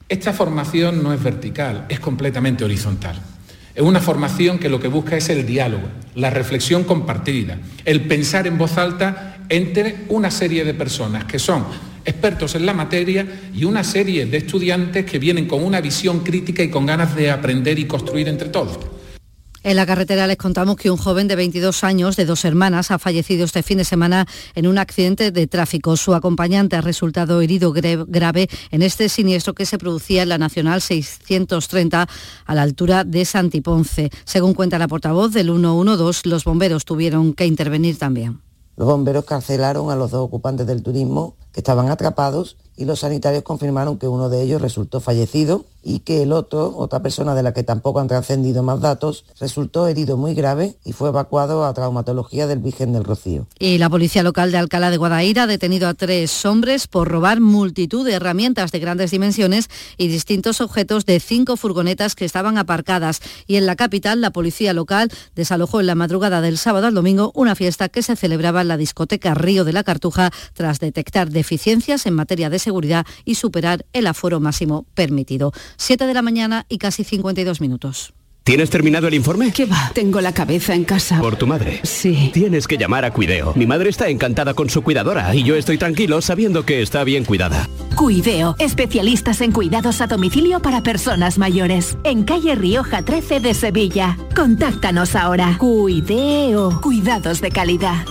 Esta 0.08 0.32
formación 0.32 1.02
no 1.02 1.12
es 1.12 1.22
vertical, 1.22 1.84
es 1.90 2.00
completamente 2.00 2.64
horizontal. 2.64 3.20
Es 3.74 3.82
una 3.82 4.00
formación 4.00 4.58
que 4.58 4.68
lo 4.68 4.78
que 4.78 4.86
busca 4.86 5.16
es 5.16 5.28
el 5.30 5.46
diálogo, 5.46 5.88
la 6.14 6.30
reflexión 6.30 6.84
compartida, 6.84 7.58
el 7.84 8.02
pensar 8.02 8.46
en 8.46 8.56
voz 8.56 8.78
alta 8.78 9.38
entre 9.48 10.04
una 10.08 10.30
serie 10.30 10.64
de 10.64 10.74
personas 10.74 11.24
que 11.24 11.40
son 11.40 11.64
expertos 12.04 12.54
en 12.54 12.66
la 12.66 12.72
materia 12.72 13.26
y 13.52 13.64
una 13.64 13.82
serie 13.82 14.26
de 14.26 14.36
estudiantes 14.36 15.04
que 15.04 15.18
vienen 15.18 15.48
con 15.48 15.64
una 15.64 15.80
visión 15.80 16.20
crítica 16.20 16.62
y 16.62 16.70
con 16.70 16.86
ganas 16.86 17.16
de 17.16 17.30
aprender 17.30 17.78
y 17.78 17.86
construir 17.86 18.28
entre 18.28 18.48
todos. 18.48 18.78
En 19.64 19.76
la 19.76 19.86
carretera 19.86 20.26
les 20.26 20.36
contamos 20.36 20.76
que 20.76 20.90
un 20.90 20.98
joven 20.98 21.26
de 21.26 21.36
22 21.36 21.84
años 21.84 22.16
de 22.16 22.26
dos 22.26 22.44
hermanas 22.44 22.90
ha 22.90 22.98
fallecido 22.98 23.46
este 23.46 23.62
fin 23.62 23.78
de 23.78 23.86
semana 23.86 24.26
en 24.54 24.66
un 24.66 24.76
accidente 24.76 25.30
de 25.30 25.46
tráfico. 25.46 25.96
Su 25.96 26.14
acompañante 26.14 26.76
ha 26.76 26.82
resultado 26.82 27.40
herido 27.40 27.72
grave 27.72 28.50
en 28.70 28.82
este 28.82 29.08
siniestro 29.08 29.54
que 29.54 29.64
se 29.64 29.78
producía 29.78 30.22
en 30.22 30.28
la 30.28 30.36
Nacional 30.36 30.82
630 30.82 32.06
a 32.44 32.54
la 32.54 32.60
altura 32.60 33.04
de 33.04 33.24
Santiponce. 33.24 34.10
Según 34.26 34.52
cuenta 34.52 34.78
la 34.78 34.86
portavoz 34.86 35.32
del 35.32 35.46
112, 35.46 36.28
los 36.28 36.44
bomberos 36.44 36.84
tuvieron 36.84 37.32
que 37.32 37.46
intervenir 37.46 37.98
también. 37.98 38.42
Los 38.76 38.86
bomberos 38.86 39.24
carcelaron 39.24 39.90
a 39.90 39.96
los 39.96 40.10
dos 40.10 40.26
ocupantes 40.26 40.66
del 40.66 40.82
turismo 40.82 41.36
que 41.52 41.60
estaban 41.60 41.88
atrapados 41.88 42.58
y 42.76 42.84
los 42.84 43.00
sanitarios 43.00 43.42
confirmaron 43.42 43.98
que 43.98 44.08
uno 44.08 44.28
de 44.28 44.42
ellos 44.42 44.60
resultó 44.60 45.00
fallecido 45.00 45.64
y 45.84 46.00
que 46.00 46.22
el 46.22 46.32
otro, 46.32 46.74
otra 46.76 47.02
persona 47.02 47.34
de 47.34 47.42
la 47.42 47.52
que 47.52 47.62
tampoco 47.62 48.00
han 48.00 48.08
trascendido 48.08 48.62
más 48.62 48.80
datos, 48.80 49.26
resultó 49.38 49.86
herido 49.86 50.16
muy 50.16 50.34
grave 50.34 50.76
y 50.84 50.92
fue 50.92 51.10
evacuado 51.10 51.64
a 51.64 51.74
traumatología 51.74 52.46
del 52.46 52.60
Virgen 52.60 52.92
del 52.94 53.04
Rocío. 53.04 53.46
Y 53.58 53.76
la 53.78 53.90
policía 53.90 54.22
local 54.22 54.50
de 54.50 54.58
Alcalá 54.58 54.90
de 54.90 54.96
Guadaira 54.96 55.42
ha 55.42 55.46
detenido 55.46 55.86
a 55.86 55.94
tres 55.94 56.44
hombres 56.46 56.86
por 56.86 57.08
robar 57.08 57.40
multitud 57.40 58.04
de 58.04 58.14
herramientas 58.14 58.72
de 58.72 58.78
grandes 58.78 59.10
dimensiones 59.10 59.68
y 59.98 60.08
distintos 60.08 60.62
objetos 60.62 61.04
de 61.04 61.20
cinco 61.20 61.56
furgonetas 61.56 62.14
que 62.14 62.24
estaban 62.24 62.56
aparcadas. 62.56 63.20
Y 63.46 63.56
en 63.56 63.66
la 63.66 63.76
capital, 63.76 64.22
la 64.22 64.30
policía 64.30 64.72
local 64.72 65.10
desalojó 65.36 65.80
en 65.80 65.86
la 65.86 65.94
madrugada 65.94 66.40
del 66.40 66.56
sábado 66.56 66.86
al 66.86 66.94
domingo 66.94 67.30
una 67.34 67.54
fiesta 67.54 67.90
que 67.90 68.02
se 68.02 68.16
celebraba 68.16 68.62
en 68.62 68.68
la 68.68 68.78
discoteca 68.78 69.34
Río 69.34 69.64
de 69.64 69.74
la 69.74 69.84
Cartuja 69.84 70.30
tras 70.54 70.80
detectar 70.80 71.30
deficiencias 71.30 72.06
en 72.06 72.14
materia 72.14 72.48
de 72.48 72.58
seguridad 72.64 73.06
y 73.24 73.36
superar 73.36 73.86
el 73.92 74.06
aforo 74.08 74.40
máximo 74.40 74.86
permitido. 74.94 75.52
7 75.76 76.06
de 76.06 76.14
la 76.14 76.22
mañana 76.22 76.66
y 76.68 76.78
casi 76.78 77.04
52 77.04 77.60
minutos. 77.60 78.14
¿Tienes 78.44 78.68
terminado 78.68 79.08
el 79.08 79.14
informe? 79.14 79.52
¿Qué 79.52 79.64
va? 79.64 79.90
Tengo 79.94 80.20
la 80.20 80.34
cabeza 80.34 80.74
en 80.74 80.84
casa. 80.84 81.18
¿Por 81.18 81.36
tu 81.36 81.46
madre? 81.46 81.80
Sí. 81.82 82.30
Tienes 82.34 82.68
que 82.68 82.76
llamar 82.76 83.06
a 83.06 83.10
Cuideo. 83.10 83.54
Mi 83.56 83.66
madre 83.66 83.88
está 83.88 84.10
encantada 84.10 84.52
con 84.52 84.68
su 84.68 84.82
cuidadora 84.82 85.34
y 85.34 85.44
yo 85.44 85.56
estoy 85.56 85.78
tranquilo 85.78 86.20
sabiendo 86.20 86.66
que 86.66 86.82
está 86.82 87.04
bien 87.04 87.24
cuidada. 87.24 87.66
Cuideo, 87.96 88.54
especialistas 88.58 89.40
en 89.40 89.50
cuidados 89.50 90.02
a 90.02 90.08
domicilio 90.08 90.60
para 90.60 90.82
personas 90.82 91.38
mayores. 91.38 91.96
En 92.04 92.24
calle 92.24 92.54
Rioja 92.54 93.02
13 93.02 93.40
de 93.40 93.54
Sevilla. 93.54 94.18
Contáctanos 94.36 95.16
ahora. 95.16 95.56
Cuideo, 95.56 96.82
cuidados 96.82 97.40
de 97.40 97.50
calidad. 97.50 98.04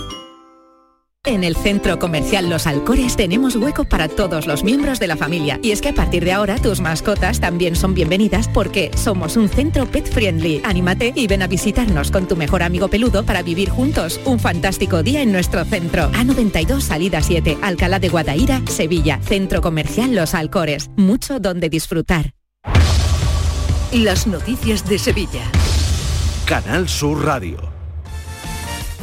En 1.26 1.42
el 1.42 1.56
Centro 1.56 1.98
Comercial 1.98 2.50
Los 2.50 2.66
Alcores 2.66 3.16
tenemos 3.16 3.56
hueco 3.56 3.84
para 3.84 4.08
todos 4.08 4.46
los 4.46 4.62
miembros 4.62 5.00
de 5.00 5.06
la 5.06 5.16
familia. 5.16 5.58
Y 5.62 5.70
es 5.70 5.80
que 5.80 5.88
a 5.88 5.94
partir 5.94 6.22
de 6.22 6.32
ahora 6.32 6.56
tus 6.56 6.82
mascotas 6.82 7.40
también 7.40 7.76
son 7.76 7.94
bienvenidas 7.94 8.46
porque 8.46 8.90
somos 8.94 9.38
un 9.38 9.48
centro 9.48 9.86
pet 9.86 10.06
friendly. 10.06 10.60
Anímate 10.64 11.14
y 11.16 11.26
ven 11.26 11.40
a 11.40 11.46
visitarnos 11.46 12.10
con 12.10 12.28
tu 12.28 12.36
mejor 12.36 12.62
amigo 12.62 12.88
peludo 12.88 13.24
para 13.24 13.42
vivir 13.42 13.70
juntos 13.70 14.20
un 14.26 14.38
fantástico 14.38 15.02
día 15.02 15.22
en 15.22 15.32
nuestro 15.32 15.64
centro. 15.64 16.10
A92 16.12 16.80
Salida 16.80 17.22
7, 17.22 17.56
Alcalá 17.62 17.98
de 17.98 18.10
Guadaira, 18.10 18.60
Sevilla. 18.66 19.18
Centro 19.22 19.62
Comercial 19.62 20.14
Los 20.14 20.34
Alcores. 20.34 20.90
Mucho 20.96 21.40
donde 21.40 21.70
disfrutar. 21.70 22.34
Las 23.92 24.26
noticias 24.26 24.86
de 24.86 24.98
Sevilla. 24.98 25.44
Canal 26.44 26.86
Sur 26.86 27.24
Radio. 27.24 27.73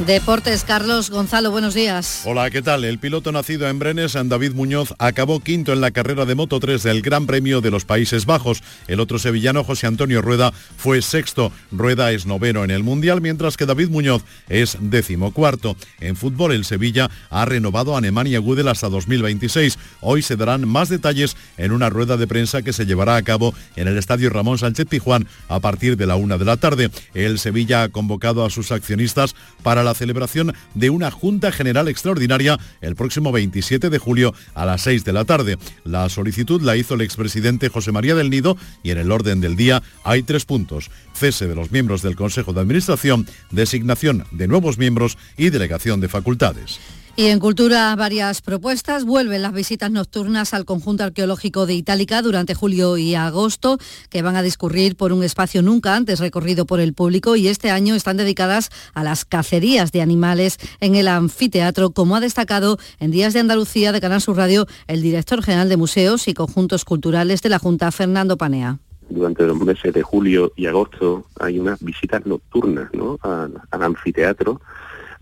Deportes, 0.06 0.64
Carlos 0.64 1.10
Gonzalo, 1.10 1.52
buenos 1.52 1.74
días. 1.74 2.22
Hola, 2.24 2.50
¿qué 2.50 2.60
tal? 2.60 2.84
El 2.84 2.98
piloto 2.98 3.30
nacido 3.30 3.68
en 3.68 3.78
Brenes, 3.78 4.14
David 4.24 4.52
Muñoz, 4.52 4.94
acabó 4.98 5.38
quinto 5.38 5.72
en 5.72 5.80
la 5.80 5.92
carrera 5.92 6.24
de 6.24 6.34
Moto 6.34 6.58
3 6.58 6.82
del 6.82 7.02
Gran 7.02 7.26
Premio 7.26 7.60
de 7.60 7.70
los 7.70 7.84
Países 7.84 8.26
Bajos. 8.26 8.64
El 8.88 8.98
otro 8.98 9.20
sevillano, 9.20 9.62
José 9.62 9.86
Antonio 9.86 10.20
Rueda, 10.20 10.52
fue 10.76 11.02
sexto. 11.02 11.52
Rueda 11.70 12.10
es 12.10 12.26
noveno 12.26 12.64
en 12.64 12.72
el 12.72 12.82
Mundial, 12.82 13.20
mientras 13.20 13.56
que 13.56 13.64
David 13.64 13.90
Muñoz 13.90 14.24
es 14.48 14.76
décimo 14.80 15.32
cuarto. 15.32 15.76
En 16.00 16.16
fútbol, 16.16 16.50
el 16.52 16.64
Sevilla 16.64 17.08
ha 17.30 17.44
renovado 17.44 17.96
a 17.96 18.00
Nemanja 18.00 18.38
Gudel 18.38 18.68
hasta 18.68 18.88
2026. 18.88 19.78
Hoy 20.00 20.22
se 20.22 20.34
darán 20.34 20.66
más 20.66 20.88
detalles 20.88 21.36
en 21.58 21.70
una 21.70 21.90
rueda 21.90 22.16
de 22.16 22.26
prensa 22.26 22.62
que 22.62 22.72
se 22.72 22.86
llevará 22.86 23.14
a 23.14 23.22
cabo 23.22 23.54
en 23.76 23.86
el 23.86 23.96
Estadio 23.98 24.30
Ramón 24.30 24.58
Sánchez 24.58 24.86
Pijuán 24.88 25.28
a 25.48 25.60
partir 25.60 25.96
de 25.96 26.06
la 26.06 26.16
una 26.16 26.38
de 26.38 26.44
la 26.44 26.56
tarde. 26.56 26.90
El 27.14 27.38
Sevilla 27.38 27.84
ha 27.84 27.88
convocado 27.90 28.44
a 28.44 28.50
sus 28.50 28.72
accionistas 28.72 29.36
para 29.62 29.84
la 29.84 29.91
celebración 29.94 30.54
de 30.74 30.90
una 30.90 31.10
Junta 31.10 31.52
General 31.52 31.88
Extraordinaria 31.88 32.58
el 32.80 32.96
próximo 32.96 33.32
27 33.32 33.90
de 33.90 33.98
julio 33.98 34.34
a 34.54 34.64
las 34.64 34.82
6 34.82 35.04
de 35.04 35.12
la 35.12 35.24
tarde. 35.24 35.58
La 35.84 36.08
solicitud 36.08 36.62
la 36.62 36.76
hizo 36.76 36.94
el 36.94 37.00
expresidente 37.00 37.68
José 37.68 37.92
María 37.92 38.14
del 38.14 38.30
Nido 38.30 38.56
y 38.82 38.90
en 38.90 38.98
el 38.98 39.12
orden 39.12 39.40
del 39.40 39.56
día 39.56 39.82
hay 40.04 40.22
tres 40.22 40.44
puntos. 40.44 40.90
Cese 41.14 41.46
de 41.46 41.54
los 41.54 41.70
miembros 41.70 42.02
del 42.02 42.16
Consejo 42.16 42.52
de 42.52 42.60
Administración, 42.60 43.26
designación 43.50 44.24
de 44.30 44.48
nuevos 44.48 44.78
miembros 44.78 45.18
y 45.36 45.50
delegación 45.50 46.00
de 46.00 46.08
facultades. 46.08 46.80
Y 47.14 47.26
en 47.26 47.40
Cultura 47.40 47.94
varias 47.94 48.40
propuestas. 48.40 49.04
Vuelven 49.04 49.42
las 49.42 49.52
visitas 49.52 49.90
nocturnas 49.90 50.54
al 50.54 50.64
conjunto 50.64 51.04
arqueológico 51.04 51.66
de 51.66 51.74
Itálica 51.74 52.22
durante 52.22 52.54
julio 52.54 52.96
y 52.96 53.14
agosto, 53.14 53.76
que 54.08 54.22
van 54.22 54.34
a 54.34 54.42
discurrir 54.42 54.96
por 54.96 55.12
un 55.12 55.22
espacio 55.22 55.60
nunca 55.60 55.94
antes 55.94 56.20
recorrido 56.20 56.64
por 56.64 56.80
el 56.80 56.94
público 56.94 57.36
y 57.36 57.48
este 57.48 57.70
año 57.70 57.94
están 57.94 58.16
dedicadas 58.16 58.70
a 58.94 59.04
las 59.04 59.26
cacerías 59.26 59.92
de 59.92 60.00
animales 60.00 60.56
en 60.80 60.94
el 60.94 61.06
anfiteatro, 61.06 61.90
como 61.90 62.16
ha 62.16 62.20
destacado 62.20 62.78
en 62.98 63.10
Días 63.10 63.34
de 63.34 63.40
Andalucía 63.40 63.92
de 63.92 64.00
Canal 64.00 64.22
Sur 64.22 64.38
Radio 64.38 64.66
el 64.86 65.02
director 65.02 65.42
general 65.42 65.68
de 65.68 65.76
Museos 65.76 66.28
y 66.28 66.34
Conjuntos 66.34 66.86
Culturales 66.86 67.42
de 67.42 67.50
la 67.50 67.58
Junta, 67.58 67.92
Fernando 67.92 68.38
Panea 68.38 68.78
durante 69.10 69.46
los 69.46 69.58
meses 69.58 69.92
de 69.92 70.00
julio 70.00 70.52
y 70.56 70.64
agosto 70.66 71.26
hay 71.38 71.58
unas 71.58 71.82
visitas 71.84 72.24
nocturnas 72.24 72.88
¿no? 72.94 73.18
al, 73.20 73.60
al 73.70 73.82
anfiteatro 73.82 74.62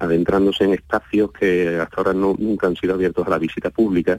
adentrándose 0.00 0.64
en 0.64 0.74
espacios 0.74 1.30
que 1.30 1.78
hasta 1.78 1.96
ahora 1.98 2.12
no, 2.12 2.34
nunca 2.38 2.66
han 2.66 2.76
sido 2.76 2.94
abiertos 2.94 3.26
a 3.26 3.30
la 3.30 3.38
visita 3.38 3.70
pública 3.70 4.18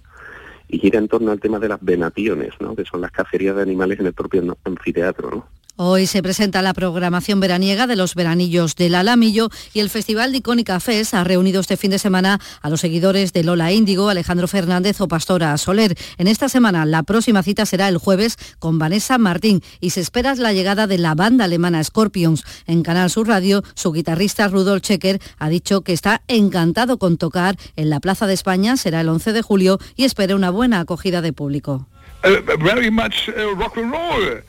y 0.70 0.80
gira 0.80 1.00
en 1.00 1.10
torno 1.10 1.32
al 1.32 1.40
tema 1.40 1.60
de 1.60 1.68
las 1.68 1.84
venaciones, 1.84 2.54
¿no? 2.62 2.76
que 2.76 2.86
son 2.86 3.02
las 3.02 3.12
cacerías 3.12 3.56
de 3.56 3.64
animales 3.64 4.00
en 4.00 4.06
el 4.06 4.14
propio 4.14 4.58
anfiteatro. 4.64 5.30
¿no? 5.30 5.48
Hoy 5.78 6.06
se 6.06 6.22
presenta 6.22 6.62
la 6.62 6.74
programación 6.74 7.40
veraniega 7.40 7.88
de 7.88 7.96
los 7.96 8.14
veranillos 8.14 8.76
del 8.76 8.94
Alamillo 8.94 9.50
y 9.74 9.80
el 9.80 9.90
Festival 9.90 10.32
de 10.32 10.40
Icónica 10.40 10.80
Fest 10.80 11.14
ha 11.14 11.24
reunido 11.24 11.62
este 11.62 11.78
fin 11.78 11.92
de 11.92 11.98
semana 11.98 12.40
a 12.62 12.70
los 12.70 12.82
seguidores 12.82 13.34
de 13.34 13.44
Lola 13.44 13.72
Índigo, 13.72 14.10
Alejandro 14.10 14.48
Fernández 14.48 15.00
o 15.00 15.08
Pastora 15.08 15.58
Soler. 15.58 15.98
En 16.18 16.28
esta 16.28 16.50
semana 16.50 16.86
la 16.86 17.04
próxima 17.04 17.42
cita 17.42 17.66
será 17.66 17.88
el 17.88 17.98
jueves 17.98 18.38
con 18.60 18.80
Vanessa 18.80 19.18
Martín 19.18 19.62
y 19.80 19.92
se 19.92 20.02
espera 20.02 20.36
la 20.36 20.54
llegada 20.54 20.88
de 20.88 20.98
la 20.98 21.16
banda 21.16 21.46
alemana 21.46 21.84
Scorpions. 21.84 22.44
En 22.68 22.84
Canal 22.84 23.10
Sur 23.10 23.28
Radio, 23.28 23.64
su 23.74 23.92
guitarrista 23.92 24.50
Rudolf 24.50 24.84
Checker 24.84 25.22
ha 25.40 25.50
dicho 25.50 25.82
que 25.82 25.94
está 25.94 26.22
encantado 26.28 26.98
con 26.98 27.18
tocar 27.18 27.58
en 27.76 27.90
la 27.90 28.00
Plaza 28.02 28.28
de 28.28 28.34
España, 28.34 28.78
será 28.78 29.02
el 29.02 29.10
11 29.10 29.34
de 29.34 29.42
julio 29.42 29.80
y 29.96 30.04
espera 30.04 30.36
una 30.36 30.52
buena 30.52 30.82
acogida 30.82 31.22
de 31.22 31.34
público. 31.34 31.88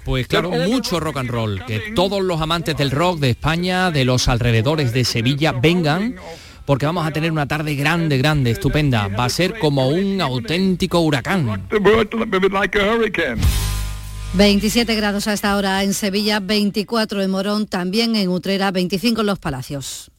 Pues 0.04 0.26
claro, 0.26 0.50
mucho 0.50 1.00
rock 1.00 1.18
and 1.18 1.30
roll. 1.30 1.64
Que 1.64 1.92
todos 1.94 2.22
los 2.22 2.40
amantes 2.40 2.76
del 2.76 2.90
rock 2.90 3.18
de 3.18 3.30
España, 3.30 3.90
de 3.90 4.04
los 4.04 4.28
alrededores 4.28 4.92
de 4.92 5.04
Sevilla, 5.04 5.52
vengan 5.52 6.16
porque 6.64 6.86
vamos 6.86 7.06
a 7.06 7.10
tener 7.10 7.32
una 7.32 7.46
tarde 7.46 7.74
grande, 7.74 8.18
grande, 8.18 8.52
estupenda. 8.52 9.08
Va 9.08 9.24
a 9.24 9.28
ser 9.28 9.58
como 9.58 9.88
un 9.88 10.20
auténtico 10.20 11.00
huracán. 11.00 11.66
27 14.34 14.94
grados 14.94 15.28
a 15.28 15.34
esta 15.34 15.56
hora 15.56 15.82
en 15.82 15.92
Sevilla, 15.92 16.40
24 16.40 17.20
en 17.22 17.30
Morón, 17.30 17.66
también 17.66 18.16
en 18.16 18.28
Utrera, 18.28 18.70
25 18.70 19.20
en 19.20 19.26
Los 19.26 19.38
Palacios. 19.38 20.10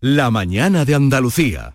La 0.00 0.30
mañana 0.30 0.84
de 0.84 0.94
Andalucía. 0.94 1.74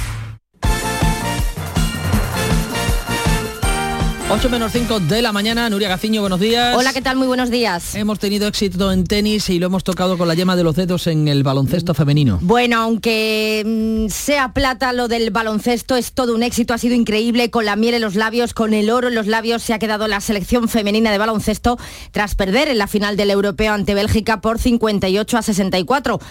8 4.33 4.49
menos 4.49 4.71
5 4.71 5.01
de 5.01 5.21
la 5.21 5.33
mañana, 5.33 5.69
Nuria 5.69 5.89
Gaciño, 5.89 6.21
buenos 6.21 6.39
días. 6.39 6.77
Hola, 6.77 6.93
¿qué 6.93 7.01
tal? 7.01 7.17
Muy 7.17 7.27
buenos 7.27 7.49
días. 7.49 7.95
Hemos 7.95 8.17
tenido 8.17 8.47
éxito 8.47 8.89
en 8.93 9.03
tenis 9.03 9.49
y 9.49 9.59
lo 9.59 9.65
hemos 9.65 9.83
tocado 9.83 10.17
con 10.17 10.25
la 10.25 10.35
yema 10.35 10.55
de 10.55 10.63
los 10.63 10.73
dedos 10.77 11.07
en 11.07 11.27
el 11.27 11.43
baloncesto 11.43 11.93
femenino. 11.93 12.39
Bueno, 12.41 12.77
aunque 12.77 13.61
mm, 13.65 14.09
sea 14.09 14.53
plata 14.53 14.93
lo 14.93 15.09
del 15.09 15.31
baloncesto, 15.31 15.97
es 15.97 16.13
todo 16.13 16.33
un 16.33 16.43
éxito, 16.43 16.73
ha 16.73 16.77
sido 16.77 16.95
increíble, 16.95 17.49
con 17.49 17.65
la 17.65 17.75
miel 17.75 17.95
en 17.95 18.01
los 18.01 18.15
labios, 18.15 18.53
con 18.53 18.73
el 18.73 18.89
oro 18.89 19.09
en 19.09 19.15
los 19.15 19.27
labios, 19.27 19.63
se 19.63 19.73
ha 19.73 19.79
quedado 19.79 20.07
la 20.07 20.21
selección 20.21 20.69
femenina 20.69 21.11
de 21.11 21.17
baloncesto 21.17 21.77
tras 22.11 22.33
perder 22.33 22.69
en 22.69 22.77
la 22.77 22.87
final 22.87 23.17
del 23.17 23.31
europeo 23.31 23.73
ante 23.73 23.95
Bélgica 23.95 24.39
por 24.39 24.59
58 24.59 25.37
a 25.37 25.41
64. 25.41 26.21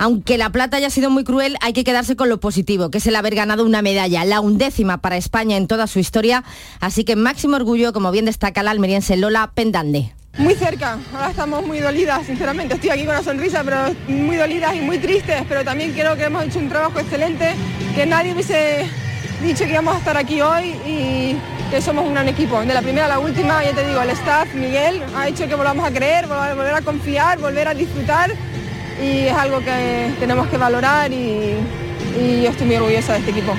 Aunque 0.00 0.38
la 0.38 0.48
plata 0.48 0.78
haya 0.78 0.88
sido 0.88 1.10
muy 1.10 1.24
cruel, 1.24 1.58
hay 1.60 1.74
que 1.74 1.84
quedarse 1.84 2.16
con 2.16 2.30
lo 2.30 2.40
positivo, 2.40 2.90
que 2.90 2.96
es 2.96 3.06
el 3.06 3.16
haber 3.16 3.34
ganado 3.34 3.66
una 3.66 3.82
medalla, 3.82 4.24
la 4.24 4.40
undécima 4.40 5.02
para 5.02 5.18
España 5.18 5.58
en 5.58 5.66
toda 5.66 5.86
su 5.86 5.98
historia. 5.98 6.42
Así 6.80 7.04
que 7.04 7.16
máximo 7.16 7.56
orgullo, 7.56 7.92
como 7.92 8.10
bien 8.10 8.24
destaca 8.24 8.62
la 8.62 8.70
almeriense 8.70 9.18
Lola 9.18 9.50
Pendande. 9.54 10.14
Muy 10.38 10.54
cerca, 10.54 10.98
ahora 11.12 11.28
estamos 11.28 11.66
muy 11.66 11.80
dolidas, 11.80 12.24
sinceramente. 12.24 12.76
Estoy 12.76 12.88
aquí 12.88 13.04
con 13.04 13.14
una 13.14 13.22
sonrisa, 13.22 13.62
pero 13.62 13.94
muy 14.08 14.36
dolidas 14.36 14.74
y 14.74 14.80
muy 14.80 14.96
tristes, 14.96 15.42
pero 15.46 15.64
también 15.64 15.92
creo 15.92 16.16
que 16.16 16.24
hemos 16.24 16.44
hecho 16.44 16.60
un 16.60 16.70
trabajo 16.70 16.98
excelente, 16.98 17.54
que 17.94 18.06
nadie 18.06 18.32
hubiese 18.32 18.88
dicho 19.42 19.64
que 19.64 19.72
íbamos 19.72 19.96
a 19.96 19.98
estar 19.98 20.16
aquí 20.16 20.40
hoy 20.40 20.76
y 20.86 21.36
que 21.70 21.82
somos 21.82 22.06
un 22.06 22.14
gran 22.14 22.26
equipo. 22.26 22.58
De 22.58 22.72
la 22.72 22.80
primera 22.80 23.04
a 23.04 23.08
la 23.08 23.18
última, 23.18 23.62
ya 23.62 23.74
te 23.74 23.86
digo, 23.86 24.00
el 24.00 24.08
staff, 24.10 24.54
Miguel, 24.54 25.02
ha 25.14 25.28
hecho 25.28 25.46
que 25.46 25.54
volvamos 25.54 25.86
a 25.86 25.92
creer, 25.92 26.26
volver 26.26 26.74
a 26.74 26.80
confiar, 26.80 27.38
volver 27.38 27.68
a 27.68 27.74
disfrutar 27.74 28.32
y 29.02 29.26
es 29.26 29.34
algo 29.34 29.60
que 29.60 30.12
tenemos 30.18 30.46
que 30.48 30.56
valorar 30.56 31.12
y, 31.12 31.54
yo 32.42 32.50
estoy 32.50 32.66
muy 32.66 32.76
orgullosa 32.76 33.12
de 33.12 33.20
este 33.20 33.30
equipo. 33.30 33.52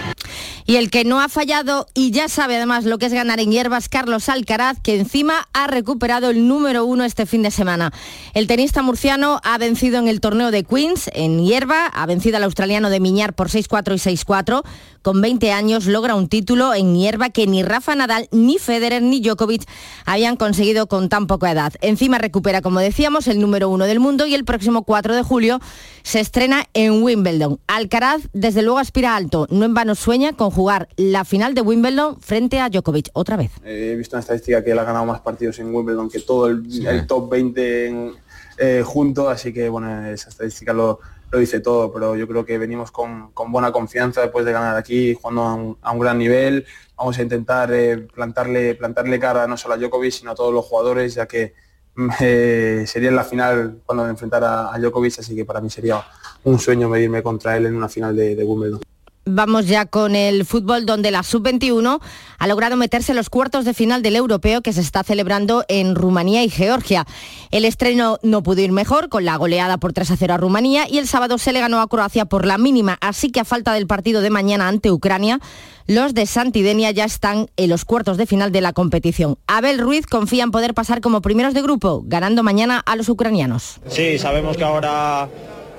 Y 0.66 0.76
el 0.76 0.90
que 0.90 1.04
no 1.04 1.20
ha 1.22 1.30
fallado 1.30 1.88
y 1.94 2.12
ya 2.12 2.30
sabe 2.30 2.58
además 2.58 2.86
lo 2.86 2.98
que 2.98 3.08
es 3.08 3.14
ganar 3.14 3.40
en 3.40 3.52
hierbas, 3.52 3.90
Carlos 3.90 4.30
Alcaraz, 4.30 4.80
que 4.82 5.00
encima 5.00 5.48
ha 5.54 5.68
recuperado 5.68 6.30
el 6.30 6.48
número 6.48 6.86
uno 6.86 7.04
este 7.04 7.26
fin 7.26 7.44
de 7.44 7.52
semana. 7.52 7.92
El 8.34 8.48
tenista 8.48 8.82
murciano 8.82 9.40
ha 9.44 9.58
vencido 9.58 10.00
en 10.00 10.08
el 10.08 10.22
torneo 10.22 10.52
de 10.52 10.64
Queens 10.64 11.10
en 11.14 11.44
hierba, 11.44 11.88
ha 11.88 12.06
vencido 12.06 12.38
al 12.38 12.44
australiano 12.44 12.90
de 12.90 13.00
Miñar 13.00 13.34
por 13.34 13.50
6-4 13.50 13.96
y 13.96 14.16
6-4. 14.16 14.64
Con 15.02 15.20
20 15.20 15.52
años 15.52 15.88
logra 15.88 16.14
un 16.14 16.28
título 16.28 16.76
en 16.76 16.96
hierba 16.96 17.32
que 17.32 17.48
ni 17.48 17.64
Rafa 17.64 17.96
Nadal, 17.96 18.28
ni 18.32 18.60
Federer, 18.60 19.02
ni 19.02 19.20
Djokovic 19.20 19.64
habían 20.06 20.36
conseguido 20.36 20.86
con 20.88 21.10
tan 21.10 21.26
poca 21.26 21.52
edad. 21.52 21.74
Encima 21.82 22.20
recupera, 22.20 22.62
como 22.62 22.80
decíamos, 22.80 23.28
el 23.28 23.40
número 23.40 23.70
uno 23.70 23.86
del 23.86 24.00
mundo 24.00 24.28
y 24.28 24.36
el 24.36 24.46
próximo 24.46 24.84
4 24.84 25.16
de 25.16 25.24
julio 25.24 25.60
se 26.04 26.20
estrena 26.20 26.68
en 26.76 27.02
Wimbledon. 27.02 27.60
Alcaraz, 27.66 28.22
desde 28.34 28.62
luego, 28.62 28.78
aspira 28.78 29.16
alto. 29.16 29.48
No 29.50 29.66
en 29.66 29.74
vano 29.74 29.96
sueña 29.96 30.34
con 30.34 30.51
jugar 30.52 30.90
la 30.98 31.26
final 31.26 31.54
de 31.54 31.62
Wimbledon 31.62 32.20
frente 32.22 32.60
a 32.60 32.70
Djokovic 32.70 33.10
otra 33.14 33.38
vez. 33.38 33.52
He 33.64 33.96
visto 33.96 34.16
una 34.16 34.22
estadística 34.22 34.64
que 34.64 34.72
él 34.72 34.80
ha 34.80 34.84
ganado 34.84 35.06
más 35.06 35.22
partidos 35.22 35.58
en 35.60 35.74
Wimbledon 35.74 36.10
que 36.10 36.20
todo 36.20 36.48
el, 36.48 36.88
el 36.88 37.08
top 37.08 37.30
20 37.30 37.88
en, 37.88 38.14
eh, 38.58 38.84
junto, 38.86 39.28
así 39.28 39.52
que 39.52 39.70
bueno, 39.70 40.06
esa 40.08 40.30
estadística 40.30 40.72
lo, 40.72 41.00
lo, 41.32 41.40
dice 41.40 41.62
todo, 41.62 41.92
pero 41.92 42.16
yo 42.16 42.28
creo 42.28 42.46
que 42.46 42.60
venimos 42.60 42.92
con, 42.92 43.32
con 43.32 43.52
buena 43.52 43.72
confianza 43.72 44.22
después 44.22 44.46
de 44.46 44.52
ganar 44.52 44.78
aquí, 44.78 45.16
jugando 45.16 45.42
a 45.42 45.54
un, 45.56 45.78
a 45.82 45.92
un 45.92 46.00
gran 46.00 46.20
nivel. 46.20 46.66
Vamos 46.96 47.18
a 47.18 47.24
intentar 47.24 47.74
eh, 47.74 47.98
plantarle, 48.14 48.76
plantarle 48.76 49.20
cara 49.20 49.48
no 49.48 49.58
solo 49.58 49.74
a 49.74 49.78
Djokovic, 49.78 50.12
sino 50.12 50.32
a 50.32 50.36
todos 50.36 50.54
los 50.54 50.64
jugadores, 50.64 51.16
ya 51.16 51.28
que 51.28 51.56
eh, 52.22 52.84
sería 52.86 53.10
en 53.10 53.16
la 53.16 53.24
final 53.24 53.82
cuando 53.86 54.04
me 54.04 54.12
enfrentara 54.12 54.72
a 54.72 54.78
Djokovic, 54.78 55.20
así 55.20 55.36
que 55.36 55.44
para 55.44 55.60
mí 55.60 55.70
sería 55.70 56.04
un 56.44 56.60
sueño 56.60 56.88
medirme 56.88 57.24
contra 57.24 57.58
él 57.58 57.66
en 57.66 57.76
una 57.76 57.90
final 57.90 58.16
de, 58.16 58.36
de 58.36 58.44
Wimbledon. 58.44 58.82
Vamos 59.26 59.68
ya 59.68 59.86
con 59.86 60.16
el 60.16 60.46
fútbol 60.46 60.88
donde 60.88 61.12
la 61.12 61.22
sub-21 61.22 62.00
ha 62.40 62.48
logrado 62.48 62.76
meterse 62.76 63.12
en 63.12 63.18
los 63.18 63.30
cuartos 63.30 63.66
de 63.66 63.76
final 63.76 64.02
del 64.02 64.16
europeo 64.16 64.62
que 64.62 64.74
se 64.74 64.82
está 64.82 65.04
celebrando 65.04 65.64
en 65.68 65.94
Rumanía 65.94 66.44
y 66.44 66.50
Georgia. 66.50 67.06
El 67.52 67.66
estreno 67.66 68.18
no 68.24 68.42
pudo 68.42 68.62
ir 68.62 68.72
mejor 68.72 69.10
con 69.10 69.24
la 69.24 69.36
goleada 69.36 69.78
por 69.78 69.94
3 69.94 70.10
a 70.10 70.18
0 70.18 70.34
a 70.34 70.38
Rumanía 70.38 70.90
y 70.90 70.98
el 70.98 71.08
sábado 71.08 71.38
se 71.38 71.54
le 71.54 71.60
ganó 71.60 71.82
a 71.82 71.88
Croacia 71.88 72.26
por 72.26 72.48
la 72.48 72.58
mínima, 72.58 72.98
así 73.00 73.32
que 73.32 73.40
a 73.40 73.46
falta 73.46 73.74
del 73.74 73.86
partido 73.86 74.22
de 74.22 74.32
mañana 74.32 74.68
ante 74.68 74.92
Ucrania, 74.92 75.40
los 75.86 76.16
de 76.16 76.26
Santidenia 76.26 76.90
ya 76.90 77.06
están 77.06 77.48
en 77.58 77.70
los 77.70 77.86
cuartos 77.86 78.18
de 78.18 78.26
final 78.26 78.52
de 78.52 78.62
la 78.62 78.74
competición. 78.74 79.38
Abel 79.46 79.78
Ruiz 79.78 80.08
confía 80.08 80.44
en 80.44 80.52
poder 80.52 80.74
pasar 80.74 81.00
como 81.00 81.22
primeros 81.22 81.54
de 81.54 81.62
grupo, 81.62 82.02
ganando 82.06 82.42
mañana 82.42 82.82
a 82.84 82.96
los 82.96 83.08
ucranianos. 83.08 83.82
Sí, 83.88 84.18
sabemos 84.18 84.58
que 84.58 84.64
ahora 84.64 85.30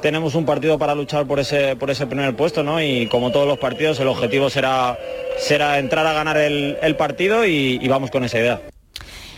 tenemos 0.03 0.35
un 0.35 0.45
partido 0.45 0.79
para 0.79 0.95
luchar 0.95 1.27
por 1.27 1.41
ese, 1.41 1.77
por 1.77 1.91
ese 1.91 2.07
primer 2.07 2.37
puesto, 2.37 2.63
¿no? 2.63 2.83
Y 2.83 3.07
como 3.07 3.33
todos 3.33 3.49
los 3.49 3.59
partidos, 3.59 3.99
el 4.01 4.09
objetivo 4.09 4.51
será, 4.51 4.99
será 5.39 5.79
entrar 5.79 6.07
a 6.07 6.13
ganar 6.13 6.37
el, 6.37 6.97
partido 6.99 7.47
y 7.47 7.87
vamos 7.89 8.11
con 8.11 8.25
esa 8.25 8.39
idea. 8.39 8.61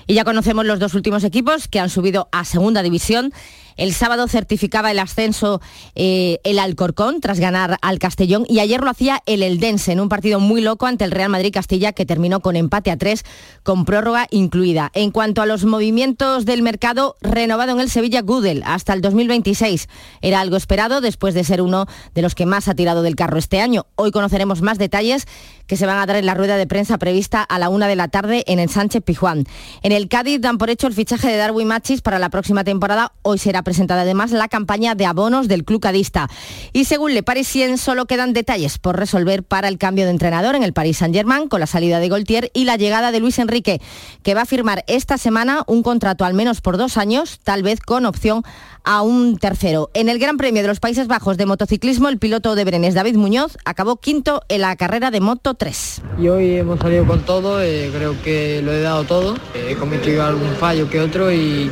Y 0.06 0.14
ya 0.14 0.24
conocemos 0.24 0.66
los 0.66 0.78
dos 0.78 0.94
últimos 0.94 1.24
equipos 1.24 1.68
que 1.68 1.80
han 1.80 1.88
subido 1.88 2.28
a 2.30 2.44
segunda 2.44 2.82
división. 2.82 3.32
El 3.76 3.92
sábado 3.94 4.28
certificaba 4.28 4.90
el 4.90 4.98
ascenso 4.98 5.60
eh, 5.94 6.38
el 6.44 6.58
Alcorcón 6.58 7.20
tras 7.20 7.40
ganar 7.40 7.78
al 7.82 7.98
Castellón 7.98 8.44
y 8.48 8.60
ayer 8.60 8.82
lo 8.82 8.90
hacía 8.90 9.22
el 9.26 9.42
Eldense 9.42 9.92
en 9.92 10.00
un 10.00 10.08
partido 10.08 10.40
muy 10.40 10.60
loco 10.60 10.86
ante 10.86 11.04
el 11.04 11.10
Real 11.10 11.30
Madrid 11.30 11.52
Castilla 11.52 11.92
que 11.92 12.06
terminó 12.06 12.40
con 12.40 12.56
empate 12.56 12.90
a 12.90 12.96
tres 12.96 13.24
con 13.62 13.84
prórroga 13.84 14.26
incluida. 14.30 14.90
En 14.94 15.10
cuanto 15.10 15.42
a 15.42 15.46
los 15.46 15.64
movimientos 15.64 16.44
del 16.44 16.62
mercado, 16.62 17.16
renovado 17.20 17.72
en 17.72 17.80
el 17.80 17.90
Sevilla 17.90 18.22
Gudel 18.22 18.62
hasta 18.66 18.92
el 18.92 19.00
2026. 19.00 19.88
Era 20.22 20.40
algo 20.40 20.56
esperado 20.56 21.00
después 21.00 21.34
de 21.34 21.44
ser 21.44 21.62
uno 21.62 21.86
de 22.14 22.22
los 22.22 22.34
que 22.34 22.46
más 22.46 22.68
ha 22.68 22.74
tirado 22.74 23.02
del 23.02 23.16
carro 23.16 23.38
este 23.38 23.60
año. 23.60 23.86
Hoy 23.96 24.10
conoceremos 24.10 24.62
más 24.62 24.78
detalles 24.78 25.26
que 25.66 25.76
se 25.76 25.86
van 25.86 25.98
a 25.98 26.06
dar 26.06 26.16
en 26.16 26.26
la 26.26 26.34
rueda 26.34 26.56
de 26.56 26.66
prensa 26.66 26.98
prevista 26.98 27.42
a 27.42 27.58
la 27.58 27.68
una 27.68 27.88
de 27.88 27.96
la 27.96 28.08
tarde 28.08 28.44
en 28.46 28.58
el 28.58 28.68
Sánchez 28.68 29.02
Pijuán. 29.02 29.44
En 29.82 29.92
el 29.92 30.08
Cádiz 30.08 30.40
dan 30.40 30.58
por 30.58 30.70
hecho 30.70 30.86
el 30.86 30.92
fichaje 30.92 31.28
de 31.28 31.36
Darwin 31.36 31.68
Machis 31.68 32.02
para 32.02 32.18
la 32.18 32.28
próxima 32.28 32.64
temporada. 32.64 33.12
Hoy 33.22 33.38
será 33.38 33.62
presentada 33.64 34.02
además 34.02 34.30
la 34.30 34.48
campaña 34.48 34.94
de 34.94 35.06
abonos 35.06 35.48
del 35.48 35.64
club 35.64 35.80
cadista. 35.80 36.28
Y 36.72 36.84
según 36.84 37.14
Le 37.14 37.22
Parisien, 37.22 37.78
solo 37.78 38.06
quedan 38.06 38.32
detalles 38.32 38.78
por 38.78 38.96
resolver 38.96 39.42
para 39.42 39.68
el 39.68 39.78
cambio 39.78 40.04
de 40.04 40.12
entrenador 40.12 40.54
en 40.54 40.62
el 40.62 40.72
Paris 40.72 40.98
Saint-Germain 40.98 41.48
con 41.48 41.60
la 41.60 41.66
salida 41.66 41.98
de 41.98 42.08
Goltier 42.08 42.50
y 42.54 42.64
la 42.64 42.76
llegada 42.76 43.10
de 43.10 43.20
Luis 43.20 43.38
Enrique, 43.38 43.80
que 44.22 44.34
va 44.34 44.42
a 44.42 44.46
firmar 44.46 44.84
esta 44.86 45.18
semana 45.18 45.64
un 45.66 45.82
contrato 45.82 46.24
al 46.24 46.34
menos 46.34 46.60
por 46.60 46.76
dos 46.76 46.96
años, 46.96 47.40
tal 47.42 47.62
vez 47.62 47.80
con 47.80 48.06
opción 48.06 48.44
a 48.84 49.02
un 49.02 49.38
tercero. 49.38 49.90
En 49.94 50.08
el 50.08 50.18
Gran 50.18 50.36
Premio 50.36 50.62
de 50.62 50.68
los 50.68 50.80
Países 50.80 51.08
Bajos 51.08 51.36
de 51.36 51.46
motociclismo, 51.46 52.08
el 52.08 52.18
piloto 52.18 52.54
de 52.54 52.64
Brenes, 52.64 52.94
David 52.94 53.16
Muñoz, 53.16 53.56
acabó 53.64 53.96
quinto 53.96 54.42
en 54.48 54.60
la 54.60 54.76
carrera 54.76 55.10
de 55.10 55.20
Moto 55.20 55.54
3. 55.54 56.02
Y 56.18 56.28
hoy 56.28 56.56
hemos 56.56 56.78
salido 56.78 57.06
con 57.06 57.20
todo, 57.22 57.62
eh, 57.62 57.90
creo 57.94 58.20
que 58.22 58.62
lo 58.62 58.72
he 58.72 58.82
dado 58.82 59.04
todo, 59.04 59.36
he 59.54 59.74
cometido 59.74 60.24
algún 60.24 60.54
fallo 60.56 60.88
que 60.88 61.00
otro 61.00 61.32
y, 61.32 61.70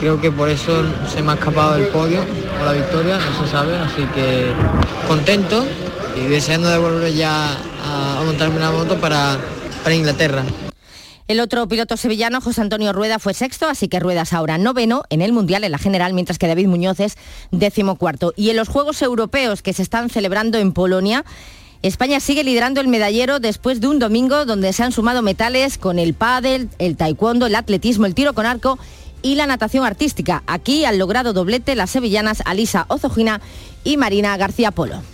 creo 0.00 0.18
que 0.20 0.32
por 0.32 0.48
eso 0.48 0.82
se 1.12 1.22
me 1.22 1.32
ha 1.32 1.34
escapado 1.34 1.76
el 1.76 1.88
podio 1.88 2.20
o 2.60 2.64
la 2.64 2.72
victoria, 2.72 3.18
no 3.18 3.44
se 3.44 3.50
sabe, 3.50 3.76
así 3.76 4.02
que 4.14 4.50
contento 5.06 5.66
y 6.16 6.28
deseando 6.28 6.70
de 6.70 6.78
volver 6.78 7.12
ya 7.12 7.50
a, 7.84 8.22
montarme 8.24 8.56
una 8.56 8.70
moto 8.70 8.98
para, 8.98 9.36
para 9.82 9.94
Inglaterra. 9.94 10.42
El 11.26 11.40
otro 11.40 11.66
piloto 11.66 11.96
sevillano, 11.96 12.42
José 12.42 12.60
Antonio 12.60 12.92
Rueda, 12.92 13.18
fue 13.18 13.32
sexto, 13.32 13.66
así 13.66 13.88
que 13.88 13.98
Ruedas 13.98 14.34
ahora 14.34 14.58
noveno 14.58 15.04
en 15.08 15.22
el 15.22 15.32
Mundial, 15.32 15.64
en 15.64 15.72
la 15.72 15.78
general, 15.78 16.12
mientras 16.12 16.38
que 16.38 16.46
David 16.46 16.66
Muñoz 16.66 17.00
es 17.00 17.16
décimo 17.50 17.96
cuarto. 17.96 18.34
Y 18.36 18.50
en 18.50 18.56
los 18.56 18.68
Juegos 18.68 19.00
Europeos 19.00 19.62
que 19.62 19.72
se 19.72 19.80
están 19.80 20.10
celebrando 20.10 20.58
en 20.58 20.72
Polonia, 20.72 21.24
España 21.80 22.20
sigue 22.20 22.44
liderando 22.44 22.82
el 22.82 22.88
medallero 22.88 23.40
después 23.40 23.80
de 23.80 23.88
un 23.88 23.98
domingo 23.98 24.44
donde 24.44 24.74
se 24.74 24.82
han 24.82 24.92
sumado 24.92 25.22
metales 25.22 25.78
con 25.78 25.98
el 25.98 26.12
pádel, 26.12 26.68
el 26.78 26.98
taekwondo, 26.98 27.46
el 27.46 27.54
atletismo, 27.54 28.04
el 28.04 28.14
tiro 28.14 28.34
con 28.34 28.44
arco 28.44 28.78
y 29.22 29.36
la 29.36 29.46
natación 29.46 29.86
artística. 29.86 30.42
Aquí 30.46 30.84
han 30.84 30.98
logrado 30.98 31.32
doblete 31.32 31.74
las 31.74 31.88
sevillanas 31.88 32.42
Alisa 32.44 32.84
Ozojina 32.88 33.40
y 33.82 33.96
Marina 33.96 34.36
García 34.36 34.72
Polo. 34.72 35.13